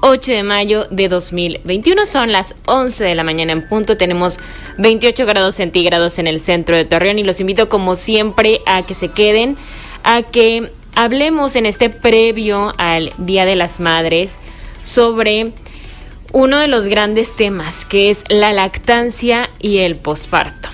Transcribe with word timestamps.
8 0.00 0.32
de 0.32 0.42
mayo 0.42 0.86
de 0.90 1.08
2021. 1.08 2.06
Son 2.06 2.32
las 2.32 2.54
11 2.66 3.04
de 3.04 3.14
la 3.14 3.24
mañana 3.24 3.52
en 3.52 3.68
punto. 3.68 3.96
Tenemos 3.96 4.38
28 4.78 5.26
grados 5.26 5.56
centígrados 5.56 6.18
en 6.18 6.26
el 6.26 6.40
centro 6.40 6.76
de 6.76 6.84
Torreón 6.84 7.18
y 7.18 7.24
los 7.24 7.40
invito 7.40 7.68
como 7.68 7.96
siempre 7.96 8.60
a 8.66 8.82
que 8.82 8.94
se 8.94 9.08
queden, 9.08 9.56
a 10.02 10.22
que 10.22 10.70
hablemos 10.94 11.56
en 11.56 11.66
este 11.66 11.90
previo 11.90 12.74
al 12.78 13.12
Día 13.18 13.44
de 13.44 13.56
las 13.56 13.80
Madres 13.80 14.38
sobre 14.82 15.52
uno 16.32 16.58
de 16.58 16.68
los 16.68 16.86
grandes 16.86 17.36
temas 17.36 17.84
que 17.84 18.10
es 18.10 18.24
la 18.28 18.52
lactancia 18.52 19.50
y 19.58 19.78
el 19.78 19.96
posparto. 19.96 20.68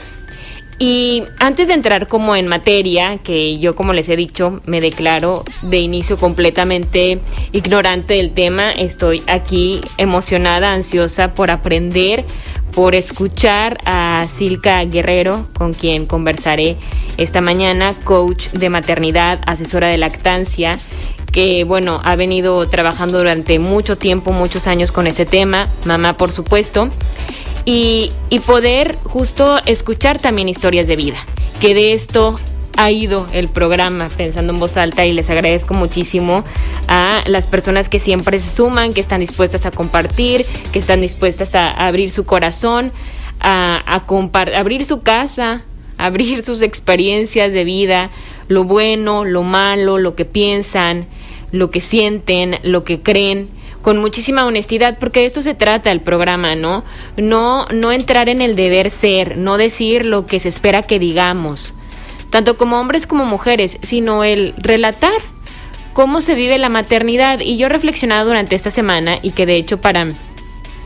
Y 0.78 1.22
antes 1.38 1.68
de 1.68 1.74
entrar 1.74 2.06
como 2.06 2.36
en 2.36 2.48
materia, 2.48 3.16
que 3.18 3.58
yo 3.58 3.74
como 3.74 3.94
les 3.94 4.10
he 4.10 4.16
dicho, 4.16 4.60
me 4.66 4.82
declaro 4.82 5.42
de 5.62 5.78
inicio 5.78 6.18
completamente 6.18 7.18
ignorante 7.52 8.14
del 8.14 8.32
tema, 8.32 8.72
estoy 8.72 9.22
aquí 9.26 9.80
emocionada, 9.96 10.74
ansiosa 10.74 11.32
por 11.32 11.50
aprender, 11.50 12.26
por 12.74 12.94
escuchar 12.94 13.78
a 13.86 14.26
Silka 14.28 14.84
Guerrero, 14.84 15.48
con 15.54 15.72
quien 15.72 16.04
conversaré 16.04 16.76
esta 17.16 17.40
mañana, 17.40 17.94
coach 18.04 18.48
de 18.50 18.68
maternidad, 18.68 19.40
asesora 19.46 19.88
de 19.88 19.96
lactancia, 19.96 20.76
que 21.32 21.64
bueno, 21.64 22.02
ha 22.04 22.16
venido 22.16 22.66
trabajando 22.68 23.16
durante 23.16 23.58
mucho 23.58 23.96
tiempo, 23.96 24.30
muchos 24.30 24.66
años 24.66 24.92
con 24.92 25.06
este 25.06 25.24
tema, 25.24 25.68
mamá 25.86 26.18
por 26.18 26.32
supuesto 26.32 26.90
y, 27.66 28.12
poder 28.46 28.96
justo 29.02 29.58
escuchar 29.66 30.20
también 30.20 30.48
historias 30.48 30.86
de 30.86 30.94
vida, 30.94 31.18
que 31.60 31.74
de 31.74 31.92
esto 31.92 32.36
ha 32.78 32.90
ido 32.90 33.26
el 33.32 33.48
programa 33.48 34.08
pensando 34.08 34.52
en 34.52 34.60
voz 34.60 34.76
alta 34.76 35.04
y 35.04 35.12
les 35.12 35.30
agradezco 35.30 35.74
muchísimo 35.74 36.44
a 36.86 37.22
las 37.26 37.46
personas 37.46 37.88
que 37.88 37.98
siempre 37.98 38.38
se 38.38 38.54
suman, 38.54 38.92
que 38.92 39.00
están 39.00 39.20
dispuestas 39.20 39.66
a 39.66 39.72
compartir, 39.72 40.44
que 40.72 40.78
están 40.78 41.00
dispuestas 41.00 41.54
a 41.54 41.70
abrir 41.70 42.12
su 42.12 42.24
corazón, 42.24 42.92
a, 43.40 43.82
a 43.84 44.58
abrir 44.58 44.84
su 44.84 45.00
casa, 45.00 45.64
abrir 45.98 46.44
sus 46.44 46.62
experiencias 46.62 47.52
de 47.52 47.64
vida, 47.64 48.10
lo 48.46 48.62
bueno, 48.62 49.24
lo 49.24 49.42
malo, 49.42 49.98
lo 49.98 50.14
que 50.14 50.24
piensan, 50.24 51.06
lo 51.50 51.70
que 51.70 51.80
sienten, 51.80 52.58
lo 52.62 52.84
que 52.84 53.00
creen 53.00 53.46
con 53.86 53.98
muchísima 53.98 54.44
honestidad, 54.44 54.98
porque 54.98 55.20
de 55.20 55.26
esto 55.26 55.42
se 55.42 55.54
trata 55.54 55.92
el 55.92 56.00
programa, 56.00 56.56
¿no? 56.56 56.82
No, 57.16 57.66
no 57.66 57.92
entrar 57.92 58.28
en 58.28 58.42
el 58.42 58.56
deber 58.56 58.90
ser, 58.90 59.38
no 59.38 59.58
decir 59.58 60.04
lo 60.04 60.26
que 60.26 60.40
se 60.40 60.48
espera 60.48 60.82
que 60.82 60.98
digamos, 60.98 61.72
tanto 62.30 62.56
como 62.56 62.80
hombres 62.80 63.06
como 63.06 63.26
mujeres, 63.26 63.78
sino 63.82 64.24
el 64.24 64.54
relatar 64.56 65.18
cómo 65.92 66.20
se 66.20 66.34
vive 66.34 66.58
la 66.58 66.68
maternidad. 66.68 67.38
Y 67.38 67.58
yo 67.58 67.66
he 67.66 67.68
reflexionado 67.68 68.26
durante 68.26 68.56
esta 68.56 68.70
semana 68.70 69.20
y 69.22 69.30
que 69.30 69.46
de 69.46 69.54
hecho 69.54 69.80
para 69.80 70.08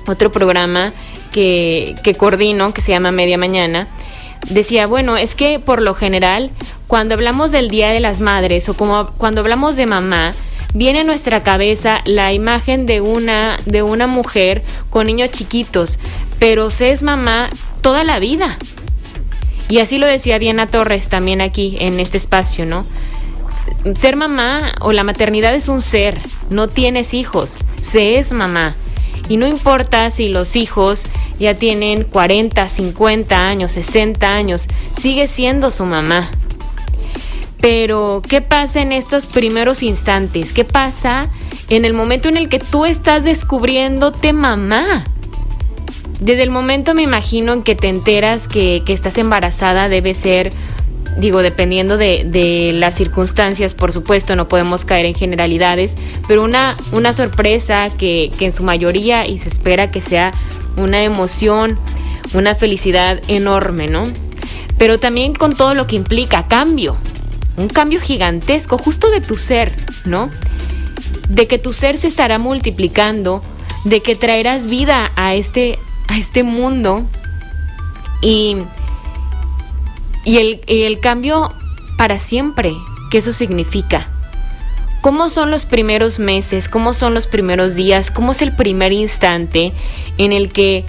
otro 0.07 0.31
programa 0.31 0.93
que, 1.33 1.95
que 2.05 2.15
coordino, 2.15 2.75
que 2.75 2.83
se 2.83 2.93
llama 2.93 3.13
Media 3.13 3.39
Mañana, 3.39 3.89
decía, 4.51 4.87
bueno, 4.87 5.17
es 5.17 5.35
que 5.35 5.59
por 5.59 5.81
lo 5.81 5.95
general, 5.95 6.51
cuando 6.87 7.15
hablamos 7.15 7.51
del 7.51 7.71
Día 7.71 7.89
de 7.89 8.01
las 8.01 8.21
Madres 8.21 8.69
o 8.69 8.75
como 8.75 9.07
cuando 9.17 9.41
hablamos 9.41 9.77
de 9.77 9.87
mamá, 9.87 10.35
viene 10.75 11.01
a 11.01 11.05
nuestra 11.05 11.43
cabeza 11.43 12.01
la 12.05 12.33
imagen 12.33 12.87
de 12.87 13.01
una, 13.01 13.57
de 13.67 13.83
una 13.83 14.07
mujer 14.07 14.63
con 14.91 15.07
niños 15.07 15.31
chiquitos, 15.31 15.99
pero 16.39 16.71
se 16.71 16.93
es 16.93 17.03
mamá 17.03 17.49
toda 17.81 18.05
la 18.05 18.19
vida. 18.19 18.59
Y 19.69 19.79
así 19.79 19.99
lo 19.99 20.07
decía 20.07 20.39
Diana 20.39 20.67
Torres 20.67 21.09
también 21.09 21.41
aquí 21.41 21.77
en 21.81 22.01
este 22.01 22.17
espacio, 22.17 22.67
¿no? 22.67 22.85
Ser 23.99 24.17
mamá 24.17 24.75
o 24.81 24.93
la 24.93 25.05
maternidad 25.05 25.55
es 25.55 25.69
un 25.69 25.81
ser, 25.81 26.19
no 26.51 26.69
tienes 26.69 27.15
hijos, 27.15 27.57
se 27.83 28.19
es 28.19 28.33
mamá. 28.33 28.75
Y 29.29 29.37
no 29.37 29.47
importa 29.47 30.11
si 30.11 30.29
los 30.29 30.57
hijos 30.57 31.05
ya 31.39 31.55
tienen 31.55 32.03
40, 32.03 32.69
50 32.69 33.47
años, 33.47 33.73
60 33.73 34.29
años, 34.29 34.67
sigue 35.01 35.29
siendo 35.29 35.71
su 35.71 35.85
mamá. 35.87 36.31
Pero, 37.61 38.23
¿qué 38.27 38.41
pasa 38.41 38.81
en 38.81 38.93
estos 38.93 39.27
primeros 39.27 39.83
instantes? 39.83 40.53
¿Qué 40.53 40.65
pasa 40.65 41.29
en 41.69 41.85
el 41.85 41.93
momento 41.93 42.29
en 42.29 42.37
el 42.37 42.49
que 42.49 42.59
tú 42.59 42.87
estás 42.87 43.25
descubriéndote 43.25 44.33
mamá? 44.33 45.05
Desde 46.21 46.43
el 46.43 46.51
momento 46.51 46.95
me 46.95 47.03
imagino 47.03 47.53
en 47.53 47.63
que 47.63 47.75
te 47.75 47.89
enteras 47.89 48.49
que, 48.49 48.83
estás 48.87 49.19
embarazada 49.19 49.89
debe 49.89 50.15
ser, 50.15 50.53
digo, 51.19 51.43
dependiendo 51.43 51.99
de, 51.99 52.73
las 52.75 52.95
circunstancias, 52.95 53.75
por 53.75 53.93
supuesto, 53.93 54.37
no 54.37 54.49
podemos 54.49 54.87
caer 54.87 55.05
en 55.05 55.15
generalidades, 55.15 55.97
pero 56.29 56.43
una, 56.45 56.77
una 56.93 57.13
sorpresa 57.13 57.89
que, 57.99 58.31
que 58.39 58.47
en 58.47 58.53
su 58.53 58.63
mayoría 58.63 59.27
y 59.27 59.37
se 59.37 59.49
espera 59.49 59.91
que 59.91 60.01
sea 60.01 60.33
una 60.79 61.03
emoción, 61.03 61.79
una 62.33 62.55
felicidad 62.55 63.21
enorme, 63.29 63.87
¿no? 63.87 64.05
Pero 64.79 64.99
también 64.99 65.35
con 65.35 65.55
todo 65.55 65.75
lo 65.75 65.87
que 65.87 65.97
implica 65.97 66.49
cambio, 66.49 66.97
un 67.61 67.69
cambio 67.69 68.01
gigantesco 68.01 68.79
justo 68.79 69.11
de 69.11 69.21
tu 69.21 69.37
ser, 69.37 69.75
¿no? 70.05 70.31
De 71.29 71.47
que 71.47 71.59
tu 71.59 71.73
ser 71.73 71.99
se 71.99 72.09
estará 72.09 72.39
multiplicando, 72.39 73.43
de 73.85 74.01
que 74.01 74.17
traerás 74.17 74.67
vida 74.67 75.11
a 75.17 75.35
este, 75.35 75.79
a 76.09 76.19
este 76.19 76.43
mundo 76.43 77.05
y, 78.23 78.57
y, 80.25 80.39
el, 80.39 80.61
y 80.67 80.83
el 80.83 81.01
cambio 81.01 81.53
para 81.99 82.19
siempre, 82.19 82.73
¿qué 83.11 83.19
eso 83.19 83.33
significa? 83.33 84.09
¿Cómo 85.03 85.29
son 85.29 85.51
los 85.51 85.67
primeros 85.67 86.19
meses? 86.19 86.69
¿Cómo 86.69 86.95
son 86.95 87.15
los 87.15 87.27
primeros 87.27 87.75
días? 87.75 88.11
¿Cómo 88.11 88.33
es 88.33 88.43
el 88.43 88.53
primer 88.53 88.93
instante 88.93 89.73
en 90.19 90.33
el 90.33 90.51
que 90.51 90.85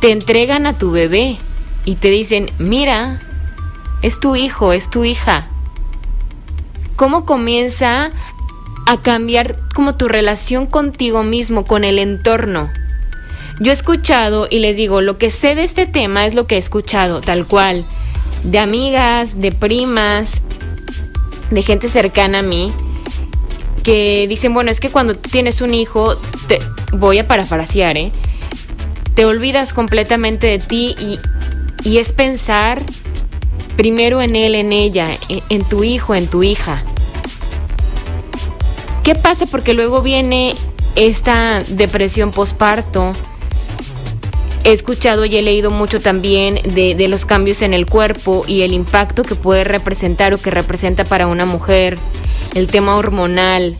te 0.00 0.10
entregan 0.10 0.66
a 0.66 0.76
tu 0.76 0.90
bebé 0.90 1.36
y 1.84 1.96
te 1.96 2.10
dicen, 2.10 2.50
mira, 2.58 3.20
es 4.02 4.20
tu 4.20 4.36
hijo, 4.36 4.72
es 4.72 4.90
tu 4.90 5.04
hija? 5.04 5.48
Cómo 6.96 7.24
comienza 7.24 8.10
a 8.86 9.02
cambiar 9.02 9.58
como 9.74 9.94
tu 9.94 10.08
relación 10.08 10.66
contigo 10.66 11.22
mismo, 11.22 11.64
con 11.64 11.84
el 11.84 11.98
entorno. 11.98 12.70
Yo 13.60 13.70
he 13.70 13.74
escuchado 13.74 14.48
y 14.50 14.58
les 14.58 14.76
digo, 14.76 15.00
lo 15.00 15.16
que 15.16 15.30
sé 15.30 15.54
de 15.54 15.64
este 15.64 15.86
tema 15.86 16.26
es 16.26 16.34
lo 16.34 16.46
que 16.46 16.56
he 16.56 16.58
escuchado, 16.58 17.20
tal 17.20 17.46
cual, 17.46 17.84
de 18.42 18.58
amigas, 18.58 19.40
de 19.40 19.52
primas, 19.52 20.42
de 21.50 21.62
gente 21.62 21.88
cercana 21.88 22.40
a 22.40 22.42
mí, 22.42 22.72
que 23.84 24.26
dicen, 24.28 24.54
bueno, 24.54 24.70
es 24.70 24.80
que 24.80 24.90
cuando 24.90 25.14
tienes 25.14 25.60
un 25.60 25.72
hijo, 25.72 26.16
te, 26.48 26.58
voy 26.92 27.18
a 27.18 27.28
parafrasear, 27.28 27.96
¿eh? 27.96 28.12
te 29.14 29.24
olvidas 29.24 29.72
completamente 29.72 30.48
de 30.48 30.58
ti 30.58 30.94
y, 30.98 31.18
y 31.88 31.98
es 31.98 32.12
pensar 32.12 32.82
primero 33.76 34.22
en 34.22 34.36
él, 34.36 34.54
en 34.54 34.72
ella, 34.72 35.08
en, 35.28 35.64
tu 35.64 35.84
hijo, 35.84 36.14
en 36.14 36.26
tu 36.26 36.42
hija. 36.42 36.82
¿Qué 39.02 39.14
pasa? 39.14 39.46
Porque 39.46 39.74
luego 39.74 40.02
viene 40.02 40.54
esta 40.96 41.58
depresión 41.68 42.30
posparto. 42.30 43.12
He 44.64 44.72
escuchado 44.72 45.26
y 45.26 45.36
he 45.36 45.42
leído 45.42 45.70
mucho 45.70 46.00
también 46.00 46.54
de, 46.74 47.06
los 47.08 47.26
cambios 47.26 47.60
en 47.60 47.74
el 47.74 47.84
cuerpo 47.84 48.44
y 48.46 48.62
el 48.62 48.72
impacto 48.72 49.22
que 49.22 49.34
puede 49.34 49.64
representar 49.64 50.32
o 50.32 50.38
que 50.38 50.50
representa 50.50 51.04
para 51.04 51.26
una 51.26 51.44
mujer, 51.44 51.98
el 52.54 52.66
tema 52.68 52.96
hormonal, 52.96 53.76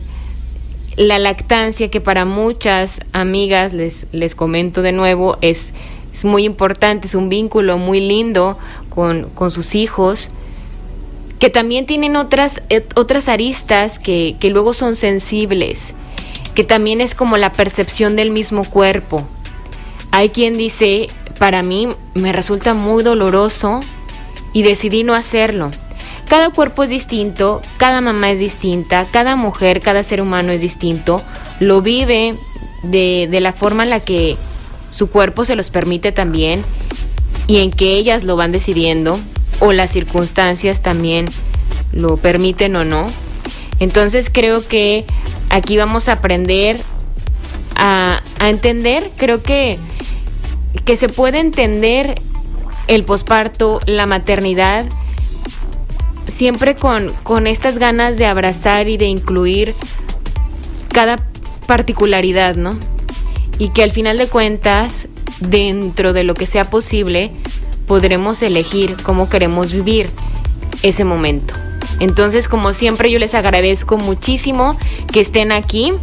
la 0.95 1.17
lactancia 1.17 1.89
que 1.89 2.01
para 2.01 2.25
muchas 2.25 3.01
amigas, 3.13 3.73
les, 3.73 4.05
les 4.11 4.35
comento 4.35 4.83
de 4.83 4.91
nuevo, 4.91 5.37
es, 5.41 5.73
es 6.15 6.23
muy 6.23 6.45
importante, 6.45 7.07
es 7.07 7.13
un 7.13 7.27
vínculo 7.27 7.77
muy 7.77 7.99
lindo 7.99 8.57
con, 8.87 9.29
sus 9.51 9.75
hijos, 9.75 10.29
que 11.39 11.49
también 11.49 11.85
tienen 11.85 12.15
otras, 12.15 12.61
otras 12.95 13.27
aristas 13.27 13.99
que, 13.99 14.37
que 14.39 14.49
luego 14.49 14.73
son 14.73 14.95
sensibles, 14.95 15.93
que 16.53 16.63
también 16.63 17.01
es 17.01 17.15
como 17.15 17.35
la 17.35 17.51
percepción 17.51 18.15
del 18.15 18.31
mismo 18.31 18.63
cuerpo. 18.63 19.27
Hay 20.11 20.29
quien 20.29 20.57
dice, 20.57 21.07
para 21.37 21.63
mí 21.63 21.89
me 22.13 22.31
resulta 22.31 22.73
muy 22.73 23.03
doloroso 23.03 23.81
y 24.53 24.63
decidí 24.63 25.03
no 25.03 25.15
hacerlo. 25.15 25.69
Cada 26.29 26.49
cuerpo 26.49 26.83
es 26.83 26.89
distinto, 26.89 27.61
cada 27.75 27.99
mamá 27.99 28.31
es 28.31 28.39
distinta, 28.39 29.05
cada 29.11 29.35
mujer, 29.35 29.81
cada 29.81 30.01
ser 30.01 30.21
humano 30.21 30.53
es 30.53 30.61
distinto, 30.61 31.21
lo 31.59 31.81
vive 31.81 32.35
de, 32.83 33.27
de 33.29 33.39
la 33.41 33.51
forma 33.51 33.83
en 33.83 33.89
la 33.89 33.99
que 33.99 34.37
su 34.95 35.09
cuerpo 35.09 35.43
se 35.43 35.57
los 35.57 35.69
permite 35.69 36.13
también 36.13 36.63
y 37.47 37.57
en 37.57 37.71
que 37.71 37.97
ellas 37.97 38.23
lo 38.23 38.37
van 38.37 38.53
decidiendo 38.53 39.19
o 39.59 39.73
las 39.73 39.91
circunstancias 39.91 40.81
también 40.81 41.25
lo 41.91 42.15
permiten 42.15 42.77
o 42.77 42.85
no. 42.85 43.07
Entonces 43.79 44.29
creo 44.31 44.65
que 44.65 45.03
aquí 45.49 45.75
vamos 45.75 46.07
a 46.07 46.13
aprender 46.13 46.79
a, 47.75 48.21
entender, 48.39 49.11
creo 49.17 49.43
que, 49.43 49.77
que 50.85 50.95
se 50.95 51.09
puede 51.09 51.39
entender 51.39 52.15
el 52.87 53.03
posparto, 53.03 53.81
la 53.85 54.05
maternidad, 54.05 54.85
siempre 56.29 56.77
con, 56.77 57.11
con 57.23 57.47
estas 57.47 57.79
ganas 57.79 58.15
de 58.17 58.27
abrazar 58.27 58.87
y 58.87 58.95
de 58.95 59.07
incluir 59.07 59.75
cada 60.93 61.17
particularidad, 61.67 62.55
¿no? 62.55 62.77
Y 63.57 63.69
que 63.69 63.83
al 63.83 63.91
final 63.91 64.17
de 64.17 64.27
cuentas, 64.27 65.07
dentro 65.39 66.13
de 66.13 66.23
lo 66.23 66.33
que 66.33 66.45
sea 66.45 66.69
posible, 66.69 67.31
podremos 67.87 68.41
elegir 68.41 68.95
cómo 69.03 69.29
queremos 69.29 69.71
vivir 69.71 70.09
ese 70.81 71.03
momento. 71.03 71.53
Entonces, 71.99 72.47
como 72.47 72.73
siempre, 72.73 73.09
yo 73.11 73.19
les 73.19 73.33
agradezco 73.33 73.97
muchísimo 73.97 74.77
que 75.11 75.21
estén 75.21 75.51
aquí, 75.51 75.93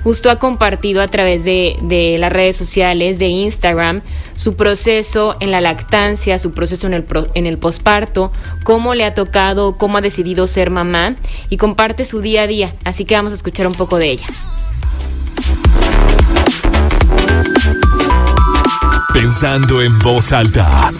justo 0.06 0.30
ha 0.30 0.38
compartido 0.38 1.02
a 1.02 1.08
través 1.08 1.42
de, 1.42 2.14
las 2.20 2.30
redes 2.30 2.56
sociales, 2.56 3.18
de 3.18 3.26
Instagram, 3.26 4.02
su 4.36 4.54
proceso 4.54 5.34
en 5.40 5.50
la 5.50 5.60
lactancia, 5.60 6.38
su 6.38 6.52
proceso 6.52 6.86
en 6.86 6.94
el, 6.94 7.04
en 7.34 7.44
el 7.44 7.58
posparto, 7.58 8.30
cómo 8.62 8.94
le 8.94 9.04
ha 9.04 9.14
tocado, 9.14 9.76
cómo 9.76 9.98
ha 9.98 10.00
decidido 10.00 10.46
ser 10.46 10.70
mamá 10.70 11.16
y 11.50 11.56
comparte 11.56 12.04
su 12.04 12.20
día 12.20 12.42
a 12.42 12.46
día. 12.46 12.76
Así 12.84 13.04
que 13.04 13.16
vamos 13.16 13.32
a 13.32 13.34
escuchar 13.34 13.66
un 13.66 13.74
poco 13.74 13.98
de 13.98 14.10
ella. 14.10 14.26
Pensando 19.16 19.80
en 19.80 19.98
voz 20.00 20.30
alta. 20.30 20.92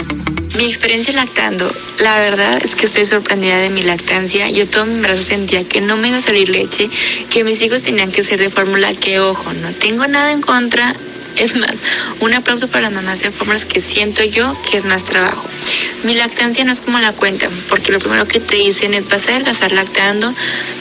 Mi 0.56 0.64
experiencia 0.64 1.12
lactando, 1.12 1.70
la 1.98 2.18
verdad 2.18 2.58
es 2.64 2.74
que 2.74 2.86
estoy 2.86 3.04
sorprendida 3.04 3.58
de 3.58 3.68
mi 3.68 3.82
lactancia. 3.82 4.48
Yo 4.48 4.66
todo 4.66 4.86
mi 4.86 5.02
brazo 5.02 5.22
sentía 5.22 5.68
que 5.68 5.82
no 5.82 5.98
me 5.98 6.08
iba 6.08 6.16
a 6.16 6.22
salir 6.22 6.48
leche, 6.48 6.88
que 7.28 7.44
mis 7.44 7.60
hijos 7.60 7.82
tenían 7.82 8.10
que 8.10 8.24
ser 8.24 8.40
de 8.40 8.48
fórmula, 8.48 8.94
que 8.94 9.20
ojo, 9.20 9.52
no 9.52 9.70
tengo 9.72 10.06
nada 10.06 10.32
en 10.32 10.40
contra. 10.40 10.96
Es 11.37 11.55
más, 11.55 11.77
un 12.21 12.33
aplauso 12.33 12.69
para 12.69 12.85
las 12.85 12.93
mamás 12.93 13.21
de 13.21 13.31
fórmulas 13.31 13.67
que 13.67 13.81
siento 13.81 14.25
yo 14.25 14.56
que 14.69 14.79
es 14.79 14.85
más 14.85 15.05
trabajo. 15.05 15.44
Mi 16.03 16.15
lactancia 16.15 16.65
no 16.65 16.73
es 16.73 16.81
como 16.81 16.99
la 16.99 17.12
cuentan, 17.12 17.50
porque 17.69 17.93
lo 17.93 17.99
primero 17.99 18.27
que 18.27 18.41
te 18.41 18.56
dicen 18.56 18.94
es 18.94 19.06
vas 19.09 19.29
a 19.29 19.33
adelgazar 19.33 19.73
lactando. 19.73 20.35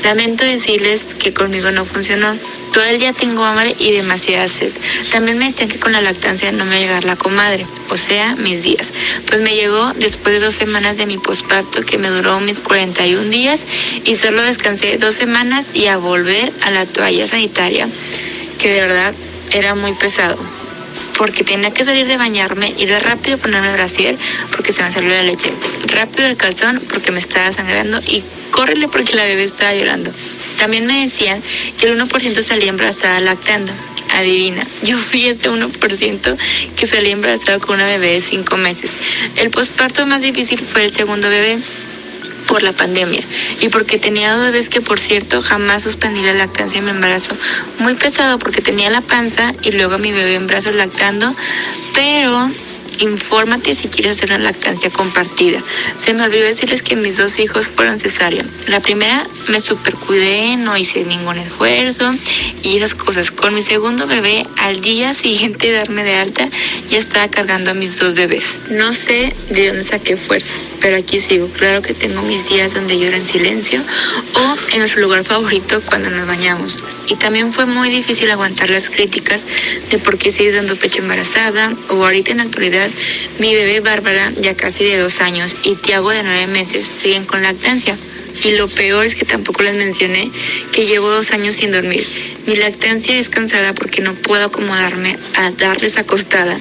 Lamento 0.03 0.45
decirles 0.45 1.13
que 1.19 1.33
conmigo 1.33 1.71
no 1.71 1.85
funcionó. 1.85 2.37
Todo 2.71 2.83
el 2.85 2.99
día 2.99 3.11
tengo 3.11 3.43
hambre 3.43 3.75
y 3.79 3.91
demasiada 3.91 4.47
sed. 4.47 4.71
También 5.11 5.37
me 5.37 5.45
decían 5.45 5.69
que 5.69 5.79
con 5.79 5.91
la 5.91 6.01
lactancia 6.01 6.51
no 6.51 6.65
me 6.65 6.75
iba 6.75 6.75
a 6.75 6.79
llegar 6.79 7.03
la 7.05 7.15
comadre, 7.15 7.65
o 7.89 7.97
sea, 7.97 8.35
mis 8.35 8.63
días. 8.63 8.93
Pues 9.27 9.41
me 9.41 9.55
llegó 9.55 9.93
después 9.93 10.35
de 10.35 10.45
dos 10.45 10.55
semanas 10.55 10.97
de 10.97 11.05
mi 11.05 11.17
posparto, 11.17 11.83
que 11.83 11.97
me 11.97 12.09
duró 12.09 12.39
mis 12.39 12.61
41 12.61 13.29
días, 13.29 13.65
y 14.03 14.15
solo 14.15 14.41
descansé 14.41 14.97
dos 14.97 15.15
semanas 15.15 15.71
y 15.73 15.87
a 15.87 15.97
volver 15.97 16.51
a 16.61 16.71
la 16.71 16.85
toalla 16.85 17.27
sanitaria, 17.27 17.87
que 18.59 18.69
de 18.69 18.81
verdad 18.81 19.15
era 19.55 19.73
muy 19.73 19.93
pesado 19.93 20.37
porque 21.17 21.45
tenía 21.45 21.71
que 21.71 21.85
salir 21.85 22.07
de 22.07 22.17
bañarme, 22.17 22.73
ir 22.77 22.89
rápido 22.89 23.37
ponerme 23.37 23.69
el 23.69 23.75
brasier 23.75 24.17
porque 24.51 24.73
se 24.73 24.83
me 24.83 24.91
salió 24.91 25.09
la 25.11 25.23
leche, 25.23 25.51
rápido 25.87 26.27
el 26.27 26.35
calzón 26.35 26.81
porque 26.89 27.11
me 27.11 27.19
estaba 27.19 27.53
sangrando 27.53 28.01
y 28.05 28.21
córrele 28.51 28.89
porque 28.89 29.15
la 29.15 29.23
bebé 29.23 29.43
estaba 29.43 29.73
llorando. 29.73 30.11
También 30.57 30.85
me 30.87 31.01
decían 31.01 31.41
que 31.79 31.87
el 31.87 31.97
1% 31.97 32.41
salía 32.41 32.69
embarazada 32.69 33.21
lactando. 33.21 33.71
Adivina, 34.11 34.65
yo 34.83 34.97
fui 34.97 35.27
ese 35.27 35.49
1% 35.49 36.37
que 36.75 36.87
salía 36.87 37.13
embarazada 37.13 37.59
con 37.59 37.75
una 37.75 37.85
bebé 37.85 38.11
de 38.11 38.21
5 38.21 38.57
meses. 38.57 38.95
El 39.37 39.51
posparto 39.51 40.05
más 40.05 40.21
difícil 40.21 40.59
fue 40.59 40.83
el 40.83 40.91
segundo 40.91 41.29
bebé 41.29 41.59
por 42.47 42.63
la 42.63 42.73
pandemia 42.73 43.21
y 43.59 43.69
porque 43.69 43.97
tenía 43.97 44.33
dos 44.33 44.45
bebés 44.45 44.69
que 44.69 44.81
por 44.81 44.99
cierto 44.99 45.41
jamás 45.41 45.83
suspendí 45.83 46.21
la 46.21 46.33
lactancia 46.33 46.79
en 46.79 46.85
mi 46.85 46.91
embarazo. 46.91 47.35
Muy 47.79 47.95
pesado 47.95 48.39
porque 48.39 48.61
tenía 48.61 48.89
la 48.89 49.01
panza 49.01 49.53
y 49.61 49.71
luego 49.71 49.97
mi 49.97 50.11
bebé 50.11 50.35
en 50.35 50.47
brazos 50.47 50.75
lactando, 50.75 51.35
pero 51.93 52.49
infórmate 52.99 53.75
si 53.75 53.87
quieres 53.87 54.17
hacer 54.17 54.31
una 54.31 54.39
lactancia 54.39 54.89
compartida. 54.89 55.61
Se 55.97 56.13
me 56.13 56.23
olvidó 56.23 56.43
decirles 56.43 56.83
que 56.83 56.95
mis 56.95 57.17
dos 57.17 57.39
hijos 57.39 57.69
fueron 57.69 57.99
cesárea. 57.99 58.45
La 58.67 58.79
primera 58.79 59.27
me 59.47 59.59
supercuidé, 59.59 60.57
no 60.57 60.77
hice 60.77 61.03
ningún 61.03 61.37
esfuerzo 61.37 62.13
y 62.63 62.77
esas 62.77 62.95
cosas. 62.95 63.31
Con 63.31 63.53
mi 63.53 63.63
segundo 63.63 64.07
bebé, 64.07 64.45
al 64.57 64.81
día 64.81 65.13
siguiente 65.13 65.67
de 65.67 65.73
darme 65.73 66.03
de 66.03 66.15
alta, 66.15 66.49
ya 66.89 66.97
estaba 66.97 67.27
cargando 67.27 67.71
a 67.71 67.73
mis 67.73 67.97
dos 67.97 68.13
bebés. 68.13 68.61
No 68.69 68.93
sé 68.93 69.35
de 69.49 69.67
dónde 69.67 69.83
saqué 69.83 70.17
fuerzas, 70.17 70.71
pero 70.81 70.97
aquí 70.97 71.19
sigo. 71.19 71.47
Claro 71.49 71.81
que 71.81 71.93
tengo 71.93 72.21
mis 72.21 72.47
días 72.49 72.73
donde 72.73 72.99
lloro 72.99 73.15
en 73.15 73.25
silencio 73.25 73.81
o 74.33 74.55
en 74.71 74.79
nuestro 74.79 75.01
lugar 75.01 75.23
favorito 75.23 75.81
cuando 75.85 76.09
nos 76.09 76.27
bañamos. 76.27 76.79
Y 77.07 77.15
también 77.15 77.53
fue 77.53 77.65
muy 77.65 77.89
difícil 77.89 78.29
aguantar 78.31 78.69
las 78.69 78.89
críticas 78.89 79.45
de 79.89 79.99
por 79.99 80.17
qué 80.17 80.31
sigues 80.31 80.55
dando 80.55 80.75
pecho 80.75 81.01
embarazada 81.01 81.71
o 81.89 82.03
ahorita 82.03 82.31
en 82.31 82.37
la 82.37 82.43
actualidad 82.43 82.84
mi 83.39 83.53
bebé 83.53 83.79
Bárbara, 83.79 84.31
ya 84.39 84.55
casi 84.55 84.83
de 84.83 84.97
dos 84.97 85.21
años, 85.21 85.55
y 85.63 85.75
Tiago 85.75 86.11
de 86.11 86.23
nueve 86.23 86.47
meses 86.47 86.87
siguen 86.87 87.25
con 87.25 87.41
lactancia. 87.41 87.97
Y 88.43 88.51
lo 88.51 88.67
peor 88.67 89.05
es 89.05 89.15
que 89.15 89.25
tampoco 89.25 89.63
les 89.63 89.75
mencioné 89.75 90.29
que 90.71 90.85
llevo 90.85 91.09
dos 91.09 91.31
años 91.31 91.55
sin 91.55 91.71
dormir. 91.71 92.05
Mi 92.45 92.55
lactancia 92.55 93.17
es 93.17 93.29
cansada 93.29 93.73
porque 93.73 94.01
no 94.01 94.13
puedo 94.13 94.45
acomodarme 94.45 95.17
a 95.35 95.51
darles 95.51 95.97
acostada, 95.97 96.59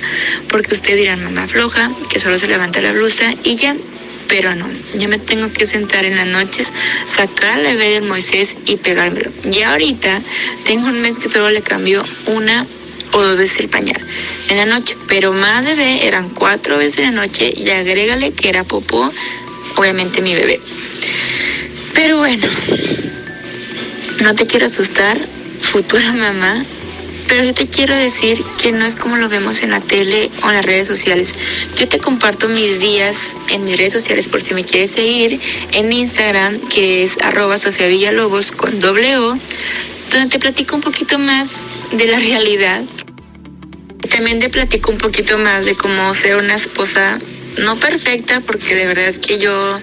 porque 0.49 0.75
ustedes 0.75 0.99
dirán 1.00 1.25
mamá 1.25 1.49
floja, 1.49 1.90
que 2.09 2.19
solo 2.19 2.38
se 2.38 2.47
levanta 2.47 2.81
la 2.81 2.93
blusa 2.93 3.35
y 3.43 3.57
ya. 3.57 3.76
Pero 4.28 4.54
no, 4.54 4.69
yo 4.95 5.09
me 5.09 5.19
tengo 5.19 5.52
que 5.52 5.66
sentar 5.66 6.04
en 6.04 6.16
las 6.16 6.26
noches, 6.26 6.69
sacarle 7.14 7.71
el 7.71 7.76
bebé 7.76 7.95
del 7.95 8.04
Moisés 8.04 8.57
y 8.64 8.76
pegármelo. 8.76 9.31
Y 9.45 9.62
ahorita 9.62 10.23
tengo 10.64 10.88
un 10.88 11.02
mes 11.02 11.19
que 11.19 11.28
solo 11.28 11.50
le 11.50 11.61
cambio 11.61 12.02
una 12.26 12.66
o 13.14 13.23
dos 13.23 13.38
veces 13.38 13.61
el 13.61 13.68
pañal 13.68 14.00
en 14.49 14.56
la 14.56 14.66
noche, 14.66 14.97
pero 15.09 15.33
más 15.33 15.64
bebé 15.64 16.06
eran 16.06 16.28
cuatro 16.28 16.76
veces 16.76 16.99
en 16.99 17.14
la 17.14 17.23
noche 17.23 17.52
y 17.56 17.71
agrégale 17.71 18.33
que 18.33 18.49
era 18.49 18.64
popó, 18.64 19.11
obviamente 19.76 20.21
mi 20.21 20.35
bebé. 20.35 20.61
Pero 21.94 22.18
bueno, 22.18 22.47
no 24.21 24.35
te 24.35 24.47
quiero 24.47 24.66
asustar, 24.66 25.18
futura 25.61 26.12
mamá, 26.14 26.64
pero 27.28 27.44
yo 27.44 27.54
te 27.54 27.68
quiero 27.68 27.94
decir 27.94 28.42
que 28.61 28.73
no 28.73 28.85
es 28.85 28.97
como 28.97 29.16
lo 29.16 29.28
vemos 29.28 29.62
en 29.62 29.71
la 29.71 29.80
tele 29.80 30.30
o 30.42 30.49
en 30.49 30.56
las 30.56 30.66
redes 30.66 30.87
sociales. 30.87 31.35
Yo 31.78 31.88
te 31.88 31.99
comparto 31.99 32.49
mis 32.49 32.80
días 32.80 33.16
en 33.49 33.64
mis 33.64 33.76
redes 33.78 33.94
sociales 33.94 34.28
por 34.28 34.42
si 34.42 34.54
me 34.54 34.64
quieres 34.64 34.90
seguir, 34.90 35.40
en 35.73 35.92
Instagram, 35.92 36.61
que 36.68 37.04
es 37.04 37.16
arroba 37.23 37.59
Sofía 37.59 37.88
Villalobos 37.88 38.52
con 38.52 38.78
doble 38.80 39.16
O, 39.16 39.38
donde 40.11 40.28
te 40.28 40.38
platico 40.38 40.76
un 40.76 40.83
poquito 40.83 41.18
más 41.18 41.64
de 41.92 42.06
la 42.06 42.18
realidad 42.18 42.83
también 44.09 44.39
te 44.39 44.49
platico 44.49 44.91
un 44.91 44.99
poquito 44.99 45.39
más 45.39 45.65
de 45.65 45.75
cómo 45.75 46.13
ser 46.15 46.37
una 46.37 46.55
esposa 46.55 47.19
no 47.59 47.79
perfecta, 47.79 48.41
porque 48.41 48.75
de 48.75 48.87
verdad 48.87 49.07
es 49.07 49.19
que 49.19 49.39
yo, 49.39 49.79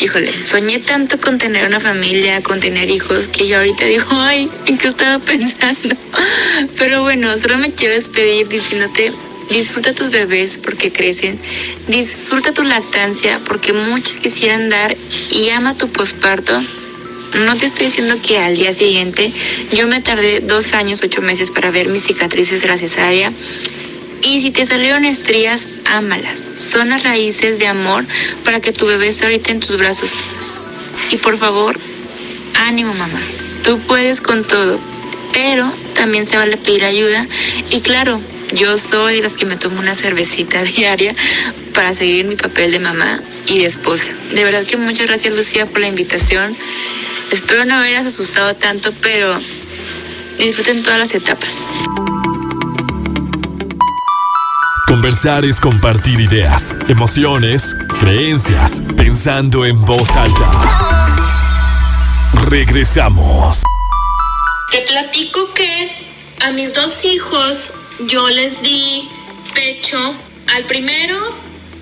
híjole, 0.00 0.30
soñé 0.42 0.78
tanto 0.78 1.18
con 1.18 1.38
tener 1.38 1.66
una 1.66 1.80
familia, 1.80 2.42
con 2.42 2.60
tener 2.60 2.90
hijos, 2.90 3.28
que 3.28 3.48
yo 3.48 3.58
ahorita 3.58 3.84
digo, 3.84 4.04
ay, 4.10 4.50
¿en 4.66 4.78
qué 4.78 4.88
estaba 4.88 5.18
pensando? 5.18 5.96
Pero 6.76 7.02
bueno, 7.02 7.36
solo 7.38 7.58
me 7.58 7.72
quiero 7.72 7.94
despedir 7.94 8.48
diciéndote, 8.48 9.12
disfruta 9.50 9.94
tus 9.94 10.10
bebés 10.10 10.58
porque 10.62 10.92
crecen, 10.92 11.38
disfruta 11.88 12.52
tu 12.52 12.64
lactancia 12.64 13.40
porque 13.46 13.72
muchos 13.72 14.18
quisieran 14.18 14.68
dar 14.68 14.96
y 15.30 15.50
ama 15.50 15.74
tu 15.74 15.88
posparto. 15.88 16.60
No 17.44 17.54
te 17.56 17.66
estoy 17.66 17.86
diciendo 17.86 18.16
que 18.26 18.38
al 18.38 18.56
día 18.56 18.72
siguiente 18.72 19.30
yo 19.72 19.86
me 19.86 20.00
tardé 20.00 20.40
dos 20.40 20.72
años, 20.72 21.02
ocho 21.02 21.20
meses 21.20 21.50
para 21.50 21.70
ver 21.70 21.88
mis 21.88 22.04
cicatrices 22.04 22.62
de 22.62 22.68
la 22.68 22.78
cesárea 22.78 23.30
Y 24.22 24.40
si 24.40 24.50
te 24.50 24.64
salieron 24.64 25.04
estrías, 25.04 25.68
ámalas. 25.84 26.40
Son 26.54 26.88
las 26.88 27.02
raíces 27.02 27.58
de 27.58 27.66
amor 27.66 28.06
para 28.42 28.60
que 28.60 28.72
tu 28.72 28.86
bebé 28.86 29.08
esté 29.08 29.24
ahorita 29.24 29.52
en 29.52 29.60
tus 29.60 29.76
brazos. 29.76 30.12
Y 31.10 31.18
por 31.18 31.36
favor, 31.36 31.78
ánimo 32.54 32.94
mamá. 32.94 33.20
Tú 33.62 33.78
puedes 33.80 34.22
con 34.22 34.42
todo. 34.44 34.80
Pero 35.32 35.70
también 35.94 36.26
se 36.26 36.38
vale 36.38 36.56
pedir 36.56 36.84
ayuda. 36.84 37.26
Y 37.70 37.82
claro, 37.82 38.18
yo 38.52 38.78
soy 38.78 39.16
de 39.16 39.22
las 39.22 39.34
que 39.34 39.44
me 39.44 39.56
tomo 39.56 39.78
una 39.78 39.94
cervecita 39.94 40.62
diaria 40.76 41.14
para 41.74 41.94
seguir 41.94 42.24
mi 42.24 42.36
papel 42.36 42.72
de 42.72 42.78
mamá 42.78 43.20
y 43.46 43.58
de 43.58 43.66
esposa. 43.66 44.12
De 44.32 44.42
verdad 44.42 44.64
que 44.64 44.78
muchas 44.78 45.06
gracias 45.06 45.34
Lucía 45.34 45.66
por 45.66 45.80
la 45.80 45.88
invitación. 45.88 46.56
Espero 47.30 47.64
no 47.64 47.74
haberas 47.74 48.06
asustado 48.06 48.54
tanto, 48.54 48.92
pero 49.02 49.36
disfruten 50.38 50.82
todas 50.82 50.98
las 50.98 51.14
etapas. 51.14 51.64
Conversar 54.86 55.44
es 55.44 55.60
compartir 55.60 56.20
ideas, 56.20 56.74
emociones, 56.88 57.76
creencias, 58.00 58.80
pensando 58.96 59.64
en 59.64 59.80
voz 59.84 60.08
alta. 60.10 61.16
Regresamos. 62.48 63.62
Te 64.70 64.82
platico 64.82 65.52
que 65.54 65.90
a 66.44 66.52
mis 66.52 66.74
dos 66.74 67.04
hijos 67.04 67.72
yo 68.08 68.28
les 68.30 68.62
di 68.62 69.08
pecho 69.54 69.98
al 70.54 70.64
primero 70.64 71.18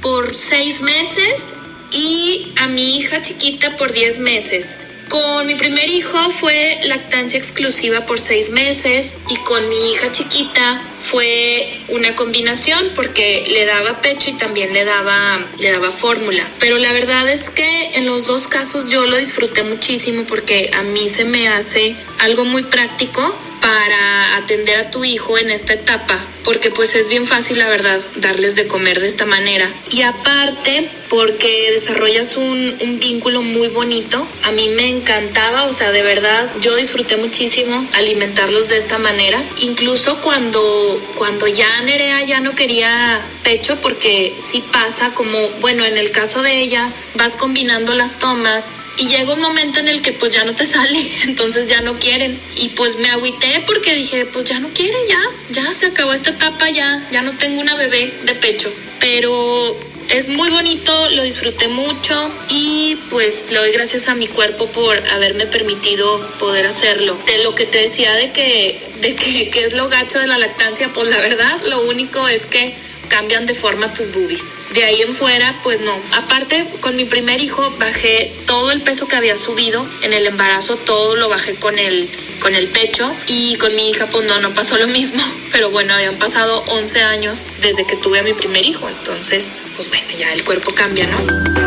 por 0.01 0.35
seis 0.35 0.81
meses 0.81 1.43
y 1.91 2.53
a 2.57 2.67
mi 2.69 2.99
hija 2.99 3.21
chiquita 3.21 3.77
por 3.77 3.93
diez 3.93 4.19
meses. 4.19 4.79
Con 5.09 5.47
mi 5.47 5.55
primer 5.55 5.91
hijo 5.91 6.31
fue 6.31 6.81
lactancia 6.85 7.39
exclusiva 7.39 8.07
por 8.07 8.19
seis 8.19 8.51
meses 8.51 9.17
y 9.29 9.37
con 9.37 9.69
mi 9.69 9.93
hija 9.93 10.11
chiquita 10.11 10.83
fue 10.97 11.81
una 11.89 12.15
combinación 12.17 12.91
porque 12.95 13.45
le 13.49 13.65
daba 13.67 14.01
pecho 14.01 14.31
y 14.31 14.35
también 14.35 14.73
le 14.73 14.85
daba, 14.85 15.45
le 15.59 15.71
daba 15.71 15.91
fórmula. 15.91 16.45
Pero 16.59 16.79
la 16.79 16.93
verdad 16.93 17.29
es 17.29 17.51
que 17.51 17.91
en 17.95 18.07
los 18.07 18.27
dos 18.27 18.49
casos 18.49 18.89
yo 18.89 19.05
lo 19.05 19.17
disfruté 19.17 19.63
muchísimo 19.63 20.25
porque 20.25 20.71
a 20.75 20.83
mí 20.83 21.09
se 21.09 21.25
me 21.25 21.49
hace 21.49 21.97
algo 22.19 22.45
muy 22.45 22.63
práctico 22.63 23.37
para 23.65 24.37
atender 24.37 24.77
a 24.77 24.91
tu 24.91 25.07
hijo 25.07 25.39
en 25.39 25.51
esta 25.51 25.73
etapa, 25.73 26.19
porque 26.45 26.71
pues 26.71 26.95
es 26.95 27.09
bien 27.09 27.25
fácil, 27.25 27.59
la 27.59 27.67
verdad, 27.67 27.99
darles 28.17 28.57
de 28.57 28.67
comer 28.67 29.01
de 29.01 29.07
esta 29.07 29.25
manera. 29.25 29.71
Y 29.91 30.03
aparte, 30.03 30.91
porque 31.09 31.71
desarrollas 31.73 32.37
un, 32.37 32.77
vínculo 33.01 33.41
muy 33.41 33.69
bonito, 33.69 34.29
a 34.43 34.53
mí 34.53 34.69
me 34.69 34.89
encantaba, 34.91 35.65
o 35.65 35.73
sea, 35.73 35.93
de 35.93 36.03
verdad, 36.03 36.47
yo 36.61 36.77
disfruté 36.77 37.17
muchísimo 37.17 37.89
alimentarlos 37.95 38.69
de 38.69 38.77
esta 38.77 38.99
manera, 38.99 39.43
incluso 39.61 40.21
cuando, 40.21 41.01
cuando 41.17 41.47
ya 41.47 41.81
Nerea 41.83 42.23
ya 42.27 42.41
no 42.41 42.55
quería 42.55 43.19
pecho, 43.45 43.81
porque 43.81 44.35
sí 44.37 44.63
pasa 44.73 45.15
como, 45.15 45.39
bueno, 45.63 45.87
en 45.87 45.97
el 45.97 46.11
caso 46.11 46.43
de 46.43 46.61
ella, 46.61 46.93
vas 47.15 47.37
combinando 47.37 47.95
las 47.95 48.19
tomas 48.19 48.75
y 48.97 49.09
llega 49.09 49.33
un 49.33 49.41
momento 49.41 49.81
en 49.81 49.89
el 49.89 50.03
que 50.03 50.13
pues 50.13 50.33
ya 50.33 50.45
no 50.45 50.55
te 50.55 50.65
sale, 50.65 50.99
entonces 51.25 51.69
ya 51.69 51.81
no 51.81 51.99
quieren. 51.99 52.39
Y 52.57 52.71
pues 52.71 52.97
me 52.97 53.11
agüité 53.11 53.63
porque 53.67 53.95
dije, 53.95 54.27
pues 54.27 54.45
ya 54.45 54.59
no 54.59 54.69
quieren, 54.69 55.01
ya, 55.09 55.23
ya 55.51 55.75
se 55.75 55.87
acabó 55.87 56.13
esta 56.13 56.31
etapa, 56.31 56.71
ya, 56.71 57.07
ya 57.11 57.23
no 57.23 57.37
tengo 57.37 57.61
una 57.61 57.75
bebé 57.75 58.13
de 58.25 58.35
pecho. 58.35 58.73
Pero 59.01 59.77
es 60.09 60.29
muy 60.29 60.51
bonito, 60.51 61.11
lo 61.11 61.23
disfruté 61.23 61.69
mucho 61.69 62.31
y 62.49 62.97
pues 63.11 63.47
le 63.51 63.59
doy 63.59 63.73
gracias 63.73 64.09
a 64.09 64.15
mi 64.15 64.27
cuerpo 64.27 64.67
por 64.67 64.97
haberme 65.09 65.47
permitido 65.47 66.21
poder 66.39 66.67
hacerlo. 66.67 67.19
De 67.27 67.43
lo 67.43 67.55
que 67.55 67.67
te 67.67 67.79
decía 67.79 68.15
de 68.15 68.31
que, 68.33 68.81
de 69.01 69.15
que, 69.17 69.51
que 69.51 69.65
es 69.65 69.75
lo 69.75 69.89
gacho 69.89 70.19
de 70.19 70.27
la 70.27 70.39
lactancia, 70.39 70.93
pues 70.93 71.11
la 71.11 71.19
verdad, 71.19 71.61
lo 71.69 71.83
único 71.83 72.27
es 72.29 72.47
que 72.47 72.75
cambian 73.09 73.47
de 73.47 73.55
forma 73.55 73.93
tus 73.93 74.13
boobies. 74.13 74.53
De 74.73 74.85
ahí 74.85 75.03
en 75.03 75.13
fuera, 75.13 75.55
pues 75.63 75.81
no. 75.81 75.95
Aparte, 76.17 76.67
con 76.81 76.97
mi 76.97 77.05
primer 77.05 77.41
hijo 77.41 77.73
bajé 77.79 78.33
todo 78.47 78.71
el 78.71 78.83
peso 78.83 79.07
que 79.09 79.17
había 79.17 79.37
subido 79.37 79.87
en 80.03 80.13
el 80.13 80.27
embarazo, 80.27 80.77
todo 80.77 81.17
lo 81.17 81.29
bajé 81.29 81.55
con 81.55 81.79
el, 81.79 82.09
con 82.41 82.55
el 82.55 82.69
pecho 82.69 83.15
y 83.27 83.57
con 83.57 83.75
mi 83.75 83.91
hija, 83.91 84.07
pues 84.07 84.27
no, 84.27 84.41
no 84.41 84.51
pasó 84.51 84.77
lo 84.77 84.87
mismo. 84.89 85.23
Pero 85.53 85.71
bueno, 85.71 85.95
habían 85.95 86.17
pasado 86.17 86.65
11 86.69 87.03
años 87.03 87.51
desde 87.61 87.87
que 87.87 87.97
tuve 87.97 88.19
a 88.19 88.23
mi 88.23 88.33
primer 88.33 88.65
hijo, 88.65 88.89
entonces, 88.89 89.65
pues 89.77 89.89
bueno, 89.89 90.07
ya 90.19 90.33
el 90.33 90.45
cuerpo 90.45 90.73
cambia, 90.75 91.07
¿no? 91.07 91.65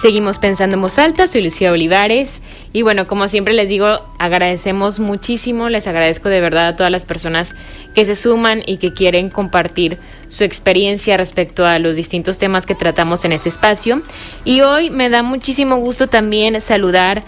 Seguimos 0.00 0.38
pensando 0.38 0.74
en 0.74 0.82
voz 0.82 0.98
alta, 0.98 1.26
soy 1.26 1.42
Lucía 1.42 1.72
Olivares 1.72 2.42
y 2.72 2.82
bueno, 2.82 3.06
como 3.06 3.28
siempre 3.28 3.54
les 3.54 3.68
digo, 3.68 4.00
agradecemos 4.18 4.98
muchísimo, 4.98 5.68
les 5.68 5.86
agradezco 5.86 6.28
de 6.28 6.40
verdad 6.40 6.68
a 6.68 6.76
todas 6.76 6.92
las 6.92 7.04
personas 7.04 7.54
que 7.94 8.04
se 8.04 8.14
suman 8.14 8.62
y 8.66 8.76
que 8.76 8.92
quieren 8.92 9.30
compartir 9.30 9.98
su 10.28 10.44
experiencia 10.44 11.16
respecto 11.16 11.64
a 11.64 11.78
los 11.78 11.96
distintos 11.96 12.38
temas 12.38 12.66
que 12.66 12.74
tratamos 12.74 13.24
en 13.24 13.32
este 13.32 13.48
espacio. 13.48 14.02
Y 14.44 14.60
hoy 14.60 14.90
me 14.90 15.08
da 15.08 15.22
muchísimo 15.22 15.76
gusto 15.76 16.08
también 16.08 16.60
saludar 16.60 17.22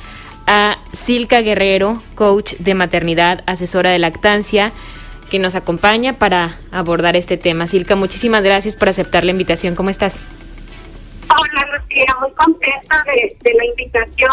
a 0.46 0.78
Silka 0.92 1.40
Guerrero, 1.40 2.02
coach 2.14 2.54
de 2.58 2.74
maternidad, 2.74 3.42
asesora 3.46 3.90
de 3.90 3.98
lactancia, 3.98 4.72
que 5.30 5.38
nos 5.38 5.54
acompaña 5.54 6.14
para 6.18 6.58
abordar 6.70 7.16
este 7.16 7.36
tema. 7.36 7.66
Silka, 7.66 7.96
muchísimas 7.96 8.42
gracias 8.42 8.76
por 8.76 8.88
aceptar 8.88 9.24
la 9.24 9.30
invitación. 9.30 9.74
¿Cómo 9.74 9.90
estás? 9.90 10.16
Hola, 11.28 11.78
Lucía, 11.78 12.06
muy 12.20 12.30
contenta 12.32 13.02
de, 13.06 13.36
de 13.40 13.54
la 13.54 13.64
invitación 13.66 14.30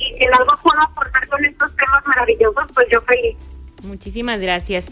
y 0.00 0.16
si 0.16 0.24
en 0.24 0.34
algo 0.34 0.58
puedo 0.62 0.82
aportar 0.82 1.28
con 1.28 1.44
estos 1.44 1.70
temas 1.76 2.06
maravillosos, 2.06 2.64
pues 2.74 2.86
yo 2.90 3.00
feliz. 3.02 3.36
Muchísimas 3.84 4.40
gracias. 4.40 4.86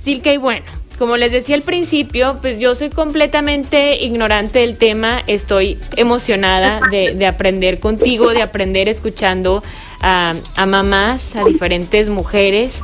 Silke, 0.00 0.34
y 0.34 0.36
bueno, 0.38 0.64
como 0.98 1.16
les 1.16 1.32
decía 1.32 1.56
al 1.56 1.62
principio, 1.62 2.38
pues 2.40 2.58
yo 2.58 2.74
soy 2.74 2.90
completamente 2.90 3.96
ignorante 4.02 4.60
del 4.60 4.76
tema, 4.76 5.22
estoy 5.26 5.78
emocionada 5.96 6.80
de, 6.90 7.14
de 7.14 7.26
aprender 7.26 7.80
contigo, 7.80 8.30
de 8.30 8.42
aprender 8.42 8.88
escuchando 8.88 9.62
a, 10.02 10.34
a, 10.56 10.66
mamás, 10.66 11.36
a 11.36 11.44
diferentes 11.44 12.08
mujeres. 12.08 12.80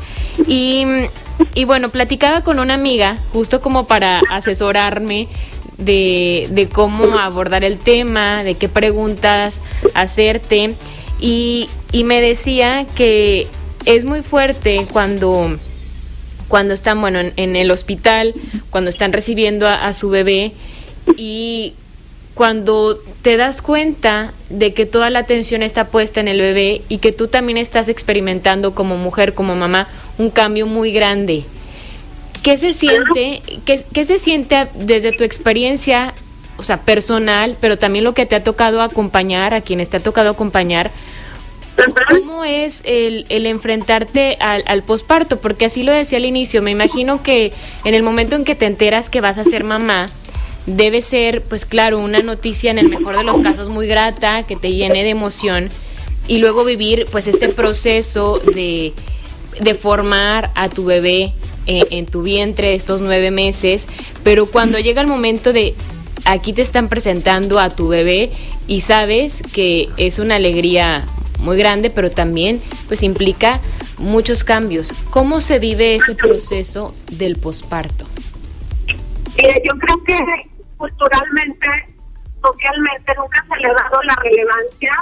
Y, 0.47 0.87
y 1.55 1.65
bueno, 1.65 1.91
platicaba 1.91 2.43
con 2.43 2.59
una 2.59 2.75
amiga, 2.75 3.19
justo 3.33 3.61
como 3.61 3.87
para 3.87 4.21
asesorarme 4.31 5.29
de, 5.79 6.49
de 6.51 6.69
cómo 6.69 7.19
abordar 7.19 7.65
el 7.65 7.79
tema, 7.79 8.45
de 8.45 8.55
qué 8.55 8.69
preguntas 8.69 9.61
hacerte. 9.95 10.75
Y, 11.21 11.69
y 11.93 12.05
me 12.05 12.21
decía 12.21 12.87
que 12.95 13.47
es 13.87 14.05
muy 14.05 14.23
fuerte 14.23 14.87
cuando, 14.93 15.57
cuando 16.49 16.75
están, 16.75 17.01
bueno, 17.01 17.21
en, 17.21 17.57
el 17.57 17.71
hospital, 17.71 18.35
cuando 18.71 18.91
están 18.91 19.13
recibiendo 19.13 19.67
a, 19.67 19.87
a, 19.87 19.95
su 19.95 20.11
bebé 20.11 20.53
y 21.17 21.75
cuando 22.35 22.99
te 23.23 23.39
das 23.39 23.63
cuenta 23.63 24.33
de 24.51 24.75
que 24.75 24.85
toda 24.85 25.09
la 25.09 25.21
atención 25.21 25.63
está 25.63 25.87
puesta 25.87 26.21
en 26.21 26.29
el 26.29 26.39
bebé 26.39 26.83
y 26.89 26.99
que 26.99 27.13
tú 27.13 27.29
también 27.29 27.57
estás 27.57 27.89
experimentando 27.89 28.75
como 28.75 28.99
mujer, 28.99 29.33
como 29.33 29.57
mamá, 29.57 29.89
un 30.19 30.31
cambio 30.31 30.67
muy 30.67 30.93
grande. 30.93 31.45
¿Qué 32.43 32.59
se 32.59 32.75
siente, 32.75 33.41
qué, 33.65 33.83
qué 33.93 34.05
se 34.05 34.19
siente 34.19 34.69
desde 34.75 35.13
tu 35.13 35.25
experiencia, 35.25 36.13
o 36.59 36.65
sea, 36.65 36.79
personal, 36.79 37.57
pero 37.61 37.79
también 37.79 38.05
lo 38.05 38.15
que 38.15 38.27
te 38.27 38.35
ha 38.37 38.45
tocado 38.45 38.83
acompañar, 38.83 39.55
a 39.55 39.61
quienes 39.61 39.91
te 39.91 39.99
ha 39.99 40.01
tocado 40.01 40.31
acompañar, 40.31 40.91
¿Cómo 42.09 42.45
es 42.45 42.81
el, 42.85 43.27
el 43.29 43.45
enfrentarte 43.45 44.39
al, 44.41 44.63
al, 44.67 44.83
posparto? 44.83 45.39
Porque 45.39 45.67
así 45.67 45.83
lo 45.83 45.93
decía 45.93 46.19
al 46.19 46.25
inicio, 46.25 46.63
me 46.63 46.71
imagino 46.71 47.23
que 47.23 47.53
en 47.85 47.95
el 47.95 48.03
momento 48.03 48.35
en 48.35 48.45
que 48.45 48.55
te 48.55 48.65
enteras 48.65 49.11
que 49.11 49.21
vas 49.21 49.37
a 49.37 49.45
ser 49.45 49.63
mamá, 49.63 50.09
debe 50.65 51.03
ser, 51.03 51.43
pues 51.43 51.65
claro, 51.65 51.99
una 51.99 52.21
noticia 52.21 52.71
en 52.71 52.79
el 52.79 52.89
mejor 52.89 53.17
de 53.17 53.25
los 53.25 53.41
casos 53.41 53.69
muy 53.69 53.87
grata, 53.87 54.43
que 54.45 54.57
te 54.57 54.73
llene 54.73 55.05
de 55.05 55.11
emoción, 55.11 55.69
y 56.27 56.39
luego 56.39 56.65
vivir 56.65 57.07
pues 57.13 57.27
este 57.27 57.49
proceso 57.49 58.41
de, 58.55 58.93
de 59.61 59.75
formar 59.75 60.51
a 60.55 60.69
tu 60.69 60.87
bebé 60.87 61.33
en, 61.67 61.87
en 61.91 62.07
tu 62.07 62.23
vientre 62.23 62.75
estos 62.75 63.01
nueve 63.01 63.31
meses, 63.31 63.87
pero 64.25 64.47
cuando 64.47 64.79
llega 64.79 65.03
el 65.03 65.07
momento 65.09 65.53
de 65.53 65.75
aquí 66.25 66.53
te 66.53 66.63
están 66.63 66.89
presentando 66.89 67.59
a 67.59 67.71
tu 67.71 67.89
bebé 67.89 68.31
y 68.67 68.81
sabes 68.81 69.43
que 69.53 69.89
es 69.97 70.19
una 70.19 70.37
alegría 70.37 71.05
muy 71.41 71.57
grande, 71.57 71.91
pero 71.91 72.11
también 72.11 72.61
pues 72.89 73.03
implica 73.03 73.61
muchos 73.99 74.45
cambios. 74.45 74.93
¿Cómo 75.11 75.41
se 75.41 75.59
vive 75.59 75.95
ese 75.97 76.15
proceso 76.15 76.95
del 77.13 77.37
posparto? 77.37 78.07
Eh, 79.37 79.63
yo 79.69 79.79
creo 79.79 80.03
que 80.05 80.19
culturalmente, 80.77 81.67
socialmente, 82.43 83.15
nunca 83.17 83.45
se 83.49 83.57
le 83.61 83.69
ha 83.69 83.75
dado 83.75 84.03
la 84.03 84.17
relevancia 84.17 84.93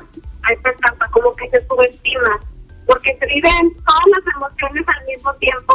a 0.42 0.52
esta 0.52 0.71
etapa, 0.71 1.09
como 1.11 1.35
que 1.37 1.49
se 1.50 1.66
subestima, 1.66 2.40
porque 2.87 3.16
se 3.18 3.26
viven 3.26 3.75
todas 3.87 4.04
las 4.06 4.37
emociones 4.37 4.85
al 4.88 5.06
mismo 5.06 5.35
tiempo. 5.35 5.75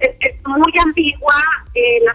Es, 0.00 0.36
muy 0.44 0.72
ambigua 0.84 1.34
eh, 1.74 1.98
la 2.04 2.14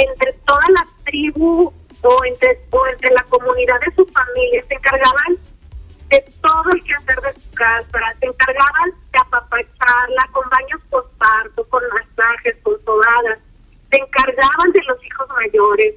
entre 0.00 0.32
toda 0.44 0.66
la 0.74 0.86
tribu 1.04 1.72
o 2.02 2.24
entre, 2.24 2.60
o 2.70 2.86
entre 2.86 3.10
la 3.10 3.22
comunidad 3.24 3.80
de 3.80 3.94
su 3.94 4.06
familia 4.06 4.62
se 4.68 4.74
encargaban 4.74 5.38
de 6.08 6.24
todo 6.40 6.70
el 6.72 6.84
quehacer 6.84 7.20
de 7.20 7.40
su 7.40 7.50
casa, 7.52 8.14
se 8.20 8.26
encargaban 8.26 8.90
de 9.12 9.18
apapacharla 9.18 10.28
con 10.32 10.48
baños 10.50 10.80
postparto, 10.88 11.64
con 11.68 11.82
masajes, 11.88 12.56
con 12.62 12.80
sobadas, 12.82 13.40
se 13.90 13.96
encargaban 13.96 14.72
de 14.72 14.82
los 14.86 15.04
hijos 15.04 15.28
mayores. 15.30 15.94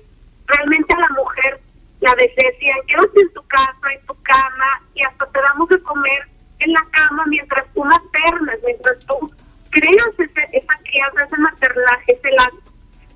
Realmente 0.47 0.93
a 0.95 0.99
la 0.99 1.09
mujer 1.09 1.59
la 1.99 2.15
decían, 2.15 2.79
quédate 2.87 3.21
en 3.21 3.33
tu 3.33 3.45
casa, 3.47 3.93
en 3.93 4.05
tu 4.07 4.15
cama, 4.23 4.81
y 4.95 5.03
hasta 5.03 5.25
te 5.27 5.41
damos 5.41 5.69
de 5.69 5.79
comer 5.81 6.27
en 6.59 6.73
la 6.73 6.85
cama 6.91 7.25
mientras 7.27 7.65
tú 7.73 7.83
maternas, 7.83 8.57
mientras 8.65 8.99
tú 9.05 9.31
creas 9.69 10.09
ese, 10.17 10.45
esa 10.53 10.77
crianza, 10.83 11.23
ese 11.23 11.37
maternaje, 11.37 12.13
ese 12.13 12.31
lazo. 12.31 12.68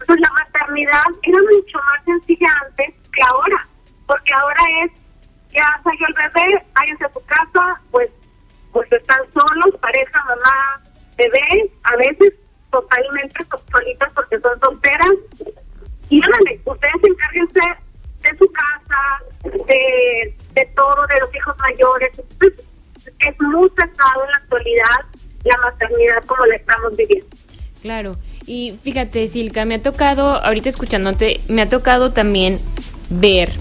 Entonces 0.03 0.27
la 0.27 0.43
maternidad 0.43 1.03
era 1.22 1.38
mucho 1.39 1.77
más 1.77 2.03
sencilla 2.03 2.48
antes 2.65 2.93
que 3.13 3.24
ahora, 3.24 3.67
porque 4.05 4.33
ahora 4.33 4.60
es 4.83 4.91
ya 5.53 5.63
salió 5.81 6.07
el 6.07 6.13
bebé, 6.13 6.65
váyanse 6.74 7.05
a 7.05 7.10
tu 7.10 7.22
casa, 7.25 7.81
pues, 7.91 8.10
pues 8.74 8.91
están 8.91 9.19
solos, 9.31 9.79
pareja, 9.79 10.24
mamá, 10.25 10.81
bebé, 11.15 11.69
a 11.83 11.95
veces 11.95 12.33
totalmente 12.69 13.45
solitas 13.72 14.12
porque 14.13 14.39
son 14.39 14.60
solteras. 14.60 15.12
Y 16.10 16.21
ándale, 16.21 16.60
ustedes 16.65 17.04
encárguense 17.04 17.62
de 18.23 18.38
su 18.38 18.51
casa, 18.51 19.56
de, 19.67 20.36
de 20.54 20.65
todo, 20.75 21.08
de 21.08 21.19
los 21.21 21.34
hijos 21.34 21.56
mayores. 21.60 22.21
es 23.19 23.41
muy 23.41 23.69
pesado 23.69 24.25
en 24.25 24.32
la 24.32 24.38
actualidad 24.38 25.06
la 25.45 25.58
maternidad 25.58 26.23
como 26.25 26.45
la 26.45 26.56
estamos 26.56 26.97
viviendo. 26.97 27.27
Claro. 27.82 28.15
Y 28.45 28.73
fíjate, 28.84 29.27
Silka, 29.27 29.65
me 29.65 29.75
ha 29.75 29.82
tocado, 29.82 30.43
ahorita 30.43 30.69
escuchándote, 30.69 31.39
me 31.47 31.62
ha 31.62 31.69
tocado 31.69 32.12
también 32.12 32.60
ver, 33.10 33.51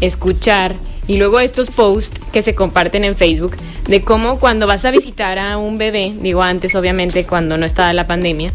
escuchar 0.00 0.74
y 1.08 1.16
luego 1.16 1.40
estos 1.40 1.70
posts 1.70 2.20
que 2.32 2.42
se 2.42 2.54
comparten 2.54 3.04
en 3.04 3.16
Facebook 3.16 3.56
de 3.88 4.02
cómo 4.02 4.38
cuando 4.38 4.66
vas 4.66 4.84
a 4.84 4.90
visitar 4.90 5.38
a 5.38 5.58
un 5.58 5.78
bebé, 5.78 6.12
digo 6.20 6.42
antes 6.42 6.74
obviamente 6.74 7.24
cuando 7.24 7.56
no 7.56 7.66
estaba 7.66 7.92
la 7.92 8.06
pandemia, 8.06 8.52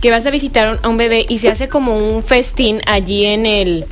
que 0.00 0.10
vas 0.10 0.26
a 0.26 0.30
visitar 0.30 0.78
a 0.82 0.88
un 0.88 0.96
bebé 0.96 1.24
y 1.28 1.38
se 1.38 1.48
hace 1.48 1.68
como 1.68 1.96
un 1.96 2.22
festín 2.22 2.80
allí 2.86 3.24
en 3.24 3.46
el, 3.46 3.86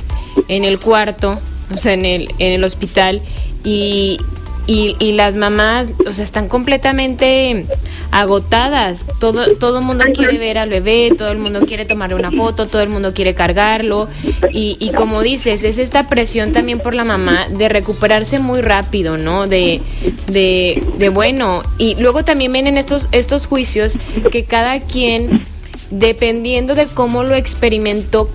en 0.47 0.65
el 0.65 0.79
cuarto, 0.79 1.39
o 1.73 1.77
sea, 1.77 1.93
en 1.93 2.05
el, 2.05 2.29
en 2.39 2.53
el 2.53 2.63
hospital 2.63 3.21
y, 3.63 4.19
y, 4.65 4.95
y, 4.99 5.11
las 5.13 5.35
mamás, 5.35 5.87
o 6.07 6.13
sea, 6.13 6.23
están 6.23 6.47
completamente 6.47 7.65
agotadas. 8.11 9.05
Todo 9.19 9.55
todo 9.55 9.79
el 9.79 9.85
mundo 9.85 10.05
quiere 10.13 10.37
ver 10.37 10.57
al 10.57 10.69
bebé, 10.69 11.11
todo 11.17 11.29
el 11.29 11.37
mundo 11.37 11.61
quiere 11.61 11.85
tomarle 11.85 12.15
una 12.15 12.31
foto, 12.31 12.65
todo 12.65 12.81
el 12.81 12.89
mundo 12.89 13.13
quiere 13.13 13.33
cargarlo. 13.33 14.07
Y, 14.51 14.77
y 14.79 14.91
como 14.91 15.21
dices, 15.21 15.63
es 15.63 15.77
esta 15.77 16.07
presión 16.07 16.53
también 16.53 16.79
por 16.79 16.93
la 16.93 17.03
mamá 17.03 17.47
de 17.49 17.67
recuperarse 17.69 18.39
muy 18.39 18.61
rápido, 18.61 19.17
¿no? 19.17 19.47
De, 19.47 19.81
de, 20.27 20.81
de 20.97 21.09
bueno. 21.09 21.63
Y 21.77 21.95
luego 21.95 22.23
también 22.23 22.53
vienen 22.53 22.77
estos, 22.77 23.09
estos 23.11 23.47
juicios 23.47 23.97
que 24.31 24.45
cada 24.45 24.79
quien, 24.79 25.45
dependiendo 25.91 26.75
de 26.75 26.85
cómo 26.85 27.23
lo 27.23 27.35
experimentó, 27.35 28.29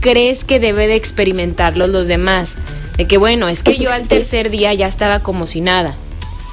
crees 0.00 0.44
que 0.44 0.60
debe 0.60 0.86
de 0.86 0.96
experimentarlos 0.96 1.88
los 1.88 2.06
demás. 2.06 2.56
De 2.96 3.06
que 3.06 3.16
bueno, 3.16 3.48
es 3.48 3.62
que 3.62 3.76
yo 3.76 3.92
al 3.92 4.06
tercer 4.06 4.50
día 4.50 4.72
ya 4.74 4.86
estaba 4.86 5.20
como 5.20 5.46
si 5.46 5.60
nada. 5.60 5.94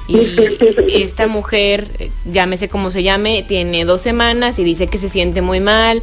Y 0.08 1.02
esta 1.02 1.26
mujer, 1.26 1.86
llámese 2.30 2.68
como 2.68 2.90
se 2.90 3.02
llame, 3.02 3.44
tiene 3.46 3.84
dos 3.84 4.02
semanas 4.02 4.58
y 4.58 4.64
dice 4.64 4.88
que 4.88 4.98
se 4.98 5.08
siente 5.08 5.40
muy 5.40 5.60
mal. 5.60 6.02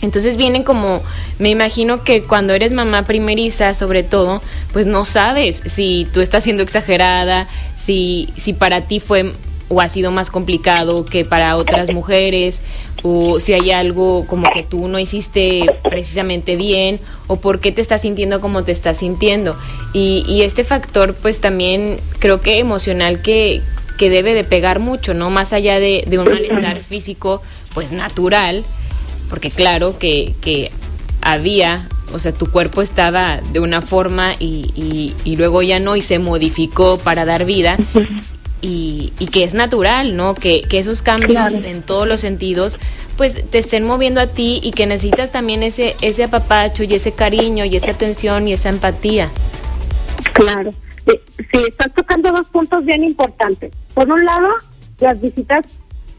Entonces 0.00 0.36
vienen 0.36 0.64
como, 0.64 1.00
me 1.38 1.50
imagino 1.50 2.02
que 2.02 2.22
cuando 2.24 2.54
eres 2.54 2.72
mamá 2.72 3.04
primeriza, 3.04 3.74
sobre 3.74 4.02
todo, 4.02 4.42
pues 4.72 4.86
no 4.86 5.04
sabes 5.04 5.62
si 5.66 6.08
tú 6.12 6.20
estás 6.20 6.42
siendo 6.42 6.62
exagerada, 6.62 7.46
si, 7.78 8.28
si 8.36 8.52
para 8.52 8.80
ti 8.80 8.98
fue 8.98 9.32
o 9.72 9.80
ha 9.80 9.88
sido 9.88 10.10
más 10.10 10.28
complicado 10.28 11.06
que 11.06 11.24
para 11.24 11.56
otras 11.56 11.92
mujeres, 11.94 12.60
o 13.02 13.40
si 13.40 13.54
hay 13.54 13.70
algo 13.70 14.26
como 14.26 14.50
que 14.50 14.62
tú 14.62 14.86
no 14.86 14.98
hiciste 14.98 15.64
precisamente 15.82 16.56
bien, 16.56 17.00
o 17.26 17.36
por 17.36 17.58
qué 17.58 17.72
te 17.72 17.80
estás 17.80 18.02
sintiendo 18.02 18.42
como 18.42 18.64
te 18.64 18.72
estás 18.72 18.98
sintiendo. 18.98 19.56
Y, 19.94 20.42
este 20.42 20.64
factor, 20.64 21.14
pues 21.14 21.40
también 21.40 21.98
creo 22.18 22.42
que 22.42 22.58
emocional 22.58 23.22
que, 23.22 23.62
que 23.96 24.10
debe 24.10 24.34
de 24.34 24.44
pegar 24.44 24.78
mucho, 24.78 25.14
¿no? 25.14 25.30
Más 25.30 25.54
allá 25.54 25.80
de, 25.80 26.04
de 26.06 26.18
un 26.18 26.28
malestar 26.28 26.80
físico, 26.80 27.40
pues 27.72 27.92
natural, 27.92 28.64
porque 29.30 29.50
claro 29.50 29.98
que, 29.98 30.34
que 30.42 30.70
había 31.22 31.88
o 32.12 32.18
sea, 32.18 32.32
tu 32.32 32.50
cuerpo 32.50 32.82
estaba 32.82 33.40
de 33.52 33.60
una 33.60 33.80
forma 33.80 34.34
y, 34.38 34.70
y, 34.76 35.14
y, 35.24 35.36
luego 35.36 35.62
ya 35.62 35.80
no 35.80 35.96
y 35.96 36.02
se 36.02 36.18
modificó 36.18 36.98
para 36.98 37.24
dar 37.24 37.46
vida 37.46 37.78
y, 38.62 39.12
y 39.18 39.26
que 39.26 39.44
es 39.44 39.52
natural, 39.52 40.16
¿no? 40.16 40.34
Que, 40.34 40.62
que 40.62 40.78
esos 40.78 41.02
cambios 41.02 41.52
claro. 41.52 41.66
en 41.66 41.82
todos 41.82 42.08
los 42.08 42.20
sentidos 42.20 42.78
pues 43.16 43.50
te 43.50 43.58
estén 43.58 43.84
moviendo 43.84 44.20
a 44.20 44.26
ti 44.26 44.60
y 44.62 44.70
que 44.70 44.86
necesitas 44.86 45.30
también 45.30 45.62
ese, 45.62 45.96
ese 46.00 46.24
apapacho 46.24 46.82
y 46.84 46.94
ese 46.94 47.12
cariño 47.12 47.64
y 47.64 47.76
esa 47.76 47.90
atención 47.90 48.48
y 48.48 48.54
esa 48.54 48.70
empatía. 48.70 49.28
Claro, 50.32 50.72
sí, 51.06 51.20
sí 51.36 51.62
estás 51.68 51.92
tocando 51.92 52.32
dos 52.32 52.46
puntos 52.48 52.84
bien 52.84 53.04
importantes. 53.04 53.72
Por 53.94 54.10
un 54.10 54.24
lado, 54.24 54.48
las 55.00 55.20
visitas 55.20 55.66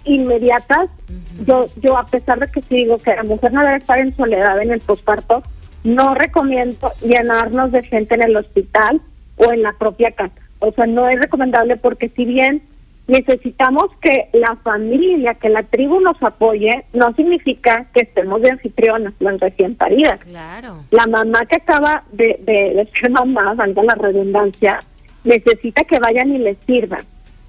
inmediatas, 0.05 0.89
uh 1.09 1.13
-huh. 1.13 1.45
yo 1.45 1.65
yo 1.81 1.97
a 1.97 2.05
pesar 2.05 2.39
de 2.39 2.47
que 2.51 2.61
sí 2.61 2.75
digo 2.75 2.97
que 2.99 3.15
la 3.15 3.23
mujer 3.23 3.53
no 3.53 3.61
debe 3.61 3.77
estar 3.77 3.97
en 3.99 4.15
soledad 4.15 4.61
en 4.61 4.71
el 4.71 4.81
posparto, 4.81 5.41
no 5.83 6.13
recomiendo 6.13 6.91
llenarnos 7.01 7.71
de 7.71 7.83
gente 7.83 8.15
en 8.15 8.23
el 8.23 8.35
hospital 8.35 9.01
o 9.37 9.51
en 9.51 9.63
la 9.63 9.73
propia 9.73 10.11
casa. 10.11 10.42
O 10.65 10.71
sea, 10.71 10.85
no 10.85 11.09
es 11.09 11.19
recomendable 11.19 11.75
porque 11.75 12.07
si 12.07 12.23
bien 12.23 12.61
necesitamos 13.07 13.83
que 14.01 14.29
la 14.31 14.55
familia, 14.55 15.33
que 15.33 15.49
la 15.49 15.63
tribu 15.63 15.99
nos 15.99 16.23
apoye, 16.23 16.85
no 16.93 17.11
significa 17.13 17.85
que 17.93 18.01
estemos 18.01 18.41
de 18.41 18.51
anfitrionas, 18.51 19.13
las 19.19 19.41
recién 19.41 19.75
paridas. 19.75 20.21
Claro. 20.23 20.77
La 20.89 21.05
mamá 21.07 21.41
que 21.49 21.57
acaba 21.57 22.03
de, 22.13 22.39
de, 22.43 22.75
de 22.75 22.89
ser 22.97 23.11
mamá, 23.11 23.53
valga 23.55 23.83
la 23.83 23.95
redundancia, 23.95 24.79
necesita 25.25 25.83
que 25.83 25.99
vayan 25.99 26.31
y 26.31 26.37
les 26.37 26.57
sirvan. 26.59 27.03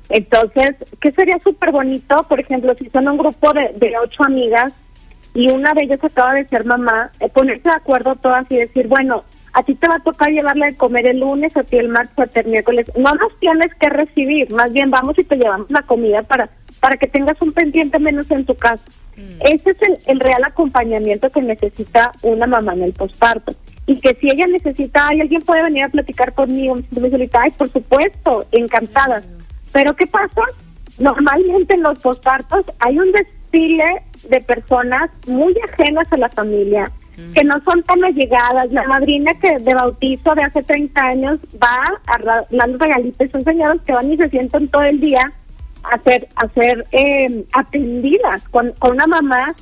Entonces, 0.08 0.72
¿qué 1.00 1.12
sería 1.12 1.38
súper 1.38 1.70
bonito? 1.70 2.16
Por 2.28 2.40
ejemplo, 2.40 2.74
si 2.74 2.90
son 2.90 3.06
un 3.06 3.16
grupo 3.16 3.52
de, 3.52 3.72
de 3.76 3.96
ocho 3.96 4.24
amigas 4.24 4.72
y 5.34 5.50
una 5.50 5.72
de 5.72 5.84
ellas 5.84 6.02
acaba 6.02 6.34
de 6.34 6.46
ser 6.46 6.64
mamá, 6.64 7.12
eh, 7.20 7.28
ponerse 7.28 7.68
de 7.68 7.76
acuerdo 7.76 8.16
todas 8.16 8.50
y 8.50 8.56
decir, 8.56 8.88
bueno, 8.88 9.22
a 9.54 9.62
ti 9.62 9.74
te 9.74 9.88
va 9.88 9.96
a 9.96 10.02
tocar 10.02 10.30
llevarle 10.30 10.66
de 10.66 10.76
comer 10.76 11.06
el 11.06 11.20
lunes, 11.20 11.56
a 11.56 11.62
ti 11.62 11.76
el 11.76 11.88
martes, 11.88 12.18
a 12.18 12.26
ti 12.26 12.40
el 12.40 12.46
miércoles. 12.46 12.86
No 12.96 13.14
nos 13.14 13.38
tienes 13.38 13.74
que 13.74 13.88
recibir, 13.88 14.50
más 14.52 14.72
bien 14.72 14.90
vamos 14.90 15.18
y 15.18 15.24
te 15.24 15.36
llevamos 15.36 15.70
la 15.70 15.82
comida 15.82 16.22
para 16.22 16.50
para 16.84 16.98
que 16.98 17.06
tengas 17.06 17.40
un 17.40 17.50
pendiente 17.52 17.98
menos 17.98 18.30
en 18.30 18.44
tu 18.44 18.54
casa. 18.56 18.84
Mm. 19.16 19.40
Ese 19.40 19.70
es 19.70 19.80
el, 19.80 19.98
el, 20.06 20.20
real 20.20 20.44
acompañamiento 20.44 21.30
que 21.30 21.40
necesita 21.40 22.12
una 22.20 22.46
mamá 22.46 22.74
en 22.74 22.82
el 22.82 22.92
posparto. 22.92 23.54
Y 23.86 24.00
que 24.00 24.14
si 24.16 24.30
ella 24.30 24.46
necesita, 24.46 25.08
ay, 25.08 25.22
alguien 25.22 25.40
puede 25.40 25.62
venir 25.62 25.84
a 25.84 25.88
platicar 25.88 26.34
conmigo, 26.34 26.76
me 26.90 27.08
solita, 27.08 27.40
ay, 27.42 27.52
por 27.52 27.70
supuesto, 27.70 28.44
encantada. 28.52 29.20
Mm. 29.20 29.44
Pero 29.72 29.96
¿qué 29.96 30.06
pasa 30.06 30.42
normalmente 30.98 31.72
en 31.74 31.84
los 31.84 31.98
pospartos 32.00 32.66
hay 32.80 32.98
un 32.98 33.10
desfile 33.12 34.02
de 34.28 34.40
personas 34.42 35.10
muy 35.26 35.54
ajenas 35.70 36.12
a 36.12 36.18
la 36.18 36.28
familia, 36.28 36.90
que 37.34 37.44
no 37.44 37.60
son 37.64 37.82
tan 37.82 38.02
allegadas. 38.04 38.70
La 38.70 38.84
madrina 38.84 39.32
que 39.40 39.58
de 39.58 39.74
bautizo 39.74 40.34
de 40.34 40.42
hace 40.42 40.62
30 40.62 41.00
años 41.00 41.40
va 41.62 42.00
a 42.06 42.22
dar 42.22 42.70
regalitos, 42.78 43.30
son 43.30 43.44
señoras 43.44 43.80
que 43.86 43.92
van 43.92 44.12
y 44.12 44.16
se 44.16 44.28
sientan 44.28 44.68
todo 44.68 44.82
el 44.82 45.00
día 45.00 45.32
a 45.84 45.98
ser, 45.98 46.28
a 46.36 46.48
ser 46.48 46.84
eh, 46.92 47.44
atendidas 47.52 48.48
con, 48.48 48.72
con 48.78 48.92
una 48.92 49.06
mamá 49.06 49.54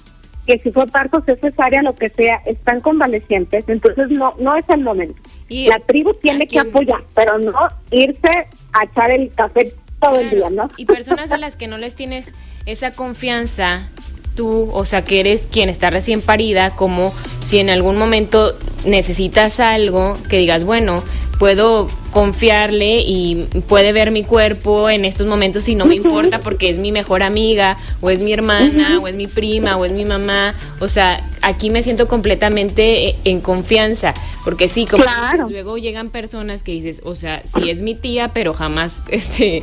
que 0.47 0.59
si 0.59 0.73
fue 0.73 0.87
parto 0.87 1.21
cesárea, 1.21 1.83
lo 1.83 1.95
que 1.95 2.09
sea, 2.09 2.37
están 2.47 2.81
convalecientes, 2.81 3.69
entonces 3.69 4.11
no 4.11 4.35
no 4.39 4.57
es 4.57 4.69
el 4.69 4.81
momento. 4.81 5.21
Y 5.49 5.67
la 5.67 5.79
tribu 5.79 6.15
tiene 6.15 6.47
que 6.47 6.59
apoyar, 6.59 7.03
pero 7.15 7.39
no 7.39 7.69
irse 7.91 8.47
a 8.73 8.85
echar 8.85 9.11
el 9.11 9.31
café 9.33 9.73
todo 10.01 10.19
el 10.19 10.31
día, 10.31 10.51
¿no? 10.51 10.69
Y 10.77 10.87
personas 10.87 11.31
a 11.31 11.37
las 11.37 11.57
que 11.57 11.69
no 11.69 11.79
les 11.79 11.95
tienes 11.95 12.33
esa 12.67 12.93
confianza, 12.93 13.89
tú, 14.35 14.71
o 14.73 14.85
sea, 14.85 15.03
que 15.03 15.21
eres 15.21 15.47
quien 15.47 15.69
está 15.69 15.91
recién 15.91 16.23
parida, 16.23 16.71
como 16.71 17.13
si 17.45 17.59
en 17.59 17.71
algún 17.71 17.99
momento 17.99 18.57
necesitas 18.85 19.61
algo, 19.61 20.19
que 20.29 20.39
digas, 20.39 20.65
bueno, 20.65 21.03
puedo 21.39 21.89
confiarle 22.13 23.01
y 23.01 23.49
puede 23.69 23.93
ver 23.93 24.11
mi 24.11 24.23
cuerpo 24.23 24.89
en 24.89 25.05
estos 25.05 25.27
momentos 25.27 25.69
y 25.69 25.75
no 25.75 25.87
me 25.87 25.97
importa 25.97 26.41
porque 26.45 26.69
es 26.69 26.79
mi 26.79 26.93
mejor 26.93 27.23
amiga 27.23 27.79
o 28.01 28.11
es 28.11 28.21
mi 28.21 28.33
hermana 28.33 29.01
o 29.01 29.09
es 29.09 29.15
mi 29.15 29.27
prima 29.27 29.77
o 29.77 29.85
es 29.85 29.93
mi 29.93 30.05
mamá. 30.05 30.55
O 30.79 30.89
sea, 30.89 31.25
aquí 31.41 31.71
me 31.71 31.83
siento 31.83 32.07
completamente 32.07 33.09
eh, 33.09 33.17
en 33.25 33.41
confianza 33.41 34.15
porque 34.45 34.69
sí, 34.69 34.87
como 34.87 35.05
luego 35.49 35.79
llegan 35.79 36.11
personas 36.11 36.63
que 36.63 36.73
dices, 36.73 37.01
o 37.05 37.15
sea, 37.15 37.43
sí 37.45 37.71
es 37.71 37.81
mi 37.81 37.95
tía, 37.95 38.29
pero 38.29 38.55
jamás, 38.55 38.97
este, 39.09 39.63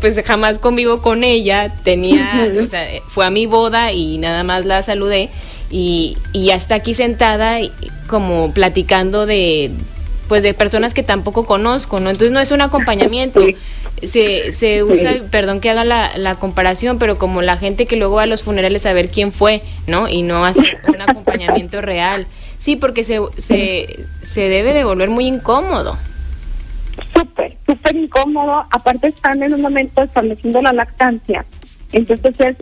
pues 0.00 0.20
jamás 0.24 0.58
convivo 0.58 1.00
con 1.00 1.24
ella, 1.24 1.72
tenía, 1.84 2.52
o 2.62 2.66
sea, 2.66 2.86
fue 3.08 3.24
a 3.26 3.30
mi 3.30 3.46
boda 3.46 3.92
y 3.92 4.18
nada 4.18 4.42
más 4.42 4.64
la 4.64 4.82
saludé 4.82 5.30
y, 5.70 6.16
y 6.32 6.46
ya 6.46 6.54
está 6.54 6.76
aquí 6.76 6.94
sentada 6.94 7.58
como 8.06 8.52
platicando 8.52 9.26
de 9.26 9.70
pues 10.28 10.42
de 10.42 10.54
personas 10.54 10.94
que 10.94 11.02
tampoco 11.02 11.44
conozco, 11.44 12.00
¿no? 12.00 12.10
Entonces 12.10 12.32
no 12.32 12.40
es 12.40 12.50
un 12.50 12.60
acompañamiento. 12.60 13.40
Se, 14.02 14.52
se 14.52 14.82
usa, 14.82 15.14
perdón 15.30 15.60
que 15.60 15.70
haga 15.70 15.84
la, 15.84 16.18
la, 16.18 16.34
comparación, 16.34 16.98
pero 16.98 17.16
como 17.16 17.40
la 17.40 17.56
gente 17.56 17.86
que 17.86 17.96
luego 17.96 18.16
va 18.16 18.24
a 18.24 18.26
los 18.26 18.42
funerales 18.42 18.84
a 18.84 18.92
ver 18.92 19.08
quién 19.08 19.32
fue, 19.32 19.62
¿no? 19.86 20.08
Y 20.08 20.22
no 20.22 20.44
hace 20.44 20.76
un 20.88 21.00
acompañamiento 21.00 21.80
real. 21.80 22.26
Sí, 22.58 22.76
porque 22.76 23.04
se, 23.04 23.20
se, 23.38 24.04
se 24.22 24.40
debe 24.48 24.74
de 24.74 24.84
volver 24.84 25.08
muy 25.08 25.26
incómodo. 25.26 25.96
Súper, 27.14 27.56
súper 27.64 27.96
incómodo. 27.96 28.66
Aparte 28.70 29.08
están 29.08 29.42
en 29.42 29.54
un 29.54 29.62
momento 29.62 30.02
estableciendo 30.02 30.60
la 30.60 30.72
lactancia. 30.72 31.46
Entonces 31.94 32.34
es, 32.40 32.56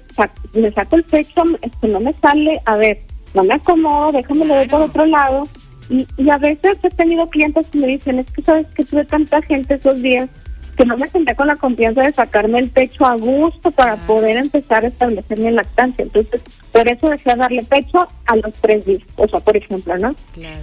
me 0.54 0.70
saco 0.72 0.96
el 0.96 1.04
pecho, 1.04 1.42
esto 1.62 1.88
no 1.88 2.00
me 2.00 2.12
sale, 2.12 2.60
a 2.66 2.76
ver, 2.76 2.98
no 3.32 3.42
me 3.44 3.54
acomodo, 3.54 4.12
déjame 4.12 4.46
ver 4.46 4.68
por 4.68 4.82
otro 4.82 5.06
lado 5.06 5.48
y, 5.88 6.30
a 6.30 6.36
veces 6.36 6.78
he 6.82 6.90
tenido 6.90 7.28
clientes 7.28 7.66
que 7.68 7.78
me 7.78 7.86
dicen, 7.86 8.18
es 8.18 8.30
que 8.30 8.42
sabes 8.42 8.66
que 8.68 8.84
tuve 8.84 9.04
tanta 9.06 9.40
gente 9.42 9.74
esos 9.74 10.02
días 10.02 10.28
que 10.76 10.84
no 10.84 10.96
me 10.96 11.08
senté 11.08 11.34
con 11.34 11.46
la 11.46 11.56
confianza 11.56 12.02
de 12.02 12.12
sacarme 12.12 12.58
el 12.58 12.70
pecho 12.70 13.06
a 13.06 13.16
gusto 13.16 13.70
para 13.70 13.96
poder 13.96 14.36
empezar 14.36 14.84
a 14.84 14.88
establecer 14.88 15.38
mi 15.38 15.50
lactancia. 15.50 16.02
Entonces, 16.02 16.40
por 16.70 16.88
eso 16.88 17.08
decía 17.08 17.34
darle 17.34 17.62
pecho 17.62 18.06
a 18.26 18.36
los 18.36 18.54
tres 18.54 18.84
días, 18.86 19.02
o 19.16 19.28
sea, 19.28 19.40
por 19.40 19.56
ejemplo, 19.56 19.98
¿no? 19.98 20.14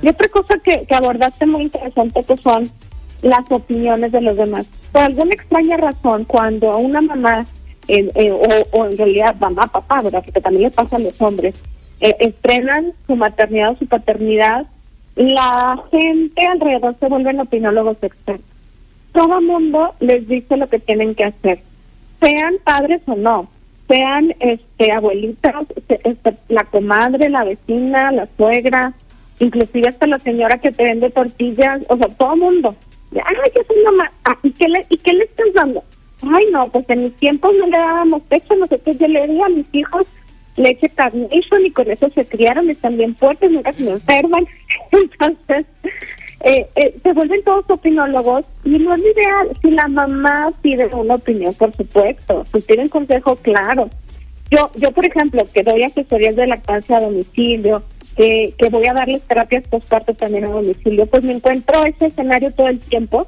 Y 0.02 0.08
otra 0.08 0.28
cosa 0.30 0.58
que, 0.64 0.86
que 0.88 0.96
abordaste 0.96 1.46
muy 1.46 1.64
interesante 1.64 2.24
que 2.24 2.38
son 2.38 2.72
las 3.22 3.52
opiniones 3.52 4.12
de 4.12 4.22
los 4.22 4.38
demás. 4.38 4.68
Por 4.92 5.02
alguna 5.02 5.34
extraña 5.34 5.78
razón, 5.78 6.26
cuando 6.26 6.76
una 6.78 7.02
mamá, 7.02 7.46
eh, 7.90 8.68
o, 8.72 8.86
en 8.86 8.98
realidad 8.98 9.36
mamá, 9.40 9.68
papá, 9.68 10.02
¿verdad? 10.02 10.24
Que 10.24 10.40
también 10.40 10.64
le 10.64 10.72
pasa 10.72 10.98
a 10.98 11.00
los 11.00 11.20
hombres, 11.22 11.56
eh, 12.02 12.16
estrenan 12.20 12.94
su 13.08 13.16
maternidad 13.16 13.72
o 13.72 13.78
su 13.78 13.88
paternidad, 13.88 14.68
la 15.16 15.82
gente 15.92 16.46
alrededor 16.46 16.96
se 17.00 17.08
vuelven 17.08 17.40
opinólogos 17.40 17.98
expertos. 18.02 18.46
Todo 19.12 19.42
mundo 19.42 19.94
les 20.00 20.28
dice 20.28 20.56
lo 20.56 20.70
que 20.70 20.80
tienen 20.80 21.16
que 21.16 21.26
hacer, 21.26 21.60
sean 22.20 22.56
padres 22.64 23.02
o 23.08 23.16
no, 23.16 23.50
sean 23.88 24.36
este 24.40 24.92
abuelitas, 24.92 25.66
este, 25.88 26.36
la 26.48 26.64
comadre, 26.66 27.30
la 27.30 27.44
vecina, 27.44 28.12
la 28.12 28.28
suegra, 28.38 28.94
inclusive 29.40 29.88
hasta 29.88 30.06
la 30.06 30.20
señora 30.20 30.60
que 30.60 30.72
te 30.72 30.84
vende 30.84 31.10
tortillas, 31.10 31.82
o 31.90 31.98
sea, 31.98 32.08
todo 32.10 32.36
mundo. 32.36 32.76
Ay, 33.14 33.52
yo 33.56 33.62
soy 33.64 33.84
mamá. 33.84 34.12
Ah, 34.24 34.38
¿y, 34.44 34.52
qué 34.52 34.66
¿Y 34.90 34.98
qué 34.98 35.14
le 35.14 35.24
estás 35.24 35.48
dando? 35.56 35.84
Ay, 36.22 36.46
no, 36.52 36.68
pues 36.70 36.86
en 36.90 37.06
mis 37.06 37.16
tiempos 37.16 37.54
no 37.58 37.66
le 37.68 37.78
dábamos 37.78 38.22
pecho, 38.24 38.56
nosotros 38.56 38.98
yo 38.98 39.08
le 39.08 39.28
di 39.28 39.42
a 39.42 39.50
mis 39.50 39.66
hijos 39.74 40.06
leche 40.60 40.90
Carnation 40.90 41.66
y 41.66 41.72
con 41.72 41.90
eso 41.90 42.10
se 42.10 42.26
criaron, 42.26 42.70
están 42.70 42.98
bien 42.98 43.16
fuertes, 43.16 43.50
nunca 43.50 43.72
se 43.74 43.90
enferman. 43.90 44.46
Entonces, 44.92 45.66
eh, 46.42 46.66
eh, 46.76 46.96
se 47.02 47.14
vuelven 47.14 47.44
todos 47.44 47.70
opinólogos 47.70 48.46
y 48.64 48.78
no 48.78 48.94
es 48.94 49.02
ideal. 49.02 49.50
Si 49.62 49.72
la 49.72 49.88
mamá 49.88 50.52
pide 50.62 50.88
una 50.88 51.16
opinión, 51.16 51.54
por 51.54 51.76
supuesto, 51.76 52.46
si 52.54 52.80
un 52.80 52.90
consejo, 52.90 53.36
claro. 53.38 53.90
Yo, 54.52 54.72
yo 54.76 54.92
por 54.92 55.06
ejemplo, 55.06 55.44
que 55.54 55.64
doy 55.64 55.84
asesorías 55.84 56.36
de 56.36 56.48
lactancia 56.48 56.98
a 56.98 57.02
domicilio, 57.02 57.84
que, 58.16 58.54
que 58.58 58.70
voy 58.70 58.88
a 58.88 58.94
darles 58.94 59.22
terapias 59.24 59.68
postparto 59.68 60.14
también 60.14 60.46
a 60.46 60.50
domicilio, 60.50 61.06
pues 61.06 61.24
me 61.24 61.34
encuentro 61.34 61.86
ese 61.86 62.08
escenario 62.08 62.52
todo 62.52 62.68
el 62.68 62.80
tiempo 62.80 63.28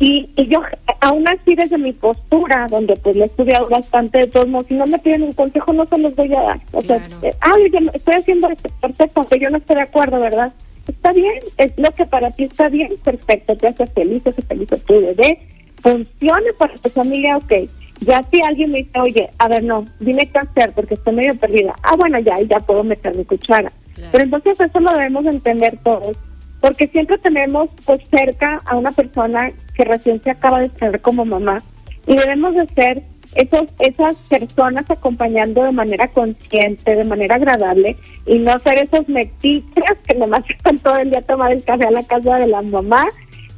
y, 0.00 0.28
y 0.36 0.46
yo, 0.46 0.62
aún 1.00 1.26
así 1.28 1.54
desde 1.54 1.78
mi 1.78 1.92
postura, 1.92 2.66
donde 2.68 2.96
pues 2.96 3.14
le 3.14 3.24
he 3.24 3.26
estudiado 3.26 3.68
bastante 3.68 4.18
de 4.18 4.26
todos 4.26 4.48
modos, 4.48 4.66
si 4.66 4.74
no 4.74 4.86
me 4.86 4.98
piden 4.98 5.22
un 5.22 5.32
consejo 5.32 5.72
no 5.72 5.86
se 5.86 5.98
los 5.98 6.14
voy 6.16 6.34
a 6.34 6.40
dar. 6.40 6.60
O 6.72 6.82
sea, 6.82 6.96
eh, 7.22 7.34
estoy 7.92 8.14
haciendo 8.14 8.48
esto, 8.48 8.68
perfecto, 8.80 9.20
aunque 9.20 9.38
yo 9.38 9.50
no 9.50 9.58
estoy 9.58 9.76
de 9.76 9.82
acuerdo, 9.82 10.18
¿verdad? 10.20 10.52
Está 10.88 11.12
bien, 11.12 11.38
es 11.58 11.72
lo 11.78 11.90
que 11.92 12.06
para 12.06 12.30
ti 12.32 12.44
está 12.44 12.68
bien, 12.68 12.92
perfecto, 13.02 13.56
te 13.56 13.68
hace 13.68 13.86
feliz, 13.86 14.26
hace 14.26 14.42
feliz 14.42 14.72
a 14.72 14.78
tu 14.78 14.94
bebé, 14.94 15.38
funcione 15.80 16.52
para 16.58 16.74
tu 16.74 16.88
familia, 16.88 17.36
ok. 17.36 17.52
Ya 18.00 18.22
si 18.30 18.42
alguien 18.42 18.72
me 18.72 18.78
dice, 18.78 18.98
oye, 18.98 19.30
a 19.38 19.48
ver, 19.48 19.62
no, 19.62 19.86
dime 20.00 20.26
qué 20.26 20.38
hacer 20.38 20.72
porque 20.74 20.94
estoy 20.94 21.14
medio 21.14 21.36
perdida. 21.36 21.74
Ah, 21.82 21.94
bueno, 21.96 22.18
ya, 22.18 22.40
ya 22.40 22.58
puedo 22.58 22.82
meter 22.82 23.16
mi 23.16 23.24
cuchara. 23.24 23.72
Pero 24.10 24.24
entonces 24.24 24.58
eso 24.60 24.80
lo 24.80 24.90
debemos 24.90 25.24
entender 25.24 25.78
todos 25.82 26.16
porque 26.60 26.88
siempre 26.88 27.18
tenemos 27.18 27.68
pues 27.84 28.00
cerca 28.08 28.60
a 28.64 28.76
una 28.76 28.90
persona 28.90 29.52
que 29.74 29.84
recién 29.84 30.22
se 30.22 30.30
acaba 30.30 30.60
de 30.60 30.68
tener 30.68 31.00
como 31.00 31.24
mamá 31.24 31.62
y 32.06 32.16
debemos 32.16 32.54
de 32.54 32.66
ser 32.68 33.02
esos, 33.34 33.64
esas 33.80 34.16
personas 34.28 34.88
acompañando 34.90 35.64
de 35.64 35.72
manera 35.72 36.08
consciente, 36.08 36.94
de 36.94 37.04
manera 37.04 37.34
agradable 37.34 37.96
y 38.26 38.38
no 38.38 38.58
ser 38.60 38.84
esos 38.84 39.08
metiches 39.08 39.98
que 40.06 40.14
nomás 40.14 40.44
están 40.48 40.78
todo 40.78 40.98
el 40.98 41.10
día 41.10 41.18
a 41.20 41.22
tomar 41.22 41.52
el 41.52 41.64
café 41.64 41.86
a 41.86 41.90
la 41.90 42.02
casa 42.04 42.36
de 42.36 42.46
la 42.46 42.62
mamá 42.62 43.04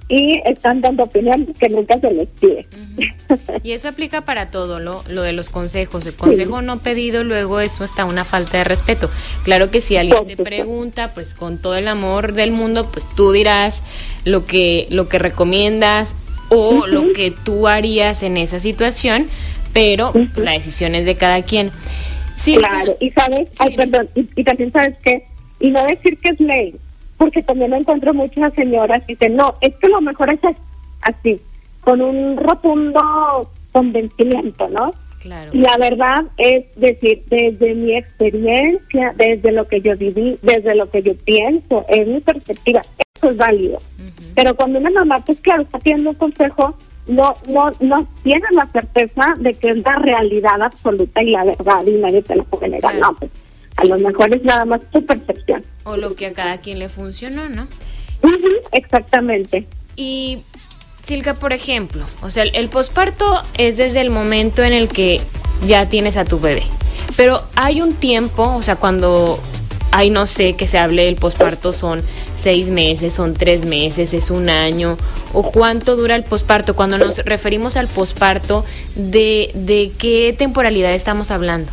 y 0.09 0.41
están 0.47 0.81
dando 0.81 1.05
opinión 1.05 1.53
que 1.59 1.69
nunca 1.69 1.99
se 1.99 2.11
les 2.13 2.29
pide. 2.41 2.67
Y 3.63 3.73
eso 3.73 3.89
aplica 3.89 4.21
para 4.21 4.51
todo, 4.51 4.79
lo, 4.79 5.03
lo 5.09 5.23
de 5.23 5.33
los 5.33 5.51
consejos. 5.51 6.07
El 6.07 6.15
consejo 6.15 6.63
no 6.63 6.79
pedido, 6.79 7.25
luego 7.25 7.61
eso 7.61 7.85
está 7.85 8.05
una 8.05 8.25
falta 8.25 8.59
de 8.59 8.65
respeto. 8.65 9.11
Claro 9.43 9.71
que 9.71 9.81
si 9.81 9.97
alguien 9.97 10.27
te 10.27 10.37
pregunta, 10.37 11.13
pues 11.13 11.35
con 11.35 11.59
todo 11.59 11.77
el 11.77 11.89
amor 11.89 12.35
del 12.35 12.53
mundo, 12.53 12.89
pues 12.93 13.05
tú 13.17 13.33
dirás 13.33 13.83
lo 14.25 14.47
que, 14.47 14.87
lo 14.91 15.09
que 15.09 15.19
recomiendas 15.19 16.15
o 16.51 16.87
lo 16.87 17.13
que 17.13 17.33
tú 17.33 17.67
harías 17.67 18.23
en 18.23 18.37
esa 18.37 18.61
situación, 18.61 19.27
pero 19.73 20.13
la 20.37 20.53
decisión 20.53 20.95
es 20.95 21.05
de 21.05 21.17
cada 21.17 21.43
quien. 21.43 21.73
Sí, 22.37 22.55
claro, 22.57 22.97
y 23.01 23.11
sabes, 23.11 23.49
perdón, 23.75 24.09
y, 24.15 24.29
y 24.37 24.45
también 24.45 24.71
sabes 24.71 24.97
que, 25.03 25.25
y 25.59 25.71
no 25.71 25.83
decir 25.85 26.19
que 26.19 26.29
es 26.29 26.41
ley, 26.41 26.77
porque 27.17 27.43
también 27.43 27.73
encuentro 27.73 28.15
muchas 28.15 28.53
señoras 28.55 29.03
que 29.05 29.15
dicen, 29.15 29.37
no, 29.37 29.55
es 29.61 29.75
que 29.77 29.89
lo 29.89 30.01
mejor 30.01 30.31
es 30.31 30.41
así, 31.03 31.41
con 31.81 32.03
un 32.03 32.37
rotundo 32.37 33.49
convencimiento, 33.73 34.69
¿no? 34.69 34.93
Claro. 35.21 35.51
Y 35.53 35.59
la 35.59 35.77
verdad 35.79 36.25
es 36.37 36.67
decir, 36.77 37.23
desde 37.27 37.75
mi 37.75 37.97
experiencia, 37.97 39.13
desde 39.17 39.51
lo 39.53 39.67
que 39.67 39.81
yo 39.81 39.97
viví, 39.97 40.39
desde 40.43 40.75
lo 40.75 40.89
que 40.91 41.03
yo 41.03 41.15
pienso, 41.25 41.85
es 41.89 42.07
mi 42.07 42.21
perspectiva, 42.21 42.83
eso 43.17 43.31
es 43.31 43.37
válido. 43.37 43.81
Pero 44.35 44.55
cuando 44.55 44.79
una 44.79 44.91
mamá, 44.91 45.19
pues 45.25 45.41
claro, 45.41 45.63
está 45.63 45.79
pidiendo 45.79 46.11
un 46.11 46.17
consejo, 46.17 46.77
no, 47.07 47.35
no, 47.49 47.71
no 47.81 48.07
tiene 48.23 48.47
la 48.53 48.67
certeza 48.67 49.35
de 49.39 49.55
que 49.55 49.71
es 49.71 49.79
la 49.79 49.97
realidad 49.97 50.61
absoluta 50.61 51.23
y 51.23 51.31
la 51.31 51.45
verdad 51.45 51.87
y 51.87 51.93
nadie 51.93 52.23
te 52.23 52.37
la 52.37 52.45
puede 52.45 52.69
negar. 52.69 52.95
No, 52.97 53.15
pues 53.15 53.31
a 53.77 53.85
lo 53.85 53.99
mejor 53.99 54.35
es 54.35 54.43
nada 54.43 54.65
más 54.65 54.81
tu 54.91 55.05
percepción. 55.05 55.65
O 55.85 55.97
lo 55.97 56.15
que 56.15 56.27
a 56.27 56.33
cada 56.33 56.59
quien 56.59 56.79
le 56.79 56.89
funcionó, 56.89 57.49
¿no? 57.49 57.67
exactamente. 58.73 59.67
Y 59.95 60.39
Silka, 61.05 61.35
por 61.35 61.53
ejemplo, 61.53 62.05
o 62.23 62.31
sea, 62.31 62.45
el 62.45 62.69
posparto 62.69 63.43
es 63.59 63.77
desde 63.77 64.01
el 64.01 64.11
momento 64.11 64.63
en 64.63 64.73
el 64.73 64.89
que 64.89 65.21
ya 65.67 65.87
tienes 65.87 66.17
a 66.17 66.25
tu 66.25 66.41
bebé. 66.41 66.65
Pero 67.17 67.43
hay 67.55 67.81
un 67.81 67.95
tiempo, 67.95 68.57
o 68.57 68.63
sea, 68.63 68.77
cuando 68.77 69.39
hay, 69.93 70.11
no 70.11 70.27
sé, 70.27 70.55
que 70.55 70.67
se 70.67 70.79
hable 70.79 71.05
del 71.05 71.17
posparto 71.17 71.73
son 71.73 72.03
seis 72.37 72.71
meses, 72.71 73.13
son 73.13 73.35
tres 73.35 73.65
meses, 73.65 74.13
es 74.13 74.31
un 74.31 74.49
año, 74.49 74.97
o 75.33 75.51
cuánto 75.51 75.97
dura 75.97 76.17
el 76.17 76.25
posparto. 76.25 76.75
Cuando 76.75 76.99
nos 76.99 77.19
referimos 77.19 77.77
al 77.77 77.87
posparto, 77.87 78.65
¿de, 78.95 79.51
¿de 79.55 79.93
qué 79.97 80.35
temporalidad 80.37 80.95
estamos 80.95 81.31
hablando? 81.31 81.71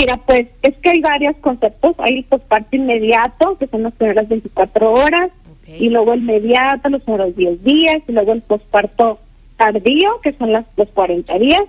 Mira, 0.00 0.16
pues 0.16 0.48
es 0.62 0.74
que 0.78 0.88
hay 0.88 1.00
varios 1.00 1.36
conceptos. 1.36 1.94
Hay 1.98 2.18
el 2.18 2.24
posparto 2.24 2.74
inmediato, 2.74 3.58
que 3.58 3.66
son 3.66 3.82
las 3.82 3.92
primeras 3.92 4.26
24 4.30 4.92
horas, 4.92 5.30
y 5.66 5.90
luego 5.90 6.14
el 6.14 6.22
inmediato, 6.22 6.88
los 6.88 7.02
primeros 7.02 7.36
10 7.36 7.62
días, 7.62 7.96
y 8.08 8.12
luego 8.12 8.32
el 8.32 8.40
posparto 8.40 9.18
tardío, 9.58 10.18
que 10.22 10.32
son 10.32 10.52
las, 10.52 10.64
los 10.78 10.88
40 10.88 11.38
días. 11.38 11.64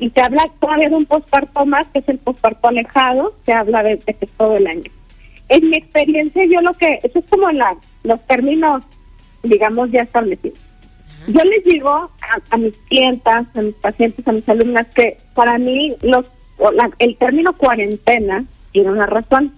Y 0.00 0.10
se 0.10 0.20
habla 0.20 0.50
todavía 0.58 0.88
de 0.88 0.96
un 0.96 1.06
posparto 1.06 1.64
más, 1.64 1.86
que 1.86 2.00
es 2.00 2.08
el 2.08 2.18
posparto 2.18 2.66
alejado, 2.66 3.34
se 3.46 3.52
habla 3.52 3.84
de, 3.84 3.96
de, 3.96 4.28
todo 4.36 4.56
el 4.56 4.66
año. 4.66 4.90
En 5.48 5.70
mi 5.70 5.76
experiencia, 5.76 6.44
yo 6.46 6.60
lo 6.62 6.74
que, 6.74 6.98
eso 7.04 7.20
es 7.20 7.24
como 7.26 7.52
la, 7.52 7.76
los 8.02 8.20
términos, 8.26 8.82
digamos, 9.44 9.92
ya 9.92 10.02
establecidos. 10.02 10.58
Yo 11.28 11.40
les 11.44 11.64
digo 11.64 11.88
a, 11.90 12.10
a 12.50 12.56
mis 12.56 12.76
clientas, 12.88 13.46
a 13.54 13.62
mis 13.62 13.76
pacientes, 13.76 14.26
a 14.26 14.32
mis 14.32 14.48
alumnas, 14.48 14.88
que 14.88 15.18
para 15.34 15.56
mí 15.56 15.94
los 16.02 16.26
el 16.98 17.16
término 17.16 17.52
cuarentena 17.54 18.44
tiene 18.72 18.90
una 18.90 19.06
razón. 19.06 19.52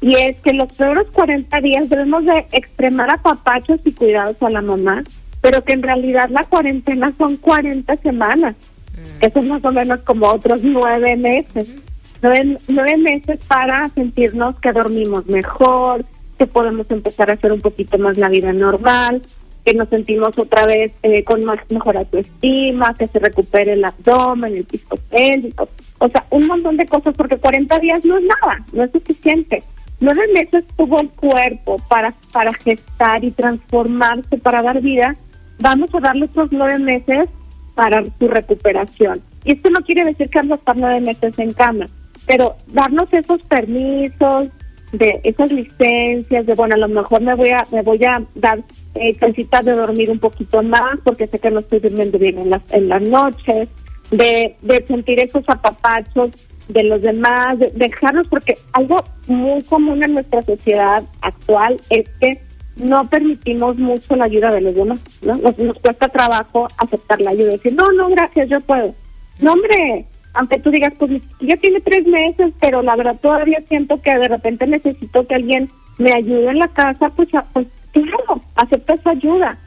Y 0.00 0.14
es 0.14 0.36
que 0.38 0.52
los 0.52 0.72
primeros 0.72 1.08
40 1.08 1.60
días 1.60 1.88
debemos 1.88 2.24
de 2.24 2.46
extremar 2.52 3.10
apapachos 3.10 3.80
y 3.84 3.92
cuidados 3.92 4.40
a 4.42 4.50
la 4.50 4.62
mamá, 4.62 5.02
pero 5.40 5.64
que 5.64 5.72
en 5.72 5.82
realidad 5.82 6.30
la 6.30 6.44
cuarentena 6.44 7.12
son 7.18 7.36
40 7.36 7.96
semanas. 7.96 8.54
Mm. 8.94 9.24
Eso 9.24 9.38
es 9.40 9.46
más 9.46 9.64
o 9.64 9.72
menos 9.72 10.00
como 10.00 10.28
otros 10.28 10.62
nueve 10.62 11.16
meses. 11.16 11.74
Nueve, 12.22 12.58
nueve 12.68 12.96
meses 12.96 13.40
para 13.46 13.88
sentirnos 13.90 14.58
que 14.60 14.72
dormimos 14.72 15.26
mejor, 15.26 16.04
que 16.36 16.46
podemos 16.46 16.90
empezar 16.90 17.30
a 17.30 17.34
hacer 17.34 17.52
un 17.52 17.60
poquito 17.60 17.98
más 17.98 18.16
la 18.16 18.28
vida 18.28 18.52
normal, 18.52 19.22
que 19.68 19.74
nos 19.74 19.90
sentimos 19.90 20.38
otra 20.38 20.64
vez 20.64 20.92
eh, 21.02 21.22
con 21.24 21.44
más 21.44 21.58
mejor 21.68 21.98
autoestima, 21.98 22.94
que 22.94 23.06
se 23.06 23.18
recupere 23.18 23.74
el 23.74 23.84
abdomen, 23.84 24.56
el 24.56 24.64
piso 24.64 24.96
pélvico. 25.10 25.68
O 25.98 26.08
sea, 26.08 26.24
un 26.30 26.46
montón 26.46 26.78
de 26.78 26.86
cosas, 26.86 27.14
porque 27.14 27.36
40 27.36 27.78
días 27.78 28.02
no 28.06 28.16
es 28.16 28.24
nada, 28.24 28.64
no 28.72 28.84
es 28.84 28.90
suficiente. 28.90 29.62
Nueve 30.00 30.22
meses 30.32 30.64
tuvo 30.74 31.00
el 31.00 31.10
cuerpo 31.10 31.76
para, 31.86 32.14
para 32.32 32.54
gestar 32.54 33.22
y 33.24 33.30
transformarse, 33.30 34.38
para 34.38 34.62
dar 34.62 34.80
vida. 34.80 35.16
Vamos 35.58 35.94
a 35.94 36.00
darle 36.00 36.26
esos 36.26 36.50
nueve 36.50 36.78
meses 36.78 37.28
para 37.74 38.02
su 38.18 38.26
recuperación. 38.26 39.20
Y 39.44 39.52
esto 39.52 39.68
no 39.68 39.80
quiere 39.80 40.06
decir 40.06 40.30
que 40.30 40.38
vamos 40.38 40.52
a 40.52 40.60
estar 40.60 40.76
nueve 40.78 41.00
meses 41.00 41.38
en 41.38 41.52
cama, 41.52 41.84
pero 42.26 42.56
darnos 42.68 43.12
esos 43.12 43.42
permisos, 43.42 44.48
de 44.92 45.20
esas 45.24 45.52
licencias, 45.52 46.46
de 46.46 46.54
bueno, 46.54 46.74
a 46.74 46.78
lo 46.78 46.88
mejor 46.88 47.20
me 47.20 47.34
voy 47.34 47.50
a, 47.50 47.64
me 47.72 47.82
voy 47.82 48.02
a 48.04 48.22
dar 48.34 48.60
eh, 48.94 49.16
de 49.18 49.72
dormir 49.72 50.10
un 50.10 50.18
poquito 50.18 50.62
más 50.62 50.98
porque 51.04 51.26
sé 51.26 51.38
que 51.38 51.50
no 51.50 51.60
estoy 51.60 51.80
durmiendo 51.80 52.18
bien 52.18 52.38
en 52.38 52.50
las, 52.50 52.62
en 52.70 52.88
las 52.88 53.02
noches, 53.02 53.68
de, 54.10 54.56
de 54.62 54.86
sentir 54.86 55.20
esos 55.20 55.44
apapachos 55.48 56.30
de 56.68 56.84
los 56.84 57.02
demás, 57.02 57.58
de 57.58 57.70
dejarnos, 57.74 58.26
porque 58.28 58.56
algo 58.72 59.04
muy 59.26 59.62
común 59.62 60.02
en 60.02 60.14
nuestra 60.14 60.42
sociedad 60.42 61.02
actual 61.20 61.80
es 61.90 62.08
que 62.20 62.40
no 62.76 63.08
permitimos 63.08 63.76
mucho 63.76 64.16
la 64.16 64.26
ayuda 64.26 64.52
de 64.52 64.60
los 64.60 64.74
demás, 64.74 65.00
¿no? 65.22 65.36
Nos, 65.36 65.58
nos 65.58 65.78
cuesta 65.78 66.08
trabajo 66.08 66.68
aceptar 66.78 67.20
la 67.20 67.30
ayuda, 67.30 67.52
decir, 67.52 67.74
no, 67.74 67.90
no, 67.92 68.08
gracias, 68.10 68.48
yo 68.48 68.60
puedo. 68.60 68.94
No, 69.40 69.52
hombre, 69.52 70.06
aunque 70.34 70.58
tú 70.58 70.70
digas, 70.70 70.92
pues 70.98 71.22
ya 71.40 71.56
tiene 71.56 71.80
tres 71.80 72.06
meses, 72.06 72.52
pero 72.60 72.82
la 72.82 72.96
verdad 72.96 73.16
todavía 73.20 73.60
siento 73.68 74.00
que 74.00 74.16
de 74.16 74.28
repente 74.28 74.66
necesito 74.66 75.26
que 75.26 75.34
alguien 75.34 75.68
me 75.98 76.12
ayude 76.12 76.50
en 76.50 76.58
la 76.58 76.68
casa, 76.68 77.10
pues, 77.10 77.28
pues 77.52 77.66
claro, 77.92 78.40
acepta 78.54 78.94
esa 78.94 79.10
ayuda 79.10 79.58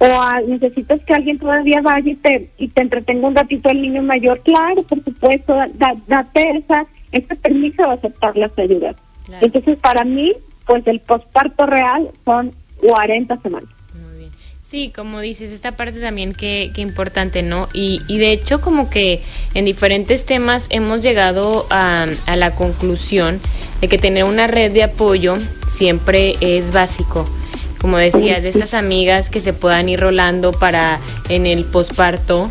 o 0.00 0.06
a, 0.06 0.40
necesitas 0.40 1.00
que 1.04 1.12
alguien 1.12 1.38
todavía 1.38 1.82
vaya 1.82 2.10
y 2.10 2.16
te, 2.16 2.50
y 2.56 2.68
te 2.68 2.80
entretenga 2.80 3.28
un 3.28 3.34
ratito 3.34 3.68
el 3.68 3.82
niño 3.82 4.02
mayor, 4.02 4.40
claro, 4.40 4.82
por 4.84 5.04
supuesto, 5.04 5.54
da, 5.54 5.94
date 6.06 6.56
esa, 6.56 6.86
ese 7.12 7.36
permiso 7.36 7.82
de 7.82 7.92
aceptar 7.92 8.36
las 8.36 8.58
ayudas. 8.58 8.96
Entonces, 9.42 9.78
para 9.78 10.04
mí, 10.04 10.32
pues 10.66 10.86
el 10.86 11.00
posparto 11.00 11.66
real 11.66 12.08
son 12.24 12.52
40 12.80 13.36
semanas. 13.36 13.68
Sí, 14.70 14.92
como 14.94 15.18
dices, 15.18 15.50
esta 15.50 15.72
parte 15.72 15.98
también 15.98 16.32
que, 16.32 16.70
que 16.72 16.80
importante, 16.80 17.42
¿no? 17.42 17.68
Y, 17.72 18.02
y 18.06 18.18
de 18.18 18.30
hecho 18.30 18.60
como 18.60 18.88
que 18.88 19.20
en 19.54 19.64
diferentes 19.64 20.24
temas 20.24 20.68
hemos 20.70 21.02
llegado 21.02 21.66
a, 21.70 22.06
a 22.26 22.36
la 22.36 22.54
conclusión 22.54 23.40
de 23.80 23.88
que 23.88 23.98
tener 23.98 24.22
una 24.22 24.46
red 24.46 24.70
de 24.70 24.84
apoyo 24.84 25.34
siempre 25.68 26.36
es 26.40 26.70
básico 26.70 27.28
como 27.80 27.96
decías, 27.96 28.42
de 28.42 28.50
estas 28.50 28.74
amigas 28.74 29.30
que 29.30 29.40
se 29.40 29.52
puedan 29.52 29.88
ir 29.88 30.00
rolando 30.00 30.52
para 30.52 31.00
en 31.30 31.46
el 31.46 31.64
posparto, 31.64 32.50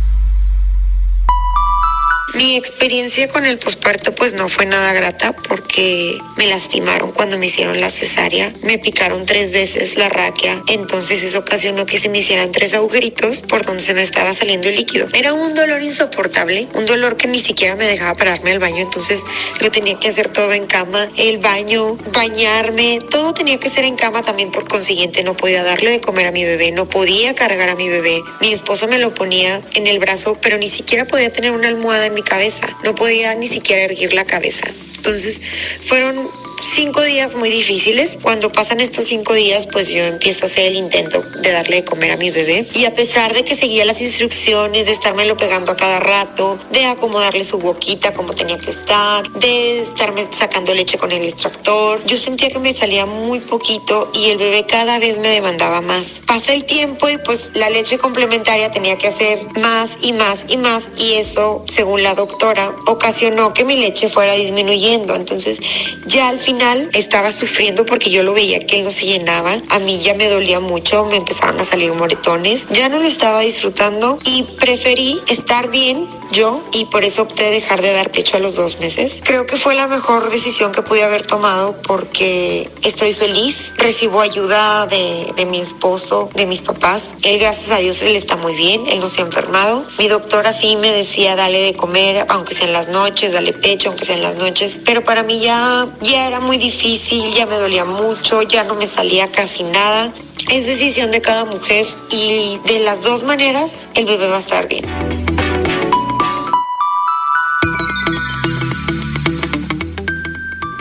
mi 2.34 2.56
experiencia 2.56 3.28
con 3.28 3.46
el 3.46 3.60
posparto 3.60 4.14
pues 4.14 4.34
no 4.34 4.50
fue 4.50 4.66
nada 4.66 4.94
grata 4.94 5.32
porque 5.32 6.18
me 6.38 6.48
lastimaron 6.48 7.12
cuando 7.12 7.38
me 7.38 7.46
hicieron 7.46 7.80
la 7.80 7.90
cesárea, 7.90 8.52
me 8.64 8.78
picaron 8.78 9.26
tres 9.26 9.52
veces 9.52 9.98
la 9.98 10.10
raquia, 10.10 10.62
entonces 10.68 11.24
eso 11.24 11.40
ocasionó 11.40 11.86
que 11.86 12.00
se 12.00 12.10
me 12.10 12.20
hicieran 12.20 12.52
tres 12.52 12.74
agujeritos 12.74 13.42
por 13.42 13.64
donde 13.64 13.84
se 13.84 13.94
me 13.94 14.02
estaba 14.02 14.34
saliendo 14.34 14.68
el 14.68 14.76
líquido. 14.76 15.08
Era 15.14 15.34
un 15.34 15.54
dolor 15.54 15.82
insoportable, 15.82 16.68
un 16.74 16.86
dolor 16.86 17.16
que 17.16 17.28
ni 17.28 17.40
siquiera 17.40 17.76
me 17.76 17.86
dejaba 17.86 18.16
pararme 18.16 18.52
al 18.52 18.60
baño, 18.60 18.82
entonces 18.82 19.22
lo 19.62 19.72
tenía 19.72 19.98
que 20.00 20.10
hacer 20.10 20.30
todo 20.30 20.52
en 20.54 20.66
cama, 20.66 21.10
el 21.18 21.38
baño, 21.38 21.96
bañarme, 22.12 23.00
todo 23.10 23.34
tenía 23.34 23.60
que 23.60 23.70
ser 23.70 23.86
en 23.86 23.96
cama. 23.96 24.24
También 24.24 24.52
por 24.52 24.68
consiguiente, 24.68 25.24
no 25.24 25.38
podía 25.38 25.64
darle 25.64 25.92
de 25.92 26.02
comer 26.02 26.28
a 26.28 26.32
mi 26.32 26.44
bebé, 26.44 26.72
no 26.72 26.90
podía 26.90 27.34
cargar 27.36 27.70
a 27.70 27.76
mi 27.76 27.88
bebé, 27.88 28.22
mi 28.42 28.52
esposo 28.52 28.88
me 28.88 28.98
lo 28.98 29.14
ponía 29.14 29.62
en 29.74 29.88
el 29.88 30.00
brazo, 30.00 30.38
pero 30.42 30.58
ni 30.58 30.70
siquiera 30.70 31.06
podía 31.06 31.32
tener 31.32 31.52
una 31.52 31.68
almohada 31.68 32.08
mi 32.16 32.24
cabeza, 32.24 32.76
no 32.84 32.96
podía 32.96 33.36
ni 33.36 33.48
siquiera 33.48 33.84
erguir 33.84 34.14
la 34.14 34.26
cabeza. 34.26 34.68
Entonces 34.98 35.40
fueron 35.84 36.32
cinco 36.62 37.02
días 37.04 37.36
muy 37.36 37.50
difíciles. 37.50 38.18
Cuando 38.22 38.52
pasan 38.52 38.82
estos 38.82 39.06
cinco 39.06 39.34
días, 39.34 39.68
pues 39.68 39.90
yo 39.90 40.04
empiezo 40.04 40.46
a 40.46 40.48
hacer 40.48 40.66
el 40.66 40.76
intento 40.76 41.22
de 41.22 41.52
darle 41.52 41.78
de 41.78 41.86
comer 41.86 42.12
a 42.12 42.18
mi 42.18 42.32
bebé. 42.32 42.68
Y 42.74 42.86
a 42.86 42.94
pesar 42.94 43.34
de 43.34 43.44
que 43.44 43.56
seguía 43.56 43.86
las 43.86 44.02
instrucciones, 44.02 44.86
de 44.86 44.94
estármelo 44.94 45.38
pegando 45.38 45.72
a 45.72 45.76
cada 45.76 46.00
rato, 46.00 46.58
de 46.72 46.86
acomodarle 46.86 47.44
su 47.46 47.60
boquita 47.60 48.14
como 48.14 48.34
tenía 48.34 48.58
que 48.58 48.72
estar, 48.72 49.30
de 49.34 49.82
estarme 49.82 50.28
sacando 50.32 50.74
leche 50.74 50.98
con 50.98 51.12
el 51.12 51.24
extractor, 51.24 52.04
yo 52.06 52.18
sentía 52.18 52.50
que 52.50 52.60
me 52.60 52.74
salía 52.74 53.06
muy 53.06 53.40
poquito 53.40 54.12
y 54.14 54.30
el 54.30 54.38
bebé 54.38 54.66
cada 54.66 55.00
vez 55.00 55.18
me 55.20 55.30
demandaba 55.30 55.82
más. 55.82 56.22
Pasa 56.26 56.54
el 56.54 56.66
tiempo 56.66 57.10
y 57.10 57.18
pues 57.20 57.52
la 57.54 57.70
leche 57.70 57.98
complementaria 57.98 58.72
tenía 58.72 58.98
que 58.98 59.08
hacer 59.08 59.40
más 59.60 59.98
y 60.02 60.14
más 60.14 60.46
y 60.50 60.58
más 60.58 60.90
y 60.98 61.14
eso, 61.14 61.64
según 61.68 62.04
la 62.04 62.16
doctora, 62.16 62.76
ocasionó 62.88 63.54
que 63.54 63.66
mi 63.66 63.76
leche 63.78 64.10
fuera 64.10 64.34
disminuyendo. 64.34 65.16
Entonces 65.16 65.60
ya 66.06 66.30
al 66.30 66.40
final 66.40 66.55
final 66.56 66.90
estaba 66.94 67.32
sufriendo 67.32 67.86
porque 67.86 68.10
yo 68.10 68.24
lo 68.24 68.34
veía 68.34 68.66
que 68.66 68.82
no 68.82 68.90
se 68.90 69.06
llenaba. 69.06 69.58
A 69.70 69.80
mí 69.80 70.00
ya 70.00 70.14
me 70.14 70.30
dolía 70.30 70.62
mucho, 70.62 71.04
me 71.06 71.18
empezaron 71.18 71.60
a 71.60 71.66
salir 71.66 71.92
moretones. 71.92 72.68
Ya 72.72 72.88
no 72.88 73.00
lo 73.00 73.06
estaba 73.06 73.42
disfrutando 73.42 74.20
y 74.24 74.44
preferí 74.58 75.22
estar 75.28 75.70
bien 75.70 76.08
yo 76.32 76.64
y 76.74 76.86
por 76.86 77.04
eso 77.04 77.24
opté 77.24 77.50
dejar 77.52 77.82
de 77.82 77.94
dar 77.94 78.12
pecho 78.12 78.38
a 78.38 78.40
los 78.40 78.56
dos 78.56 78.80
meses. 78.80 79.22
Creo 79.24 79.46
que 79.46 79.58
fue 79.58 79.76
la 79.76 79.88
mejor 79.88 80.30
decisión 80.30 80.72
que 80.72 80.82
pude 80.82 81.04
haber 81.04 81.26
tomado 81.26 81.76
porque 81.82 82.70
estoy 82.84 83.14
feliz. 83.14 83.74
Recibo 83.78 84.22
ayuda 84.22 84.86
de, 84.88 85.32
de 85.36 85.46
mi 85.46 85.60
esposo, 85.60 86.30
de 86.36 86.46
mis 86.46 86.62
papás. 86.62 87.16
Él, 87.24 87.40
gracias 87.40 87.72
a 87.72 87.80
Dios, 87.80 88.02
él 88.02 88.16
está 88.16 88.38
muy 88.38 88.56
bien, 88.56 88.88
él 88.88 89.00
no 89.00 89.10
se 89.10 89.22
ha 89.22 89.26
enfermado. 89.26 89.86
Mi 90.00 90.08
doctora 90.08 90.54
sí 90.54 90.76
me 90.78 90.92
decía, 90.92 91.36
dale 91.36 91.60
de 91.62 91.76
comer, 91.76 92.26
aunque 92.30 92.56
sea 92.56 92.68
en 92.68 92.74
las 92.74 92.88
noches, 92.88 93.34
dale 93.34 93.54
pecho, 93.54 93.90
aunque 93.90 94.06
sea 94.06 94.16
en 94.16 94.24
las 94.24 94.36
noches. 94.36 94.80
Pero 94.86 95.04
para 95.04 95.24
mí 95.24 95.40
ya, 95.40 95.88
ya 96.02 96.28
muy 96.40 96.58
difícil, 96.58 97.34
ya 97.34 97.46
me 97.46 97.56
dolía 97.56 97.86
mucho, 97.86 98.42
ya 98.44 98.64
no 98.64 98.76
me 98.76 98.86
salía 98.86 99.32
casi 99.32 99.64
nada. 99.64 100.12
Es 100.52 100.66
decisión 100.66 101.12
de 101.12 101.22
cada 101.22 101.46
mujer 101.46 101.88
y 102.12 102.60
de 102.66 102.80
las 102.80 103.04
dos 103.04 103.24
maneras 103.24 103.88
el 103.96 104.06
bebé 104.06 104.28
va 104.28 104.36
a 104.36 104.40
estar 104.40 104.68
bien. 104.68 104.86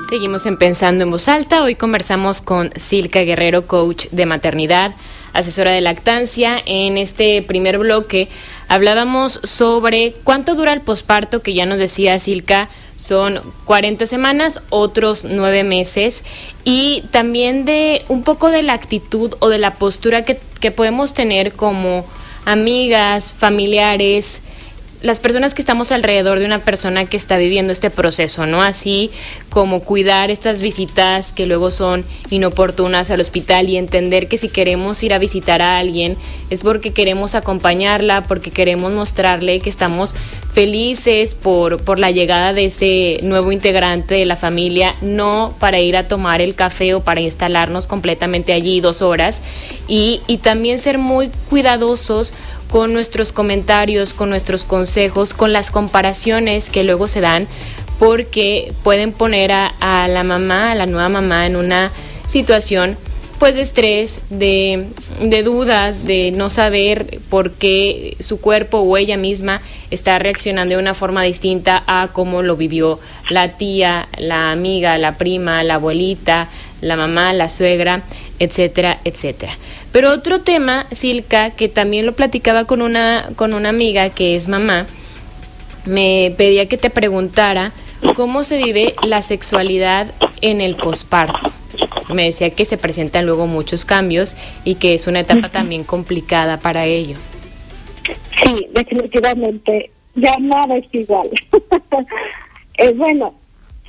Seguimos 0.08 0.46
en 0.46 0.56
Pensando 0.58 1.02
en 1.02 1.10
Voz 1.10 1.28
Alta. 1.28 1.62
Hoy 1.62 1.74
conversamos 1.74 2.40
con 2.40 2.70
Silka 2.76 3.20
Guerrero, 3.20 3.66
coach 3.66 4.06
de 4.10 4.26
maternidad, 4.26 4.94
asesora 5.32 5.72
de 5.72 5.80
lactancia. 5.80 6.62
En 6.66 6.98
este 6.98 7.42
primer 7.42 7.78
bloque 7.78 8.28
hablábamos 8.68 9.40
sobre 9.42 10.14
cuánto 10.24 10.54
dura 10.54 10.72
el 10.72 10.82
posparto, 10.82 11.42
que 11.42 11.54
ya 11.54 11.66
nos 11.66 11.78
decía 11.78 12.18
Silka, 12.18 12.68
son 13.04 13.40
40 13.66 14.06
semanas, 14.06 14.62
otros 14.70 15.24
9 15.24 15.62
meses, 15.62 16.24
y 16.64 17.04
también 17.10 17.66
de 17.66 18.02
un 18.08 18.22
poco 18.22 18.48
de 18.48 18.62
la 18.62 18.72
actitud 18.72 19.34
o 19.40 19.50
de 19.50 19.58
la 19.58 19.74
postura 19.74 20.24
que, 20.24 20.40
que 20.60 20.70
podemos 20.70 21.12
tener 21.12 21.52
como 21.52 22.06
amigas, 22.46 23.34
familiares, 23.34 24.40
las 25.04 25.20
personas 25.20 25.52
que 25.52 25.60
estamos 25.60 25.92
alrededor 25.92 26.38
de 26.38 26.46
una 26.46 26.60
persona 26.60 27.04
que 27.04 27.18
está 27.18 27.36
viviendo 27.36 27.74
este 27.74 27.90
proceso, 27.90 28.46
¿no? 28.46 28.62
Así 28.62 29.10
como 29.50 29.80
cuidar 29.80 30.30
estas 30.30 30.62
visitas 30.62 31.30
que 31.32 31.44
luego 31.44 31.70
son 31.70 32.06
inoportunas 32.30 33.10
al 33.10 33.20
hospital 33.20 33.68
y 33.68 33.76
entender 33.76 34.28
que 34.28 34.38
si 34.38 34.48
queremos 34.48 35.02
ir 35.02 35.12
a 35.12 35.18
visitar 35.18 35.60
a 35.60 35.78
alguien 35.78 36.16
es 36.48 36.62
porque 36.62 36.94
queremos 36.94 37.34
acompañarla, 37.34 38.22
porque 38.22 38.50
queremos 38.50 38.92
mostrarle 38.92 39.60
que 39.60 39.68
estamos 39.68 40.14
felices 40.54 41.34
por, 41.34 41.82
por 41.84 41.98
la 41.98 42.10
llegada 42.10 42.54
de 42.54 42.66
ese 42.66 43.18
nuevo 43.22 43.52
integrante 43.52 44.14
de 44.14 44.24
la 44.24 44.36
familia, 44.36 44.94
no 45.02 45.52
para 45.58 45.80
ir 45.80 45.98
a 45.98 46.08
tomar 46.08 46.40
el 46.40 46.54
café 46.54 46.94
o 46.94 47.00
para 47.00 47.20
instalarnos 47.20 47.86
completamente 47.86 48.54
allí 48.54 48.80
dos 48.80 49.02
horas 49.02 49.42
y, 49.86 50.22
y 50.28 50.38
también 50.38 50.78
ser 50.78 50.96
muy 50.96 51.28
cuidadosos 51.50 52.32
con 52.74 52.92
nuestros 52.92 53.30
comentarios, 53.30 54.14
con 54.14 54.30
nuestros 54.30 54.64
consejos, 54.64 55.32
con 55.32 55.52
las 55.52 55.70
comparaciones 55.70 56.70
que 56.70 56.82
luego 56.82 57.06
se 57.06 57.20
dan, 57.20 57.46
porque 58.00 58.72
pueden 58.82 59.12
poner 59.12 59.52
a, 59.52 60.08
la 60.08 60.24
mamá, 60.24 60.72
a 60.72 60.74
la 60.74 60.86
nueva 60.86 61.08
mamá, 61.08 61.46
en 61.46 61.54
una 61.54 61.92
situación 62.28 62.96
pues 63.38 63.54
de 63.54 63.62
estrés, 63.62 64.18
de, 64.28 64.88
de, 65.20 65.42
dudas, 65.44 66.04
de 66.04 66.32
no 66.32 66.50
saber 66.50 67.20
por 67.30 67.52
qué 67.52 68.16
su 68.18 68.40
cuerpo 68.40 68.78
o 68.78 68.96
ella 68.96 69.16
misma 69.16 69.62
está 69.92 70.18
reaccionando 70.18 70.74
de 70.74 70.80
una 70.80 70.94
forma 70.94 71.22
distinta 71.22 71.84
a 71.86 72.08
cómo 72.12 72.42
lo 72.42 72.56
vivió 72.56 72.98
la 73.30 73.50
tía, 73.50 74.08
la 74.18 74.50
amiga, 74.50 74.98
la 74.98 75.16
prima, 75.16 75.62
la 75.62 75.74
abuelita, 75.74 76.48
la 76.80 76.96
mamá, 76.96 77.32
la 77.34 77.48
suegra, 77.50 78.02
etcétera, 78.38 78.98
etcétera. 79.04 79.52
Pero 79.92 80.10
otro 80.10 80.40
tema, 80.40 80.86
Silka, 80.92 81.50
que 81.50 81.68
también 81.68 82.06
lo 82.06 82.12
platicaba 82.12 82.64
con 82.64 82.82
una, 82.82 83.28
con 83.36 83.54
una 83.54 83.68
amiga 83.68 84.10
que 84.10 84.36
es 84.36 84.48
mamá, 84.48 84.86
me 85.86 86.34
pedía 86.36 86.66
que 86.66 86.78
te 86.78 86.90
preguntara 86.90 87.72
cómo 88.16 88.44
se 88.44 88.56
vive 88.56 88.94
la 89.02 89.22
sexualidad 89.22 90.08
en 90.40 90.60
el 90.60 90.76
posparto. 90.76 91.52
Me 92.12 92.24
decía 92.24 92.50
que 92.50 92.64
se 92.64 92.76
presentan 92.76 93.26
luego 93.26 93.46
muchos 93.46 93.84
cambios 93.84 94.36
y 94.64 94.76
que 94.76 94.94
es 94.94 95.06
una 95.06 95.20
etapa 95.20 95.48
también 95.48 95.84
complicada 95.84 96.58
para 96.58 96.84
ello. 96.86 97.16
Sí, 98.42 98.66
definitivamente. 98.72 99.90
Ya 100.14 100.34
nada 100.38 100.76
es 100.76 100.86
igual. 100.92 101.28
eh, 102.78 102.92
bueno, 102.94 103.34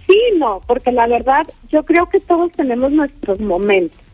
sí, 0.08 0.18
no, 0.38 0.62
porque 0.66 0.92
la 0.92 1.08
verdad 1.08 1.46
yo 1.70 1.84
creo 1.84 2.08
que 2.10 2.20
todos 2.20 2.52
tenemos 2.54 2.92
nuestros 2.92 3.40
momentos. 3.40 4.05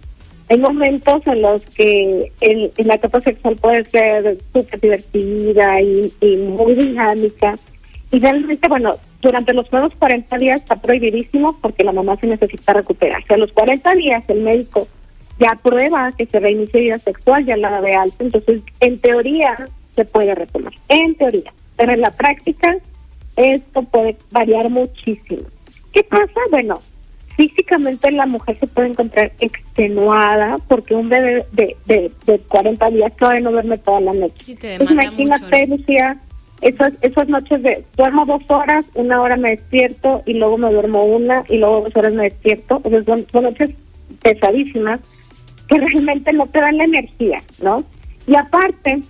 Hay 0.51 0.57
momentos 0.57 1.25
en 1.27 1.41
los 1.41 1.61
que 1.61 2.29
el, 2.41 2.73
la 2.83 2.95
etapa 2.95 3.21
sexual 3.21 3.55
puede 3.55 3.85
ser 3.85 4.37
súper 4.51 4.81
divertida 4.81 5.79
y, 5.79 6.11
muy 6.45 6.75
dinámica. 6.75 7.57
Y 8.11 8.19
realmente, 8.19 8.67
bueno, 8.67 8.95
durante 9.21 9.53
los 9.53 9.69
primeros 9.69 9.95
40 9.95 10.37
días 10.39 10.59
está 10.59 10.75
prohibidísimo 10.75 11.57
porque 11.61 11.85
la 11.85 11.93
mamá 11.93 12.17
se 12.17 12.27
necesita 12.27 12.73
recuperarse. 12.73 13.33
A 13.33 13.37
los 13.37 13.53
40 13.53 13.91
días 13.93 14.25
el 14.27 14.41
médico 14.41 14.89
ya 15.39 15.57
prueba 15.63 16.11
que 16.17 16.25
se 16.25 16.41
reinicia 16.41 16.81
vida 16.81 16.99
sexual, 16.99 17.45
ya 17.45 17.55
la 17.55 17.79
de 17.79 17.93
alta. 17.93 18.21
Entonces, 18.21 18.61
en 18.81 18.99
teoría, 18.99 19.55
se 19.95 20.03
puede 20.03 20.35
retomar. 20.35 20.73
En 20.89 21.15
teoría. 21.15 21.53
Pero 21.77 21.93
en 21.93 22.01
la 22.01 22.11
práctica, 22.11 22.75
esto 23.37 23.83
puede 23.83 24.17
variar 24.31 24.69
muchísimo. 24.69 25.43
¿Qué 25.93 26.03
pasa? 26.03 26.41
Bueno, 26.49 26.81
físicamente 27.35 28.11
la 28.11 28.25
mujer 28.25 28.57
se 28.57 28.67
puede 28.67 28.89
encontrar 28.89 29.31
extenuada 29.39 30.57
porque 30.67 30.95
un 30.95 31.09
bebé 31.09 31.45
de, 31.51 31.75
de, 31.85 32.11
de 32.25 32.39
40 32.39 32.89
días 32.89 33.15
todavía 33.15 33.41
no 33.41 33.51
duerme 33.51 33.77
toda 33.77 34.01
la 34.01 34.13
noche. 34.13 34.57
Entonces 34.61 34.91
imagínate, 34.91 35.67
Lucía, 35.67 36.17
esas, 36.61 36.93
esas 37.01 37.27
noches 37.27 37.63
de 37.63 37.83
duermo 37.97 38.25
dos 38.25 38.43
horas, 38.49 38.85
una 38.93 39.21
hora 39.21 39.35
me 39.35 39.51
despierto 39.51 40.21
y 40.25 40.33
luego 40.33 40.57
me 40.57 40.71
duermo 40.71 41.03
una 41.05 41.43
y 41.49 41.57
luego 41.57 41.81
dos 41.81 41.95
horas 41.95 42.13
me 42.13 42.23
despierto. 42.23 42.81
O 42.83 43.03
son, 43.03 43.25
noches 43.43 43.71
pesadísimas 44.21 44.99
que 45.67 45.79
realmente 45.79 46.33
no 46.33 46.47
te 46.47 46.59
dan 46.59 46.77
la 46.77 46.83
energía, 46.83 47.41
¿no? 47.63 47.83
Y 48.27 48.35
aparte, 48.35 49.01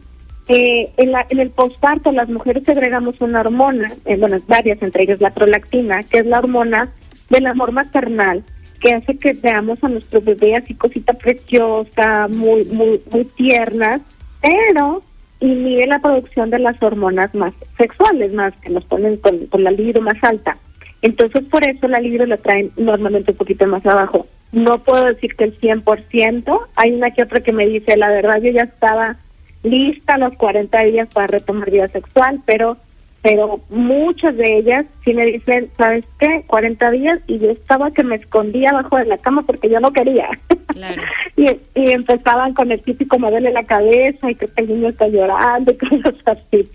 eh, 0.47 0.91
en, 0.97 1.11
la, 1.11 1.25
en 1.29 1.39
el 1.39 1.49
posparto 1.49 2.11
las 2.11 2.29
mujeres 2.29 2.63
segregamos 2.63 3.19
una 3.19 3.41
hormona, 3.41 3.91
eh, 4.05 4.15
bueno, 4.15 4.37
varias, 4.47 4.81
entre 4.81 5.03
ellas 5.03 5.19
la 5.19 5.31
prolactina, 5.31 6.03
que 6.03 6.19
es 6.19 6.25
la 6.25 6.39
hormona 6.39 6.89
del 7.31 7.47
amor 7.47 7.71
maternal 7.71 8.43
que 8.79 8.93
hace 8.93 9.17
que 9.17 9.33
veamos 9.33 9.83
a 9.83 9.89
nuestro 9.89 10.21
bebé 10.21 10.55
así 10.55 10.73
cosita 10.73 11.13
preciosa, 11.13 12.27
muy, 12.27 12.65
muy, 12.65 12.99
muy 13.11 13.25
tiernas, 13.25 14.01
pero 14.41 15.01
inhibe 15.39 15.87
la 15.87 15.99
producción 15.99 16.49
de 16.49 16.59
las 16.59 16.81
hormonas 16.81 17.33
más 17.33 17.53
sexuales, 17.77 18.33
más 18.33 18.53
que 18.61 18.69
nos 18.69 18.85
ponen 18.85 19.17
con, 19.17 19.45
con 19.47 19.63
la 19.63 19.71
libido 19.71 20.01
más 20.01 20.17
alta. 20.23 20.57
Entonces, 21.01 21.43
por 21.45 21.67
eso 21.67 21.87
la 21.87 21.99
libido 21.99 22.25
la 22.25 22.37
traen 22.37 22.71
normalmente 22.77 23.31
un 23.31 23.37
poquito 23.37 23.65
más 23.67 23.85
abajo. 23.85 24.27
No 24.51 24.79
puedo 24.79 25.05
decir 25.05 25.35
que 25.35 25.45
el 25.45 25.59
100%, 25.59 26.59
hay 26.75 26.91
una 26.93 27.11
que 27.11 27.23
otra 27.23 27.41
que 27.41 27.53
me 27.53 27.65
dice, 27.65 27.97
la 27.97 28.09
verdad, 28.09 28.41
yo 28.41 28.51
ya 28.51 28.63
estaba 28.63 29.15
lista 29.63 30.15
a 30.15 30.17
los 30.17 30.33
40 30.35 30.79
días 30.83 31.09
para 31.13 31.27
retomar 31.27 31.71
vida 31.71 31.87
sexual, 31.87 32.39
pero 32.45 32.77
pero 33.21 33.59
muchas 33.69 34.35
de 34.35 34.57
ellas 34.57 34.85
sí 35.03 35.13
me 35.13 35.25
dicen, 35.25 35.69
¿sabes 35.77 36.05
qué? 36.19 36.43
40 36.47 36.91
días 36.91 37.19
y 37.27 37.39
yo 37.39 37.51
estaba 37.51 37.91
que 37.91 38.03
me 38.03 38.15
escondía 38.15 38.71
abajo 38.71 38.97
de 38.97 39.05
la 39.05 39.17
cama 39.17 39.43
porque 39.43 39.69
yo 39.69 39.79
no 39.79 39.93
quería. 39.93 40.27
y, 41.37 41.45
y 41.75 41.91
empezaban 41.91 42.53
con 42.53 42.71
el 42.71 42.81
típico 42.81 43.17
duele 43.17 43.51
la 43.51 43.63
cabeza 43.63 44.29
y 44.29 44.35
que 44.35 44.49
el 44.55 44.67
niño 44.67 44.89
está 44.89 45.07
llorando 45.07 45.71
y 45.71 45.77
cosas 46.01 46.15
así. 46.25 46.67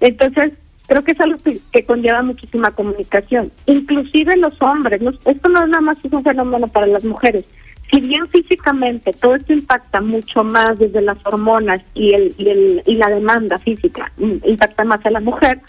Entonces, 0.00 0.52
creo 0.86 1.04
que 1.04 1.12
es 1.12 1.20
algo 1.20 1.38
que, 1.70 1.84
conlleva 1.84 2.22
muchísima 2.22 2.70
comunicación. 2.70 3.50
Inclusive 3.66 4.36
los 4.36 4.60
hombres, 4.60 5.00
no, 5.00 5.10
esto 5.10 5.48
no 5.48 5.62
es 5.64 5.68
nada 5.68 5.80
más 5.80 5.98
un 6.10 6.22
fenómeno 6.22 6.68
para 6.68 6.86
las 6.86 7.04
mujeres. 7.04 7.44
Si 7.90 8.00
bien 8.00 8.26
físicamente 8.28 9.12
todo 9.12 9.34
esto 9.34 9.52
impacta 9.52 10.00
mucho 10.00 10.42
más 10.42 10.78
desde 10.78 11.02
las 11.02 11.18
hormonas 11.26 11.82
y 11.94 12.14
el, 12.14 12.34
y, 12.38 12.48
el, 12.48 12.82
y 12.86 12.94
la 12.94 13.08
demanda 13.08 13.58
física 13.58 14.10
mm, 14.16 14.48
impacta 14.48 14.84
más 14.84 15.04
a 15.04 15.10
la 15.10 15.20
mujer, 15.20 15.60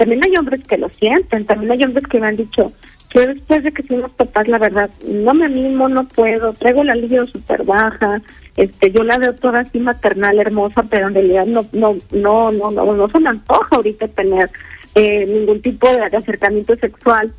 también 0.00 0.24
hay 0.24 0.34
hombres 0.38 0.62
que 0.66 0.78
lo 0.78 0.88
sienten, 0.88 1.44
también 1.44 1.72
hay 1.72 1.84
hombres 1.84 2.06
que 2.06 2.18
me 2.18 2.28
han 2.28 2.36
dicho, 2.36 2.72
yo 3.14 3.26
después 3.26 3.62
de 3.62 3.70
que 3.70 3.82
fuimos 3.82 4.10
papás, 4.12 4.48
la 4.48 4.56
verdad, 4.56 4.88
no 5.06 5.34
me 5.34 5.44
animo, 5.44 5.90
no 5.90 6.08
puedo, 6.08 6.54
traigo 6.54 6.82
la 6.82 6.94
libido 6.94 7.26
súper 7.26 7.64
baja, 7.64 8.22
este, 8.56 8.90
yo 8.92 9.02
la 9.02 9.18
veo 9.18 9.34
toda 9.34 9.60
así 9.60 9.78
maternal, 9.78 10.38
hermosa, 10.38 10.84
pero 10.84 11.08
en 11.08 11.14
realidad 11.14 11.44
no, 11.44 11.66
no, 11.72 11.98
no, 12.12 12.50
no, 12.50 12.70
no, 12.70 12.94
no 12.94 13.08
se 13.10 13.20
me 13.20 13.28
antoja 13.28 13.76
ahorita 13.76 14.08
tener 14.08 14.50
eh, 14.94 15.26
ningún 15.26 15.60
tipo 15.60 15.86
de 15.92 16.04
acercamiento 16.04 16.74
sexual. 16.76 17.30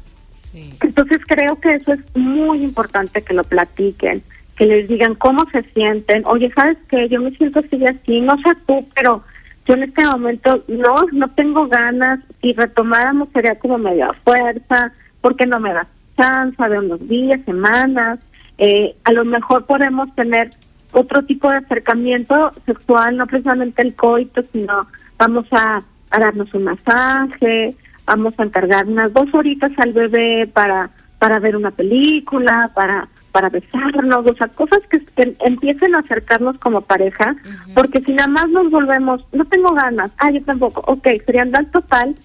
Entonces 0.53 1.18
creo 1.26 1.59
que 1.59 1.74
eso 1.74 1.93
es 1.93 2.01
muy 2.14 2.62
importante 2.62 3.24
que 3.24 3.34
lo 3.34 3.43
platiquen, 3.43 4.22
que 4.55 4.68
les 4.68 4.88
digan 4.88 5.16
cómo 5.16 5.49
se 5.51 5.64
sienten. 5.64 6.28
Oye, 6.28 6.51
¿sabes 6.53 6.78
qué? 6.91 7.09
Yo 7.09 7.20
me 7.22 7.32
siento 7.32 7.62
así 7.62 7.84
así, 7.88 8.22
no 8.22 8.38
sé 8.38 8.51
tú, 8.68 8.86
pero 8.93 9.24
yo 9.68 9.76
en 9.76 9.84
este 9.84 10.05
momento 10.05 10.64
no, 10.68 10.95
no 11.12 11.28
tengo 11.30 11.68
ganas. 11.68 12.20
Si 12.41 12.53
retomáramos 12.53 13.30
sería 13.30 13.55
como 13.55 13.78
media 13.78 14.12
fuerza, 14.24 14.91
porque 15.22 15.45
no 15.45 15.59
me 15.59 15.74
da. 15.74 15.88
chance 16.18 16.64
de 16.64 16.80
unos 16.80 17.07
días, 17.07 17.41
semanas, 17.45 18.20
eh, 18.57 18.95
a 19.03 19.12
lo 19.12 19.24
mejor 19.26 19.66
podemos 19.66 20.14
tener 20.16 20.49
otro 20.91 21.24
tipo 21.24 21.49
de 21.49 21.57
acercamiento 21.57 22.51
sexual, 22.66 23.16
no 23.16 23.26
precisamente 23.28 23.82
el 23.82 23.95
coito, 23.95 24.41
sino 24.51 24.88
vamos 25.18 25.45
a, 25.51 25.82
a 26.09 26.20
darnos 26.20 26.53
un 26.53 26.66
masaje, 26.66 27.76
vamos 28.05 28.34
a 28.38 28.43
encargar 28.43 28.86
unas 28.88 29.14
dos 29.14 29.34
horitas 29.34 29.72
al 29.78 29.93
bebé 29.93 30.47
para 30.51 30.89
para 31.22 31.38
ver 31.38 31.55
una 31.55 31.70
película, 31.70 32.72
para 32.74 33.07
para 33.32 33.49
besarnos, 33.49 34.25
o 34.25 34.36
sea, 34.36 34.47
cosas 34.47 34.79
que, 34.89 35.01
empiecen 35.39 35.95
a 35.95 35.99
acercarnos 35.99 36.57
como 36.57 36.82
pareja, 36.82 37.36
porque 37.73 38.01
si 38.01 38.13
nada 38.13 38.27
más 38.27 38.49
nos 38.49 38.69
volvemos, 38.69 39.25
no 39.32 39.45
tengo 39.45 39.73
ganas, 39.73 40.11
ah, 40.17 40.32
yo 40.32 40.43
tampoco, 40.43 40.84
ok, 40.86 41.07
frialdad 41.25 41.65
total, 41.71 42.15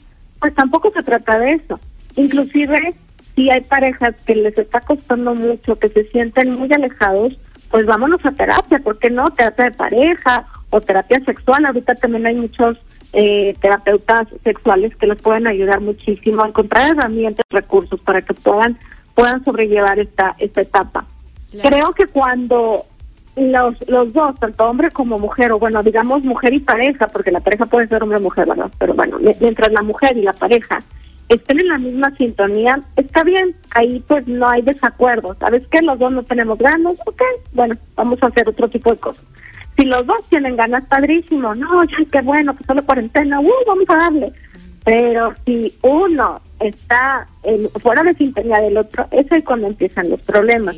pues 0.40 0.54
tampoco 0.54 0.90
se 0.92 1.02
trata 1.02 1.38
de 1.38 1.52
eso. 1.52 1.80
Inclusive, 2.16 2.94
si 3.34 3.50
hay 3.50 3.60
parejas 3.62 4.14
que 4.24 4.34
les 4.34 4.56
está 4.58 4.80
costando 4.80 5.34
mucho, 5.34 5.78
que 5.78 5.88
se 5.88 6.04
sienten 6.04 6.58
muy 6.58 6.72
alejados, 6.72 7.38
pues 7.70 7.86
vámonos 7.86 8.24
a 8.24 8.32
terapia, 8.32 8.78
¿por 8.78 8.98
qué 8.98 9.10
no? 9.10 9.24
Terapia 9.26 9.66
de 9.66 9.72
pareja 9.72 10.44
o 10.70 10.80
terapia 10.80 11.20
sexual, 11.24 11.66
ahorita 11.66 11.94
también 11.94 12.26
hay 12.26 12.34
muchos 12.34 12.78
eh, 13.12 13.54
terapeutas 13.60 14.28
sexuales 14.42 14.94
que 14.96 15.06
les 15.06 15.20
pueden 15.20 15.46
ayudar 15.46 15.80
muchísimo 15.80 16.42
a 16.42 16.48
encontrar 16.48 16.92
herramientas, 16.92 17.44
recursos 17.50 18.00
para 18.00 18.22
que 18.22 18.34
puedan 18.34 18.76
puedan 19.16 19.42
sobrellevar 19.44 19.98
esta, 19.98 20.36
esta 20.38 20.60
etapa. 20.60 21.06
Creo 21.50 21.88
que 21.90 22.06
cuando 22.06 22.84
los, 23.34 23.88
los 23.88 24.12
dos, 24.12 24.38
tanto 24.38 24.64
hombre 24.64 24.90
como 24.90 25.18
mujer, 25.18 25.52
o 25.52 25.58
bueno, 25.58 25.82
digamos 25.82 26.22
mujer 26.22 26.52
y 26.52 26.60
pareja, 26.60 27.08
porque 27.08 27.32
la 27.32 27.40
pareja 27.40 27.64
puede 27.66 27.88
ser 27.88 28.02
hombre 28.02 28.18
o 28.18 28.22
mujer, 28.22 28.46
¿verdad? 28.46 28.70
Pero 28.78 28.94
bueno, 28.94 29.18
mientras 29.40 29.72
la 29.72 29.82
mujer 29.82 30.16
y 30.16 30.22
la 30.22 30.34
pareja 30.34 30.80
estén 31.28 31.60
en 31.60 31.68
la 31.68 31.78
misma 31.78 32.10
sintonía, 32.16 32.78
está 32.94 33.24
bien, 33.24 33.54
ahí 33.74 34.04
pues 34.06 34.28
no 34.28 34.48
hay 34.48 34.62
desacuerdo. 34.62 35.34
¿Sabes 35.40 35.66
qué? 35.70 35.80
Los 35.80 35.98
dos 35.98 36.12
no 36.12 36.22
tenemos 36.22 36.58
ganas, 36.58 37.00
ok, 37.06 37.22
bueno, 37.52 37.74
vamos 37.96 38.22
a 38.22 38.26
hacer 38.26 38.48
otro 38.48 38.68
tipo 38.68 38.90
de 38.90 38.98
cosas. 38.98 39.24
Si 39.78 39.84
los 39.84 40.06
dos 40.06 40.22
tienen 40.28 40.56
ganas, 40.56 40.86
padrísimo, 40.86 41.54
no, 41.54 41.84
ya 41.84 41.96
qué 42.10 42.20
bueno, 42.20 42.54
pues 42.54 42.66
solo 42.66 42.84
cuarentena, 42.84 43.40
uh, 43.40 43.50
vamos 43.66 43.88
a 43.88 43.96
darle. 43.96 44.32
Pero 44.86 45.34
si 45.44 45.74
uno 45.82 46.40
está 46.60 47.26
en, 47.42 47.68
fuera 47.70 48.04
de 48.04 48.14
sintonía 48.14 48.60
del 48.60 48.76
otro, 48.76 49.04
es 49.10 49.30
ahí 49.32 49.42
cuando 49.42 49.66
empiezan 49.66 50.08
los 50.08 50.22
problemas. 50.22 50.76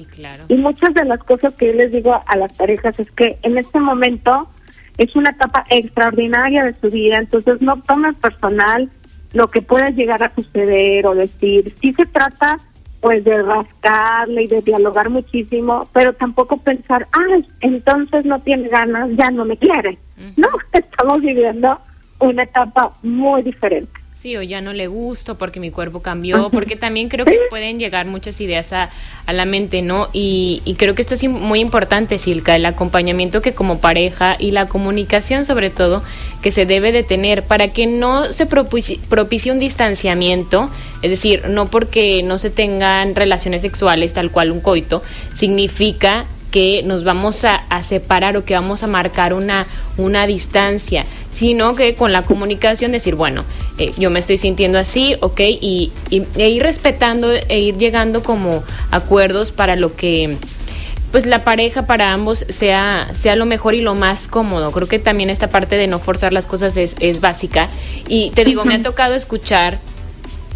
Y 0.48 0.54
muchas 0.56 0.94
de 0.94 1.04
las 1.04 1.22
cosas 1.22 1.52
que 1.56 1.66
yo 1.66 1.72
les 1.74 1.92
digo 1.92 2.18
a 2.24 2.36
las 2.36 2.54
parejas 2.54 2.98
es 2.98 3.10
que 3.10 3.38
en 3.42 3.58
este 3.58 3.78
momento 3.78 4.48
es 4.96 5.14
una 5.14 5.28
etapa 5.28 5.66
extraordinaria 5.68 6.64
de 6.64 6.74
su 6.80 6.90
vida, 6.90 7.18
entonces 7.18 7.60
no 7.60 7.82
tomen 7.82 8.14
personal 8.14 8.88
lo 9.34 9.48
que 9.48 9.60
pueda 9.60 9.88
llegar 9.88 10.22
a 10.22 10.34
suceder 10.34 11.06
o 11.06 11.14
decir. 11.14 11.74
Sí 11.82 11.92
se 11.92 12.06
trata 12.06 12.58
pues 13.02 13.24
de 13.24 13.42
rascarle 13.42 14.44
y 14.44 14.46
de 14.46 14.62
dialogar 14.62 15.10
muchísimo, 15.10 15.86
pero 15.92 16.14
tampoco 16.14 16.56
pensar, 16.56 17.06
ah, 17.12 17.42
entonces 17.60 18.24
no 18.24 18.40
tiene 18.40 18.68
ganas, 18.68 19.10
ya 19.16 19.28
no 19.30 19.44
me 19.44 19.58
quiere. 19.58 19.98
No, 20.38 20.48
estamos 20.72 21.20
viviendo 21.20 21.78
una 22.20 22.44
etapa 22.44 22.92
muy 23.02 23.42
diferente. 23.42 23.97
Sí, 24.20 24.36
o 24.36 24.42
ya 24.42 24.60
no 24.60 24.72
le 24.72 24.88
gusto 24.88 25.38
porque 25.38 25.60
mi 25.60 25.70
cuerpo 25.70 26.02
cambió, 26.02 26.50
porque 26.52 26.74
también 26.74 27.08
creo 27.08 27.24
que 27.24 27.38
pueden 27.50 27.78
llegar 27.78 28.06
muchas 28.06 28.40
ideas 28.40 28.72
a, 28.72 28.90
a 29.26 29.32
la 29.32 29.44
mente, 29.44 29.80
¿no? 29.80 30.08
Y, 30.12 30.60
y, 30.64 30.74
creo 30.74 30.96
que 30.96 31.02
esto 31.02 31.14
es 31.14 31.22
muy 31.28 31.60
importante, 31.60 32.18
Silka, 32.18 32.56
el 32.56 32.66
acompañamiento 32.66 33.42
que 33.42 33.52
como 33.52 33.78
pareja 33.78 34.34
y 34.36 34.50
la 34.50 34.66
comunicación 34.66 35.44
sobre 35.44 35.70
todo 35.70 36.02
que 36.42 36.50
se 36.50 36.66
debe 36.66 36.90
de 36.90 37.04
tener 37.04 37.44
para 37.44 37.68
que 37.68 37.86
no 37.86 38.32
se 38.32 38.46
propicie, 38.46 38.98
propicie 39.08 39.52
un 39.52 39.60
distanciamiento, 39.60 40.68
es 41.02 41.10
decir, 41.10 41.44
no 41.48 41.68
porque 41.68 42.24
no 42.24 42.40
se 42.40 42.50
tengan 42.50 43.14
relaciones 43.14 43.62
sexuales 43.62 44.14
tal 44.14 44.32
cual 44.32 44.50
un 44.50 44.60
coito, 44.60 45.00
significa 45.34 46.26
que 46.50 46.82
nos 46.84 47.04
vamos 47.04 47.44
a, 47.44 47.56
a, 47.56 47.82
separar 47.82 48.36
o 48.36 48.44
que 48.44 48.54
vamos 48.54 48.82
a 48.82 48.86
marcar 48.86 49.34
una, 49.34 49.66
una 49.96 50.26
distancia, 50.26 51.04
sino 51.32 51.74
que 51.74 51.94
con 51.94 52.12
la 52.12 52.22
comunicación 52.22 52.92
decir, 52.92 53.14
bueno, 53.14 53.44
eh, 53.78 53.92
yo 53.98 54.10
me 54.10 54.18
estoy 54.18 54.38
sintiendo 54.38 54.78
así, 54.78 55.16
ok, 55.20 55.40
y, 55.40 55.92
y, 56.10 56.24
e 56.36 56.48
ir 56.48 56.62
respetando 56.62 57.32
e 57.32 57.60
ir 57.60 57.76
llegando 57.76 58.22
como 58.22 58.62
acuerdos 58.90 59.50
para 59.50 59.76
lo 59.76 59.94
que 59.94 60.36
pues 61.12 61.24
la 61.24 61.42
pareja 61.42 61.86
para 61.86 62.12
ambos 62.12 62.44
sea, 62.48 63.08
sea 63.14 63.34
lo 63.34 63.46
mejor 63.46 63.74
y 63.74 63.80
lo 63.80 63.94
más 63.94 64.26
cómodo. 64.26 64.70
Creo 64.72 64.88
que 64.88 64.98
también 64.98 65.30
esta 65.30 65.48
parte 65.48 65.76
de 65.76 65.86
no 65.86 65.98
forzar 65.98 66.32
las 66.32 66.46
cosas 66.46 66.76
es, 66.76 66.94
es 67.00 67.20
básica. 67.20 67.68
Y 68.08 68.30
te 68.32 68.44
digo, 68.44 68.66
me 68.66 68.74
ha 68.74 68.82
tocado 68.82 69.14
escuchar 69.14 69.78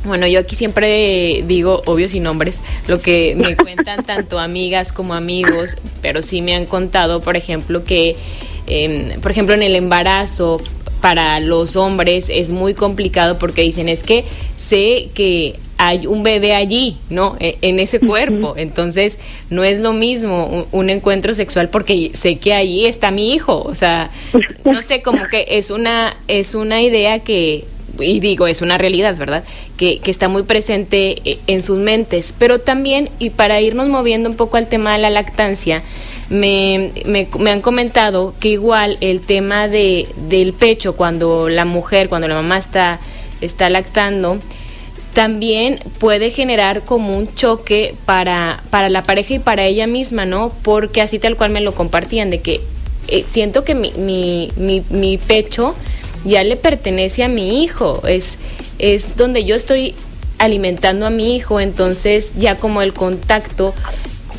bueno, 0.04 0.26
yo 0.26 0.40
aquí 0.40 0.56
siempre 0.56 1.44
digo, 1.46 1.82
obvio 1.86 2.08
sin 2.08 2.24
nombres, 2.24 2.60
lo 2.88 3.00
que 3.00 3.34
me 3.36 3.56
cuentan 3.56 4.04
tanto 4.04 4.38
amigas 4.38 4.92
como 4.92 5.14
amigos, 5.14 5.76
pero 6.00 6.22
sí 6.22 6.42
me 6.42 6.54
han 6.54 6.66
contado, 6.66 7.20
por 7.20 7.36
ejemplo, 7.36 7.84
que, 7.84 8.16
por 9.22 9.30
ejemplo, 9.30 9.54
en 9.54 9.62
el 9.62 9.76
embarazo 9.76 10.60
para 11.00 11.40
los 11.40 11.76
hombres 11.76 12.26
es 12.28 12.50
muy 12.50 12.74
complicado 12.74 13.38
porque 13.38 13.62
dicen, 13.62 13.88
es 13.88 14.02
que 14.02 14.24
sé 14.56 15.08
que 15.14 15.56
hay 15.84 16.06
un 16.06 16.22
bebé 16.22 16.54
allí, 16.54 16.96
¿no? 17.10 17.36
E, 17.40 17.58
en 17.60 17.80
ese 17.80 17.98
cuerpo. 17.98 18.54
Entonces, 18.56 19.18
no 19.50 19.64
es 19.64 19.80
lo 19.80 19.92
mismo 19.92 20.66
un, 20.70 20.90
encuentro 20.90 21.34
sexual 21.34 21.68
porque 21.70 22.12
sé 22.14 22.36
que 22.36 22.54
allí 22.54 22.86
está 22.86 23.10
mi 23.10 23.34
hijo. 23.34 23.60
O 23.62 23.74
sea, 23.74 24.10
no 24.64 24.80
sé, 24.80 25.02
como 25.02 25.26
que 25.26 25.44
es 25.48 25.70
una, 25.70 26.16
es 26.28 26.54
una 26.54 26.82
idea 26.82 27.18
que 27.18 27.64
y 27.98 28.20
digo, 28.20 28.46
es 28.46 28.62
una 28.62 28.78
realidad, 28.78 29.16
¿verdad? 29.16 29.44
Que, 29.76 29.98
que, 29.98 30.10
está 30.10 30.28
muy 30.28 30.42
presente 30.42 31.20
eh, 31.24 31.38
en 31.46 31.62
sus 31.62 31.78
mentes. 31.78 32.34
Pero 32.38 32.58
también, 32.60 33.10
y 33.18 33.30
para 33.30 33.60
irnos 33.60 33.88
moviendo 33.88 34.30
un 34.30 34.36
poco 34.36 34.56
al 34.56 34.68
tema 34.68 34.92
de 34.92 34.98
la 34.98 35.10
lactancia, 35.10 35.82
me, 36.30 36.92
me, 37.04 37.50
han 37.50 37.60
comentado 37.60 38.34
que 38.40 38.48
igual 38.48 38.96
el 39.00 39.20
tema 39.20 39.68
de, 39.68 40.08
del 40.28 40.52
pecho, 40.54 40.96
cuando 40.96 41.48
la 41.48 41.64
mujer, 41.64 42.08
cuando 42.08 42.28
la 42.28 42.34
mamá 42.34 42.58
está, 42.58 42.98
está 43.40 43.68
lactando, 43.68 44.38
también 45.12 45.78
puede 45.98 46.30
generar 46.30 46.82
como 46.82 47.16
un 47.16 47.32
choque 47.34 47.94
para, 48.06 48.62
para 48.70 48.88
la 48.88 49.02
pareja 49.02 49.34
y 49.34 49.38
para 49.38 49.66
ella 49.66 49.86
misma, 49.86 50.24
¿no? 50.24 50.52
Porque 50.62 51.02
así 51.02 51.18
tal 51.18 51.36
cual 51.36 51.50
me 51.50 51.60
lo 51.60 51.74
compartían, 51.74 52.30
de 52.30 52.40
que 52.40 52.62
eh, 53.08 53.24
siento 53.30 53.64
que 53.64 53.74
mi, 53.74 53.92
mi, 53.96 54.50
mi 54.88 55.18
pecho 55.18 55.74
ya 56.24 56.44
le 56.44 56.56
pertenece 56.56 57.24
a 57.24 57.28
mi 57.28 57.62
hijo, 57.62 58.06
es, 58.06 58.38
es 58.78 59.16
donde 59.16 59.44
yo 59.44 59.56
estoy 59.56 59.94
alimentando 60.38 61.06
a 61.06 61.10
mi 61.10 61.36
hijo, 61.36 61.60
entonces 61.60 62.32
ya 62.36 62.56
como 62.56 62.82
el 62.82 62.92
contacto 62.92 63.74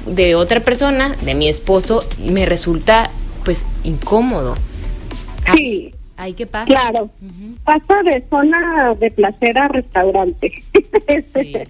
de 0.06 0.36
otra 0.36 0.60
persona, 0.60 1.16
de 1.22 1.34
mi 1.34 1.48
esposo, 1.48 2.04
me 2.20 2.46
resulta 2.46 3.10
pues 3.46 3.66
incómodo. 3.84 4.56
Sí. 5.56 5.94
¿Ahí 6.16 6.34
qué 6.34 6.46
pasa? 6.46 6.66
Claro. 6.66 7.10
Pasa 7.64 8.04
de 8.04 8.24
zona 8.30 8.94
de 9.00 9.12
placer 9.12 9.58
a 9.58 9.68
restaurante. 9.68 10.54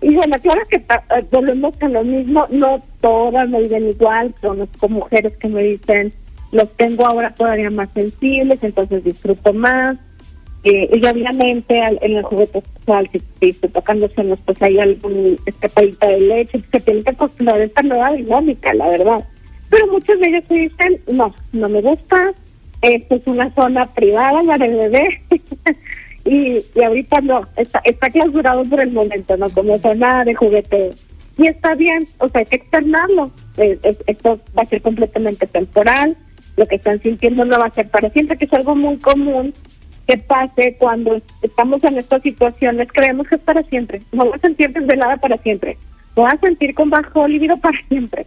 y 0.00 0.14
bueno, 0.14 0.36
claro 0.40 0.62
que 0.68 0.82
volvemos 1.30 1.74
a 1.80 1.88
lo 1.88 2.02
mismo, 2.02 2.46
no 2.50 2.82
todas 3.00 3.48
me 3.48 3.60
viven 3.60 3.90
igual, 3.90 4.34
conozco 4.40 4.88
mujeres 4.88 5.36
que 5.36 5.48
me 5.48 5.62
dicen, 5.62 6.12
los 6.52 6.70
tengo 6.76 7.06
ahora 7.06 7.30
todavía 7.30 7.70
más 7.70 7.90
sensibles, 7.90 8.62
entonces 8.62 9.04
disfruto 9.04 9.52
más. 9.52 9.96
Eh, 10.64 10.90
y 10.92 11.06
obviamente 11.06 11.78
en 11.78 12.16
el 12.16 12.24
juguete 12.24 12.60
sexual, 12.60 13.08
si, 13.12 13.22
estoy 13.40 13.68
tocándose, 13.70 14.22
pues 14.44 14.60
hay 14.62 14.78
algún 14.78 15.38
escapadita 15.46 16.08
de 16.08 16.20
leche, 16.20 16.60
que 16.72 16.80
tienen 16.80 17.04
que 17.04 17.10
acostumbrar 17.10 17.60
esta 17.60 17.82
nueva 17.82 18.12
dinámica, 18.12 18.74
la 18.74 18.88
verdad. 18.88 19.24
Pero 19.70 19.86
muchos 19.92 20.18
de 20.18 20.28
ellos 20.28 20.44
se 20.48 20.54
dicen, 20.54 21.00
no, 21.12 21.34
no 21.52 21.68
me 21.68 21.82
gusta, 21.82 22.32
esto 22.82 23.14
es 23.14 23.26
una 23.26 23.50
zona 23.54 23.86
privada, 23.86 24.42
la 24.42 24.58
del 24.58 24.74
bebé. 24.74 25.20
y, 26.24 26.64
y 26.74 26.82
ahorita 26.82 27.20
no, 27.20 27.46
está, 27.56 27.80
está 27.84 28.10
clausurado 28.10 28.64
por 28.64 28.80
el 28.80 28.90
momento, 28.90 29.36
no 29.36 29.48
como 29.50 29.78
zona 29.78 30.24
de 30.24 30.34
juguete. 30.34 30.90
Y 31.38 31.46
está 31.46 31.74
bien, 31.74 32.08
o 32.18 32.28
sea, 32.28 32.40
hay 32.40 32.46
que 32.46 32.56
externarlo. 32.56 33.30
esto 34.06 34.40
va 34.56 34.62
a 34.62 34.66
ser 34.66 34.82
completamente 34.82 35.46
temporal 35.46 36.16
lo 36.56 36.66
que 36.66 36.76
están 36.76 37.00
sintiendo 37.00 37.44
no 37.44 37.58
va 37.58 37.66
a 37.66 37.70
ser 37.70 37.88
para 37.88 38.10
siempre, 38.10 38.36
que 38.36 38.46
es 38.46 38.52
algo 38.52 38.74
muy 38.74 38.96
común 38.98 39.52
que 40.06 40.18
pase 40.18 40.76
cuando 40.78 41.20
estamos 41.42 41.82
en 41.84 41.98
estas 41.98 42.22
situaciones, 42.22 42.88
creemos 42.92 43.26
que 43.28 43.34
es 43.34 43.40
para 43.40 43.62
siempre, 43.64 44.02
no 44.12 44.24
voy 44.24 44.34
a 44.34 44.38
sentir 44.38 44.72
desvelada 44.72 45.16
para 45.16 45.36
siempre, 45.38 45.76
voy 46.14 46.28
a 46.32 46.38
sentir 46.38 46.74
con 46.74 46.90
bajo 46.90 47.26
libido 47.26 47.56
para 47.56 47.78
siempre. 47.88 48.26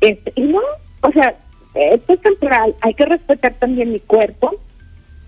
Este, 0.00 0.32
y 0.34 0.42
no, 0.42 0.60
o 1.02 1.12
sea, 1.12 1.34
esto 1.74 2.14
es 2.14 2.20
temporal, 2.20 2.74
hay 2.80 2.94
que 2.94 3.06
respetar 3.06 3.54
también 3.54 3.92
mi 3.92 4.00
cuerpo, 4.00 4.56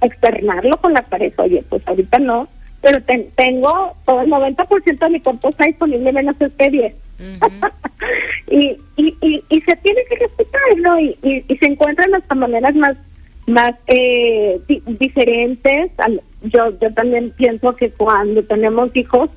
externarlo 0.01 0.77
con 0.79 0.93
la 0.93 1.03
pareja, 1.03 1.45
oye, 1.45 1.65
pues 1.69 1.87
ahorita 1.87 2.19
no, 2.19 2.49
pero 2.81 2.99
tengo 3.37 3.93
todo 4.05 4.23
el 4.23 4.31
90% 4.31 4.99
de 4.99 5.09
mi 5.09 5.21
cuerpo 5.21 5.51
está 5.51 5.67
disponible 5.67 6.13
menos 6.13 6.41
este 6.41 6.69
10 6.69 6.95
y, 8.51 8.77
y, 8.97 9.45
y, 9.49 9.61
se 9.61 9.77
tiene 9.77 10.03
que 10.09 10.17
respetar, 10.17 10.61
¿no? 10.79 10.99
Y, 10.99 11.17
y, 11.23 11.57
se 11.57 11.67
encuentran 11.67 12.15
hasta 12.15 12.35
maneras 12.35 12.75
más 12.75 12.97
más 13.47 13.73
eh, 13.87 14.61
diferentes. 14.87 15.93
Yo 16.43 16.71
yo 16.81 16.93
también 16.95 17.31
pienso 17.37 17.75
que 17.77 17.91
cuando 17.91 18.43
tenemos 18.43 18.95
hijos, 18.95 19.31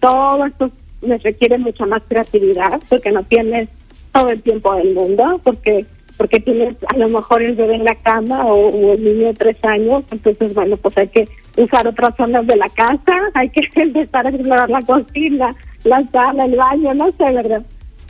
todos 0.00 0.48
estos 0.48 0.72
les 1.02 1.22
requiere 1.22 1.58
mucha 1.58 1.84
más 1.86 2.02
creatividad 2.08 2.80
porque 2.88 3.10
no 3.10 3.22
tienes 3.24 3.68
todo 4.12 4.28
el 4.28 4.42
tiempo 4.42 4.74
del 4.74 4.94
mundo, 4.94 5.40
porque 5.42 5.86
porque 6.16 6.40
tienes 6.40 6.76
a 6.88 6.96
lo 6.96 7.08
mejor 7.08 7.42
el 7.42 7.54
bebé 7.54 7.74
en 7.76 7.84
la 7.84 7.94
cama 7.94 8.44
o, 8.44 8.92
el 8.92 9.02
niño 9.02 9.28
de 9.28 9.34
tres 9.34 9.56
años, 9.64 10.04
entonces 10.10 10.54
bueno, 10.54 10.76
pues 10.76 10.96
hay 10.98 11.08
que 11.08 11.28
usar 11.56 11.86
otras 11.88 12.14
zonas 12.16 12.46
de 12.46 12.56
la 12.56 12.68
casa, 12.68 13.16
hay 13.34 13.48
que 13.48 13.68
empezar 13.74 14.26
a 14.26 14.30
explorar 14.30 14.70
la 14.70 14.82
cocina, 14.82 15.54
la 15.84 16.02
sala, 16.10 16.44
el 16.44 16.56
baño, 16.56 16.94
no 16.94 17.06
sé, 17.12 17.24
¿verdad? 17.24 17.62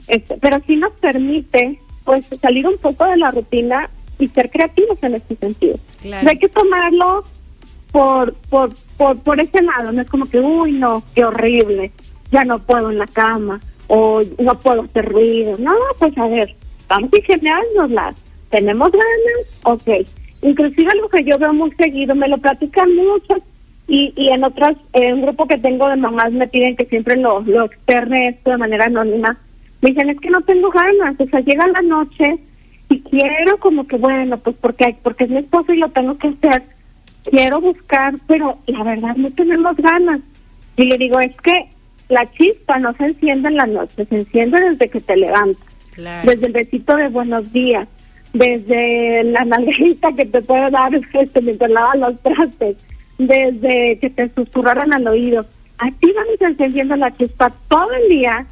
Este, 0.08 0.36
pero 0.38 0.58
sí 0.66 0.76
nos 0.76 0.92
permite 0.94 1.78
pues 2.04 2.24
salir 2.40 2.66
un 2.66 2.76
poco 2.78 3.04
de 3.04 3.16
la 3.16 3.30
rutina 3.30 3.88
y 4.18 4.28
ser 4.28 4.50
creativos 4.50 4.98
en 5.02 5.14
este 5.14 5.36
sentido. 5.36 5.76
hay 6.04 6.38
que 6.38 6.48
tomarlo 6.48 7.24
por, 7.92 8.34
por, 8.50 8.70
por, 8.96 9.18
por 9.18 9.40
ese 9.40 9.62
lado, 9.62 9.92
no 9.92 10.02
es 10.02 10.08
como 10.08 10.26
que, 10.26 10.40
uy, 10.40 10.72
no, 10.72 11.02
qué 11.14 11.24
horrible, 11.24 11.92
ya 12.30 12.44
no 12.44 12.58
puedo 12.58 12.90
en 12.90 12.98
la 12.98 13.06
cama 13.06 13.60
o 13.86 14.22
no 14.38 14.58
puedo 14.60 14.82
hacer 14.82 15.12
ruido. 15.12 15.56
No, 15.58 15.74
pues 15.98 16.16
a 16.16 16.26
ver, 16.26 16.54
vamos 16.88 17.10
a 17.12 17.86
las 17.88 18.16
¿Tenemos 18.52 18.90
ganas? 18.92 19.60
Ok. 19.64 20.06
Inclusive 20.42 20.90
algo 20.90 21.08
que 21.08 21.24
yo 21.24 21.38
veo 21.38 21.54
muy 21.54 21.70
seguido, 21.72 22.14
me 22.14 22.28
lo 22.28 22.36
platican 22.36 22.94
mucho 22.94 23.36
y, 23.88 24.12
y 24.16 24.28
en 24.28 24.44
otras, 24.44 24.76
en 24.92 25.14
un 25.14 25.22
grupo 25.22 25.46
que 25.46 25.58
tengo 25.58 25.88
de 25.88 25.96
mamás 25.96 26.32
me 26.32 26.48
piden 26.48 26.76
que 26.76 26.86
siempre 26.86 27.16
lo, 27.16 27.40
lo 27.40 27.64
externe 27.64 28.28
esto 28.28 28.50
de 28.50 28.58
manera 28.58 28.84
anónima. 28.86 29.36
Me 29.80 29.90
dicen, 29.90 30.10
es 30.10 30.20
que 30.20 30.30
no 30.30 30.40
tengo 30.42 30.70
ganas, 30.70 31.18
o 31.18 31.26
sea, 31.26 31.40
llega 31.40 31.66
la 31.66 31.82
noche 31.82 32.38
y 32.88 33.00
quiero 33.00 33.58
como 33.58 33.86
que, 33.86 33.96
bueno, 33.96 34.38
pues 34.38 34.56
porque, 34.60 34.96
porque 35.02 35.24
es 35.24 35.30
mi 35.30 35.38
esposo 35.38 35.72
y 35.72 35.78
lo 35.78 35.88
tengo 35.90 36.16
que 36.16 36.28
hacer. 36.28 36.62
Quiero 37.24 37.60
buscar, 37.60 38.14
pero 38.26 38.58
la 38.66 38.82
verdad 38.84 39.16
no 39.16 39.30
tenemos 39.30 39.76
ganas. 39.76 40.20
Y 40.76 40.84
le 40.84 40.98
digo, 40.98 41.20
es 41.20 41.36
que 41.38 41.68
la 42.08 42.26
chispa 42.32 42.78
no 42.78 42.92
se 42.94 43.06
enciende 43.06 43.48
en 43.48 43.56
la 43.56 43.66
noche, 43.66 44.04
se 44.04 44.16
enciende 44.16 44.60
desde 44.60 44.88
que 44.88 45.00
te 45.00 45.16
levantas. 45.16 45.66
Desde 46.24 46.46
el 46.46 46.52
besito 46.52 46.96
de 46.96 47.08
buenos 47.08 47.52
días, 47.52 47.86
desde 48.32 49.24
la 49.24 49.44
nalguita 49.44 50.12
que 50.12 50.24
te 50.24 50.40
puede 50.40 50.70
dar 50.70 50.94
este, 51.12 51.42
mientras 51.42 51.70
lavas 51.70 51.98
los 51.98 52.20
trastes, 52.20 52.76
desde 53.18 53.98
que 54.00 54.10
te 54.10 54.30
susurraran 54.30 54.92
al 54.92 55.06
oído. 55.06 55.44
Así 55.78 56.12
vamos 56.14 56.40
encendiendo 56.40 56.96
la 56.96 57.16
chispa 57.16 57.50
todo 57.68 57.92
el 57.92 58.08
día 58.08 58.46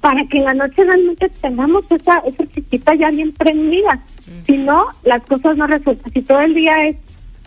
para 0.00 0.24
que 0.26 0.38
en 0.38 0.44
la 0.44 0.54
noche 0.54 0.84
realmente 0.84 1.28
tengamos 1.40 1.84
esa, 1.90 2.18
esa 2.26 2.46
chispita 2.46 2.94
ya 2.94 3.10
bien 3.10 3.32
prendida. 3.32 4.00
Si 4.46 4.56
no, 4.56 4.86
las 5.04 5.22
cosas 5.24 5.56
no 5.56 5.66
resultan. 5.66 6.12
Si 6.12 6.22
todo 6.22 6.40
el 6.40 6.54
día 6.54 6.88
es, 6.88 6.96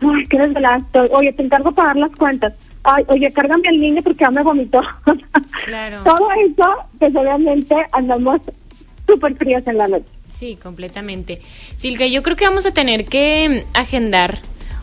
ay, 0.01 0.26
qué 0.28 0.39
desvelada 0.39 0.84
oye, 1.12 1.34
te 1.34 1.43
encargo 1.43 1.72
pagar 1.72 1.97
las 1.97 2.16
cuentas, 2.16 2.53
ay, 2.84 3.03
oye, 3.10 3.32
cárgame 3.32 3.68
al 3.68 3.78
niño 3.78 4.01
porque 4.01 4.22
ya 4.22 4.32
me 4.32 4.43
vomitó. 4.43 4.82
Claro. 5.66 6.01
todo 6.03 6.30
eso, 6.45 6.64
pues 6.97 7.14
obviamente 7.14 7.76
andamos 7.91 8.39
súper 9.05 9.36
frías 9.36 9.68
en 9.68 9.78
la 9.78 9.88
noche. 9.89 10.05
Sí, 10.34 10.58
completamente. 10.62 11.41
Silvia, 11.76 12.08
yo 12.08 12.24
creo 12.24 12.38
que 12.38 12.45
vamos 12.45 12.66
a 12.66 12.72
tener 12.72 13.05
que 13.05 13.66
agendar 13.74 14.38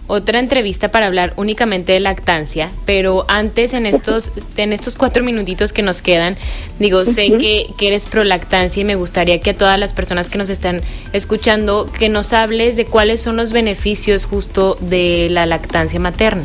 otra 0.06 0.38
entrevista 0.38 0.88
para 0.88 1.06
hablar 1.06 1.32
únicamente 1.36 1.92
de 1.92 2.00
lactancia, 2.00 2.70
pero 2.84 3.24
antes 3.28 3.72
en 3.72 3.86
estos 3.86 4.32
en 4.56 4.72
estos 4.72 4.94
cuatro 4.94 5.24
minutitos 5.24 5.72
que 5.72 5.82
nos 5.82 6.02
quedan, 6.02 6.36
digo, 6.78 7.04
sé 7.06 7.32
que, 7.38 7.66
que, 7.78 7.88
eres 7.88 8.06
pro 8.06 8.24
lactancia 8.24 8.80
y 8.82 8.84
me 8.84 8.94
gustaría 8.94 9.40
que 9.40 9.50
a 9.50 9.56
todas 9.56 9.78
las 9.78 9.92
personas 9.92 10.28
que 10.28 10.38
nos 10.38 10.50
están 10.50 10.80
escuchando 11.12 11.90
que 11.98 12.08
nos 12.08 12.32
hables 12.32 12.76
de 12.76 12.84
cuáles 12.84 13.22
son 13.22 13.36
los 13.36 13.52
beneficios 13.52 14.24
justo 14.24 14.76
de 14.80 15.28
la 15.30 15.46
lactancia 15.46 15.98
materna. 16.00 16.44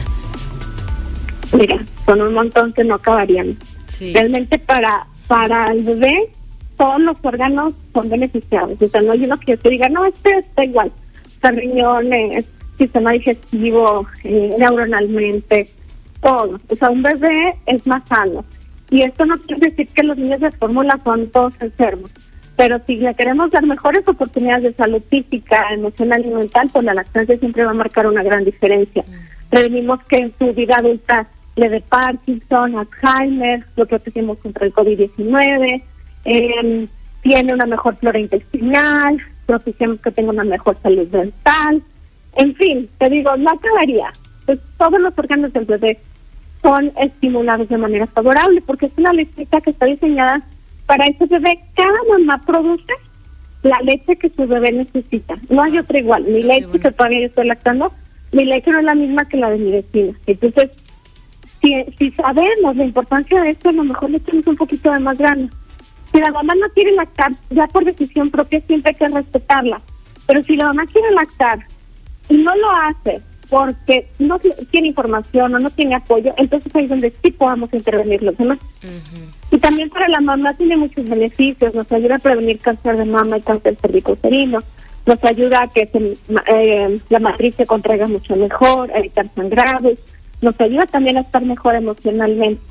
Mira, 1.58 1.84
son 2.06 2.22
un 2.22 2.34
montón 2.34 2.74
que 2.74 2.84
no 2.84 2.96
acabarían. 2.96 3.58
Realmente 4.00 4.60
para 4.60 5.08
para 5.28 5.72
el 5.72 5.84
bebé 5.84 6.30
todos 6.78 7.02
los 7.02 7.18
órganos 7.24 7.74
son 7.94 8.10
beneficiados. 8.10 8.82
O 8.82 8.88
sea, 8.88 9.02
no 9.02 9.12
hay 9.12 9.26
uno 9.26 9.38
que 9.38 9.58
te 9.58 9.70
diga, 9.70 9.90
no, 9.90 10.06
este 10.06 10.38
está 10.38 10.64
igual. 10.64 10.90
O 10.90 11.42
sea, 11.42 11.52
riñones, 11.52 12.46
sistema 12.80 13.12
digestivo, 13.12 14.08
eh, 14.24 14.56
neuronalmente, 14.58 15.70
todo. 16.22 16.60
O 16.68 16.76
sea, 16.76 16.90
un 16.90 17.04
bebé 17.04 17.54
es 17.68 17.86
más 17.86 18.02
sano. 18.08 18.44
Y 18.90 19.04
esto 19.04 19.26
no 19.26 19.38
quiere 19.38 19.70
decir 19.70 19.88
que 19.90 20.02
los 20.02 20.18
niños 20.18 20.42
de 20.42 20.52
fórmula 20.52 21.00
son 21.04 21.28
todos 21.30 21.54
enfermos. 21.60 22.12
Pero 22.56 22.82
si 22.86 22.98
le 22.98 23.14
queremos 23.14 23.52
dar 23.52 23.66
mejores 23.66 24.06
oportunidades 24.08 24.64
de 24.64 24.74
salud 24.74 25.02
física, 25.02 25.74
emocional 25.74 26.26
y 26.26 26.30
mental, 26.30 26.70
pues 26.74 26.84
la 26.84 26.94
lactancia 26.94 27.38
siempre 27.38 27.64
va 27.64 27.72
a 27.72 27.76
marcar 27.76 28.08
una 28.08 28.24
gran 28.24 28.44
diferencia. 28.44 29.06
Prevenimos 29.50 30.04
que 30.06 30.18
en 30.18 30.34
su 30.38 30.54
vida 30.54 30.76
adulta 30.78 31.28
le 31.56 31.70
dé 31.70 31.82
Parkinson, 31.82 32.76
Alzheimer, 32.78 33.64
lo 33.76 33.84
hacemos 33.84 34.38
contra 34.40 34.66
el 34.66 34.74
COVID-19, 34.74 35.84
eh, 36.26 36.88
tiene 37.22 37.54
una 37.54 37.66
mejor 37.66 37.96
flora 37.96 38.20
intestinal, 38.20 39.22
propiciamos 39.46 40.00
que 40.02 40.12
tenga 40.12 40.32
una 40.32 40.44
mejor 40.44 40.78
salud 40.82 41.08
dental, 41.08 41.82
en 42.36 42.56
fin, 42.56 42.90
te 42.98 43.10
digo, 43.10 43.36
no 43.38 43.52
acabaría. 43.52 44.12
Pues 44.46 44.60
todos 44.78 45.00
los 45.00 45.18
órganos 45.18 45.54
del 45.54 45.66
bebé 45.66 46.00
son 46.62 46.92
estimulados 47.02 47.70
de 47.70 47.78
manera 47.78 48.08
favorable 48.08 48.62
porque 48.62 48.88
es 48.88 48.92
una 48.98 49.14
lechita 49.14 49.62
que 49.62 49.72
está 49.72 49.86
diseñada 49.86 50.42
para 50.86 51.06
ese 51.06 51.26
bebé. 51.26 51.60
Cada 51.76 51.98
mamá 52.10 52.42
produce 52.46 52.94
la 53.64 53.80
leche 53.82 54.16
que 54.16 54.30
su 54.30 54.48
bebé 54.48 54.72
necesita. 54.72 55.36
No 55.50 55.62
hay 55.62 55.78
otra 55.78 56.00
igual. 56.00 56.24
Mi 56.24 56.44
leche 56.44 56.80
que 56.80 56.92
todavía 56.92 57.22
yo 57.22 57.26
estoy 57.28 57.48
lactando, 57.48 57.92
mi 58.32 58.46
leche 58.46 58.72
no 58.72 58.80
es 58.80 58.86
la 58.86 58.96
misma 58.96 59.26
que 59.26 59.38
la 59.38 59.50
de 59.50 59.58
mi 59.58 59.72
vecina. 59.72 60.14
Entonces, 60.26 60.72
si, 61.62 61.86
si 61.98 62.12
sabemos 62.12 62.76
la 62.76 62.86
importancia 62.86 63.42
de 63.42 63.50
esto, 63.50 63.70
a 63.70 63.74
lo 63.74 63.84
mejor 63.84 64.10
le 64.10 64.18
echamos 64.18 64.48
un 64.48 64.56
poquito 64.56 64.92
de 64.92 65.00
más 65.00 65.18
grano. 65.18 65.50
Si 66.12 66.20
la 66.20 66.32
mamá 66.32 66.56
no 66.56 66.70
quiere 66.70 66.94
lactar, 66.94 67.34
ya 67.50 67.68
por 67.68 67.86
decisión 67.86 68.30
propia 68.32 68.62
siempre 68.62 68.92
hay 68.92 68.96
que 68.96 69.08
respetarla. 69.08 69.82
Pero 70.26 70.44
si 70.44 70.56
la 70.56 70.68
mamá 70.68 70.86
quiere 70.88 71.12
lactar 71.12 71.60
y 72.30 72.38
no 72.38 72.56
lo 72.56 72.72
hace 72.72 73.22
porque 73.50 74.08
no 74.20 74.38
tiene 74.40 74.90
información 74.90 75.56
o 75.56 75.60
no 75.60 75.70
tiene 75.72 75.96
apoyo, 75.96 76.34
entonces 76.38 76.74
ahí 76.76 76.84
es 76.84 76.90
donde 76.90 77.14
sí 77.24 77.32
podamos 77.32 77.74
intervenir 77.74 78.22
los 78.22 78.38
demás. 78.38 78.60
Y 79.52 79.58
también 79.58 79.90
para 79.90 80.08
la 80.08 80.22
mamá 80.22 80.54
tiene 80.54 80.78
muchos 80.78 81.10
beneficios, 81.10 81.74
nos 81.74 81.92
ayuda 81.92 82.18
a 82.18 82.20
prevenir 82.20 82.60
cáncer 82.60 82.98
de 82.98 83.06
mama 83.06 83.40
y 83.40 83.42
cáncer 83.42 83.76
cervicuterino, 83.76 84.60
nos 85.08 85.24
ayuda 85.24 85.64
a 85.64 85.68
que 85.68 85.90
eh, 86.48 87.00
la 87.10 87.20
matriz 87.20 87.56
se 87.56 87.66
contraiga 87.66 88.08
mucho 88.08 88.36
mejor, 88.36 88.92
a 88.92 89.00
evitar 89.00 89.28
sangrados, 89.34 89.98
nos 90.42 90.60
ayuda 90.62 90.86
también 90.86 91.18
a 91.18 91.22
estar 91.22 91.44
mejor 91.44 91.76
emocionalmente. 91.76 92.62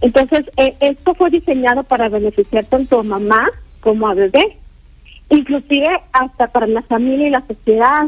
Entonces, 0.00 0.50
eh, 0.56 0.76
esto 0.80 1.14
fue 1.14 1.30
diseñado 1.30 1.82
para 1.82 2.08
beneficiar 2.08 2.64
tanto 2.66 3.00
a 3.00 3.02
mamá 3.02 3.48
como 3.80 4.06
a 4.06 4.14
bebé, 4.14 4.58
inclusive 5.30 5.88
hasta 6.12 6.46
para 6.48 6.66
la 6.66 6.82
familia 6.82 7.26
y 7.26 7.30
la 7.30 7.42
sociedad. 7.42 8.06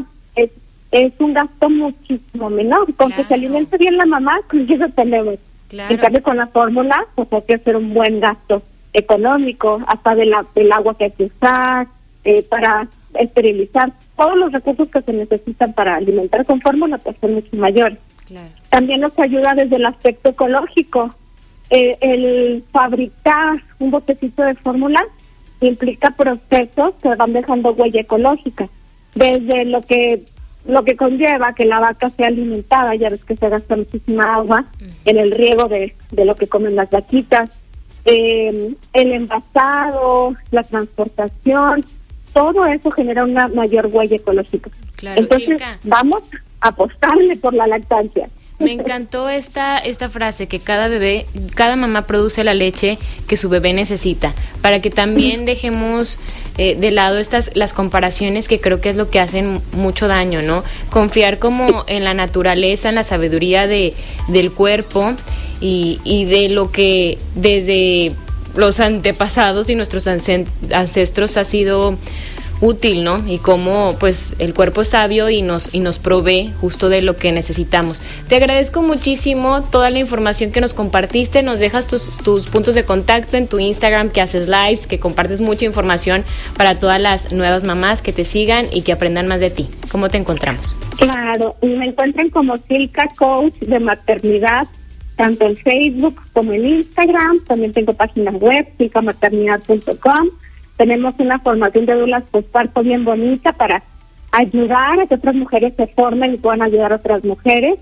Es, 0.91 1.13
un 1.19 1.33
gasto 1.33 1.69
muchísimo 1.69 2.49
menor. 2.49 2.93
Con 2.95 3.11
que 3.11 3.23
se 3.25 3.33
alimente 3.33 3.77
bien 3.77 3.97
la 3.97 4.05
mamá, 4.05 4.39
con 4.49 4.61
eso 4.71 4.85
tenemos. 4.95 5.35
En 5.71 5.97
cambio, 5.97 6.23
con 6.23 6.37
la 6.37 6.47
fórmula, 6.47 7.05
pues 7.15 7.31
hay 7.33 7.41
que 7.41 7.55
hacer 7.55 7.75
un 7.75 7.93
buen 7.93 8.19
gasto 8.19 8.61
económico, 8.93 9.81
hasta 9.85 10.15
de 10.15 10.25
la, 10.25 10.45
del 10.55 10.71
agua 10.71 10.97
que 10.97 11.05
hay 11.05 11.11
que 11.11 11.25
usar, 11.25 11.87
eh, 12.23 12.41
para 12.43 12.87
esterilizar. 13.19 13.91
Todos 14.15 14.37
los 14.37 14.51
recursos 14.51 14.87
que 14.89 15.01
se 15.01 15.13
necesitan 15.13 15.73
para 15.73 15.95
alimentar 15.95 16.45
con 16.45 16.61
fórmula 16.61 16.97
pues 16.97 17.17
son 17.19 17.35
mucho 17.35 17.55
mayores. 17.57 17.99
También 18.69 19.01
nos 19.01 19.17
ayuda 19.19 19.53
desde 19.55 19.77
el 19.77 19.85
aspecto 19.85 20.29
ecológico 20.29 21.13
eh, 21.69 21.97
el 21.99 22.63
fabricar 22.71 23.61
un 23.79 23.91
botecito 23.91 24.43
de 24.43 24.55
fórmula 24.55 25.03
implica 25.59 26.11
procesos 26.11 26.93
que 27.01 27.13
van 27.15 27.33
dejando 27.33 27.73
huella 27.73 28.01
ecológica, 28.01 28.69
desde 29.15 29.65
lo 29.65 29.81
que 29.81 30.23
lo 30.67 30.83
que 30.83 30.95
conlleva 30.95 31.53
que 31.53 31.65
la 31.65 31.79
vaca 31.79 32.09
sea 32.09 32.27
alimentada, 32.27 32.95
ya 32.95 33.09
ves 33.09 33.23
que 33.23 33.35
se 33.35 33.49
gasta 33.49 33.75
muchísima 33.75 34.35
agua 34.35 34.65
en 35.05 35.17
el 35.17 35.31
riego 35.31 35.67
de, 35.67 35.95
de 36.11 36.25
lo 36.25 36.35
que 36.35 36.47
comen 36.47 36.75
las 36.75 36.89
vaquitas, 36.89 37.49
eh, 38.05 38.73
el 38.93 39.11
envasado, 39.11 40.35
la 40.51 40.63
transportación, 40.63 41.83
todo 42.33 42.65
eso 42.65 42.91
genera 42.91 43.25
una 43.25 43.47
mayor 43.47 43.87
huella 43.91 44.15
ecológica. 44.15 44.69
Entonces, 45.01 45.61
vamos 45.83 46.23
a 46.61 46.69
apostarle 46.69 47.35
por 47.37 47.53
la 47.53 47.67
lactancia. 47.67 48.29
Me 48.59 48.71
encantó 48.71 49.29
esta, 49.29 49.77
esta 49.77 50.09
frase, 50.09 50.47
que 50.47 50.59
cada 50.59 50.87
bebé, 50.87 51.27
cada 51.53 51.75
mamá 51.75 52.07
produce 52.07 52.43
la 52.43 52.55
leche 52.55 52.97
que 53.27 53.37
su 53.37 53.49
bebé 53.49 53.71
necesita, 53.73 54.33
para 54.63 54.81
que 54.81 54.89
también 54.89 55.45
dejemos 55.45 56.17
eh, 56.57 56.75
de 56.75 56.89
lado 56.89 57.19
estas, 57.19 57.51
las 57.55 57.73
comparaciones 57.73 58.47
que 58.47 58.59
creo 58.59 58.81
que 58.81 58.89
es 58.89 58.95
lo 58.95 59.11
que 59.11 59.19
hacen 59.19 59.61
mucho 59.73 60.07
daño, 60.07 60.41
¿no? 60.41 60.63
Confiar 60.89 61.37
como 61.37 61.83
en 61.85 62.03
la 62.03 62.15
naturaleza, 62.15 62.89
en 62.89 62.95
la 62.95 63.03
sabiduría 63.03 63.67
de, 63.67 63.93
del 64.27 64.51
cuerpo 64.51 65.13
y, 65.61 65.99
y 66.03 66.25
de 66.25 66.49
lo 66.49 66.71
que 66.71 67.19
desde 67.35 68.13
los 68.55 68.79
antepasados 68.79 69.69
y 69.69 69.75
nuestros 69.75 70.07
ancestros 70.07 71.37
ha 71.37 71.45
sido 71.45 71.95
útil, 72.61 73.03
¿no? 73.03 73.21
Y 73.27 73.37
cómo 73.37 73.95
pues 73.99 74.35
el 74.39 74.53
cuerpo 74.53 74.81
es 74.81 74.89
sabio 74.89 75.29
y 75.29 75.41
nos, 75.41 75.73
y 75.73 75.79
nos 75.79 75.99
provee 75.99 76.51
justo 76.59 76.89
de 76.89 77.01
lo 77.01 77.17
que 77.17 77.31
necesitamos. 77.31 78.01
Te 78.27 78.35
agradezco 78.35 78.81
muchísimo 78.81 79.63
toda 79.63 79.89
la 79.89 79.99
información 79.99 80.51
que 80.51 80.61
nos 80.61 80.73
compartiste, 80.73 81.43
nos 81.43 81.59
dejas 81.59 81.87
tus, 81.87 82.03
tus 82.23 82.47
puntos 82.47 82.75
de 82.75 82.83
contacto 82.83 83.37
en 83.37 83.47
tu 83.47 83.59
Instagram, 83.59 84.09
que 84.09 84.21
haces 84.21 84.47
lives, 84.47 84.87
que 84.87 84.99
compartes 84.99 85.41
mucha 85.41 85.65
información 85.65 86.23
para 86.57 86.79
todas 86.79 87.01
las 87.01 87.31
nuevas 87.31 87.63
mamás 87.63 88.01
que 88.01 88.13
te 88.13 88.25
sigan 88.25 88.67
y 88.71 88.81
que 88.81 88.91
aprendan 88.91 89.27
más 89.27 89.39
de 89.39 89.49
ti. 89.49 89.67
¿Cómo 89.91 90.09
te 90.09 90.17
encontramos? 90.17 90.75
Claro, 90.97 91.55
me 91.61 91.85
encuentran 91.85 92.29
como 92.29 92.57
Silka 92.57 93.07
Coach 93.17 93.53
de 93.59 93.79
Maternidad, 93.79 94.67
tanto 95.15 95.45
en 95.45 95.55
Facebook 95.57 96.19
como 96.33 96.53
en 96.53 96.65
Instagram. 96.65 97.39
También 97.45 97.73
tengo 97.73 97.93
página 97.93 98.31
web, 98.31 98.67
silcamaternidad.com 98.77 100.29
tenemos 100.77 101.15
una 101.17 101.39
formación 101.39 101.85
de 101.85 101.95
dulas 101.95 102.23
postparto 102.29 102.83
bien 102.83 103.03
bonita 103.03 103.51
para 103.53 103.83
ayudar 104.31 104.99
a 104.99 105.07
que 105.07 105.15
otras 105.15 105.35
mujeres 105.35 105.73
se 105.75 105.87
formen 105.87 106.35
y 106.35 106.37
puedan 106.37 106.61
ayudar 106.61 106.93
a 106.93 106.97
otras 106.97 107.23
mujeres. 107.23 107.79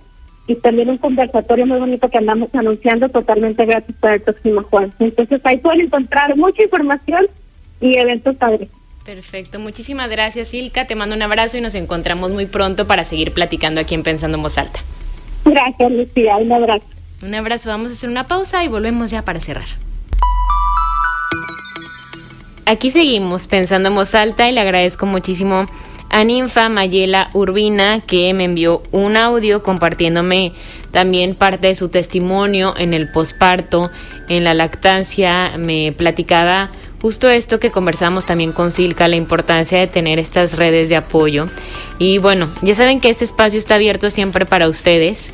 Y 0.47 0.55
también 0.55 0.89
un 0.89 0.97
conversatorio 0.97 1.65
muy 1.65 1.79
bonito 1.79 2.07
que 2.07 2.19
andamos 2.19 2.53
anunciando 2.53 3.09
totalmente 3.09 3.65
gratis 3.65 3.95
para 3.99 4.15
el 4.15 4.21
próximo 4.21 4.61
jueves. 4.63 4.93
Entonces 4.99 5.41
ahí 5.43 5.57
pueden 5.57 5.81
encontrar 5.81 6.35
mucha 6.37 6.63
información 6.63 7.25
y 7.81 7.97
eventos 7.97 8.35
padres. 8.35 8.69
Perfecto, 9.03 9.59
muchísimas 9.59 10.09
gracias 10.09 10.53
Ilka, 10.53 10.85
te 10.85 10.95
mando 10.95 11.15
un 11.15 11.21
abrazo 11.21 11.57
y 11.57 11.61
nos 11.61 11.75
encontramos 11.75 12.31
muy 12.31 12.47
pronto 12.47 12.87
para 12.87 13.05
seguir 13.05 13.33
platicando 13.33 13.81
aquí 13.81 13.93
en 13.93 14.03
Pensando 14.03 14.37
en 14.37 14.43
Voz 14.43 14.57
Alta. 14.57 14.79
Gracias 15.45 15.91
Lucía, 15.91 16.37
un 16.37 16.51
abrazo. 16.51 16.85
Un 17.21 17.35
abrazo, 17.35 17.69
vamos 17.69 17.89
a 17.89 17.91
hacer 17.93 18.09
una 18.09 18.27
pausa 18.27 18.63
y 18.63 18.67
volvemos 18.67 19.11
ya 19.11 19.23
para 19.23 19.39
cerrar. 19.39 19.67
Aquí 22.67 22.89
seguimos 22.89 23.45
pensando 23.45 23.89
en 23.89 23.95
voz 23.95 24.15
alta 24.15 24.49
y 24.49 24.51
le 24.51 24.59
agradezco 24.59 25.05
muchísimo 25.05 25.67
a 26.09 26.23
Ninfa 26.23 26.67
Mayela 26.67 27.29
Urbina 27.33 28.01
que 28.01 28.33
me 28.33 28.45
envió 28.45 28.81
un 28.91 29.17
audio 29.17 29.61
compartiéndome 29.61 30.51
también 30.89 31.35
parte 31.35 31.67
de 31.67 31.75
su 31.75 31.89
testimonio 31.89 32.73
en 32.75 32.95
el 32.95 33.11
posparto, 33.11 33.91
en 34.29 34.43
la 34.43 34.55
lactancia, 34.55 35.57
me 35.59 35.93
platicaba 35.95 36.71
justo 37.03 37.29
esto 37.29 37.59
que 37.59 37.69
conversamos 37.69 38.25
también 38.25 38.51
con 38.51 38.71
Silka, 38.71 39.07
la 39.07 39.15
importancia 39.15 39.77
de 39.77 39.85
tener 39.85 40.17
estas 40.17 40.53
redes 40.53 40.89
de 40.89 40.95
apoyo. 40.95 41.45
Y 41.99 42.17
bueno, 42.17 42.49
ya 42.63 42.73
saben 42.73 42.99
que 42.99 43.11
este 43.11 43.25
espacio 43.25 43.59
está 43.59 43.75
abierto 43.75 44.09
siempre 44.09 44.47
para 44.47 44.67
ustedes. 44.67 45.31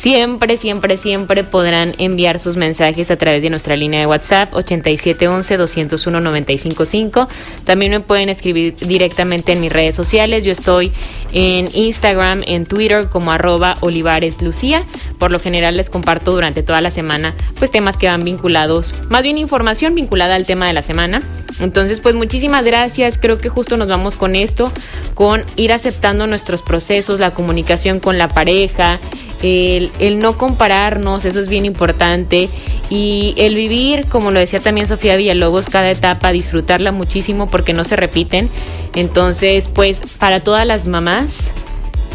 Siempre, 0.00 0.56
siempre, 0.56 0.96
siempre 0.96 1.42
podrán 1.42 1.96
enviar 1.98 2.38
sus 2.38 2.56
mensajes 2.56 3.10
a 3.10 3.16
través 3.16 3.42
de 3.42 3.50
nuestra 3.50 3.74
línea 3.74 3.98
de 3.98 4.06
WhatsApp 4.06 4.54
8711-201-955. 4.54 7.26
También 7.64 7.90
me 7.90 7.98
pueden 7.98 8.28
escribir 8.28 8.76
directamente 8.76 9.50
en 9.52 9.60
mis 9.60 9.72
redes 9.72 9.96
sociales. 9.96 10.44
Yo 10.44 10.52
estoy 10.52 10.92
en 11.32 11.68
Instagram, 11.74 12.44
en 12.46 12.64
Twitter 12.64 13.08
como 13.08 13.32
arroba 13.32 13.76
Olivares 13.80 14.40
Lucía. 14.40 14.84
Por 15.18 15.32
lo 15.32 15.40
general 15.40 15.76
les 15.76 15.90
comparto 15.90 16.30
durante 16.30 16.62
toda 16.62 16.80
la 16.80 16.92
semana 16.92 17.34
pues 17.58 17.72
temas 17.72 17.96
que 17.96 18.06
van 18.06 18.22
vinculados, 18.22 18.94
más 19.08 19.22
bien 19.22 19.36
información 19.36 19.96
vinculada 19.96 20.36
al 20.36 20.46
tema 20.46 20.68
de 20.68 20.74
la 20.74 20.82
semana. 20.82 21.22
Entonces 21.60 21.98
pues 21.98 22.14
muchísimas 22.14 22.64
gracias. 22.64 23.18
Creo 23.18 23.38
que 23.38 23.48
justo 23.48 23.76
nos 23.76 23.88
vamos 23.88 24.16
con 24.16 24.36
esto, 24.36 24.70
con 25.14 25.42
ir 25.56 25.72
aceptando 25.72 26.28
nuestros 26.28 26.62
procesos, 26.62 27.18
la 27.18 27.32
comunicación 27.32 27.98
con 27.98 28.16
la 28.16 28.28
pareja 28.28 29.00
el, 29.42 30.18
no 30.18 30.36
compararnos, 30.36 31.24
eso 31.24 31.40
es 31.40 31.48
bien 31.48 31.64
importante. 31.64 32.48
Y 32.90 33.34
el 33.36 33.54
vivir, 33.54 34.06
como 34.06 34.30
lo 34.30 34.40
decía 34.40 34.60
también 34.60 34.86
Sofía 34.86 35.16
Villalobos, 35.16 35.68
cada 35.68 35.90
etapa, 35.90 36.32
disfrutarla 36.32 36.92
muchísimo 36.92 37.46
porque 37.48 37.72
no 37.72 37.84
se 37.84 37.96
repiten. 37.96 38.48
Entonces, 38.94 39.68
pues 39.68 40.00
para 40.18 40.40
todas 40.40 40.66
las 40.66 40.86
mamás, 40.86 41.26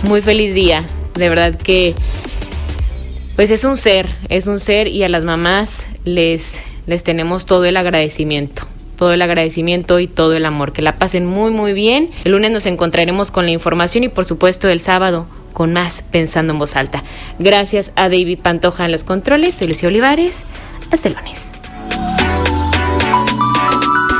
muy 0.04 0.22
feliz 0.22 0.54
día. 0.54 0.84
De 1.16 1.30
verdad 1.30 1.56
que, 1.56 1.94
pues 3.36 3.52
es 3.52 3.64
un 3.64 3.78
ser, 3.78 4.08
es 4.30 4.48
un 4.48 4.60
ser 4.60 4.88
y 4.88 5.04
a 5.04 5.10
las 5.10 5.24
mamás 5.24 5.84
les, 6.06 6.44
les 6.88 7.04
tenemos 7.04 7.46
todo 7.46 7.66
el 7.66 7.78
agradecimiento 7.78 8.68
todo 9.04 9.12
el 9.12 9.22
agradecimiento 9.22 10.00
y 10.00 10.08
todo 10.08 10.34
el 10.34 10.46
amor. 10.46 10.72
Que 10.72 10.82
la 10.82 10.96
pasen 10.96 11.26
muy 11.26 11.52
muy 11.52 11.74
bien. 11.74 12.10
El 12.24 12.32
lunes 12.32 12.52
nos 12.52 12.66
encontraremos 12.66 13.32
con 13.32 13.44
la 13.44 13.52
información 13.52 14.06
y 14.06 14.08
por 14.08 14.24
supuesto 14.24 14.70
el 14.70 14.80
sábado 14.80 15.28
con 15.52 15.74
más 15.74 16.06
Pensando 16.10 16.54
en 16.54 16.60
Voz 16.60 16.78
Alta. 16.78 17.04
Gracias 17.38 17.92
a 17.98 18.04
David 18.04 18.40
Pantoja 18.42 18.86
en 18.86 18.94
los 18.94 19.04
controles. 19.04 19.56
Soy 19.56 19.68
Lucía 19.68 19.90
Olivares. 19.90 20.46
Hasta 20.90 21.10
el 21.10 21.16
lunes. 21.16 21.52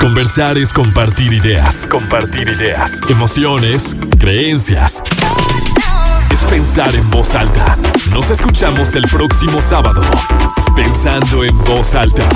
Conversar 0.02 0.58
es 0.58 0.74
compartir 0.74 1.32
ideas. 1.32 1.88
Compartir 1.90 2.50
ideas. 2.50 3.00
Emociones, 3.08 3.96
creencias. 4.20 5.02
Es 6.30 6.44
pensar 6.44 6.94
en 6.94 7.10
voz 7.10 7.36
alta. 7.36 7.78
Nos 8.12 8.32
escuchamos 8.32 8.96
el 8.96 9.04
próximo 9.04 9.62
sábado. 9.62 10.02
Pensando 10.76 11.46
en 11.46 11.58
voz 11.60 11.96
alta. 11.96 12.28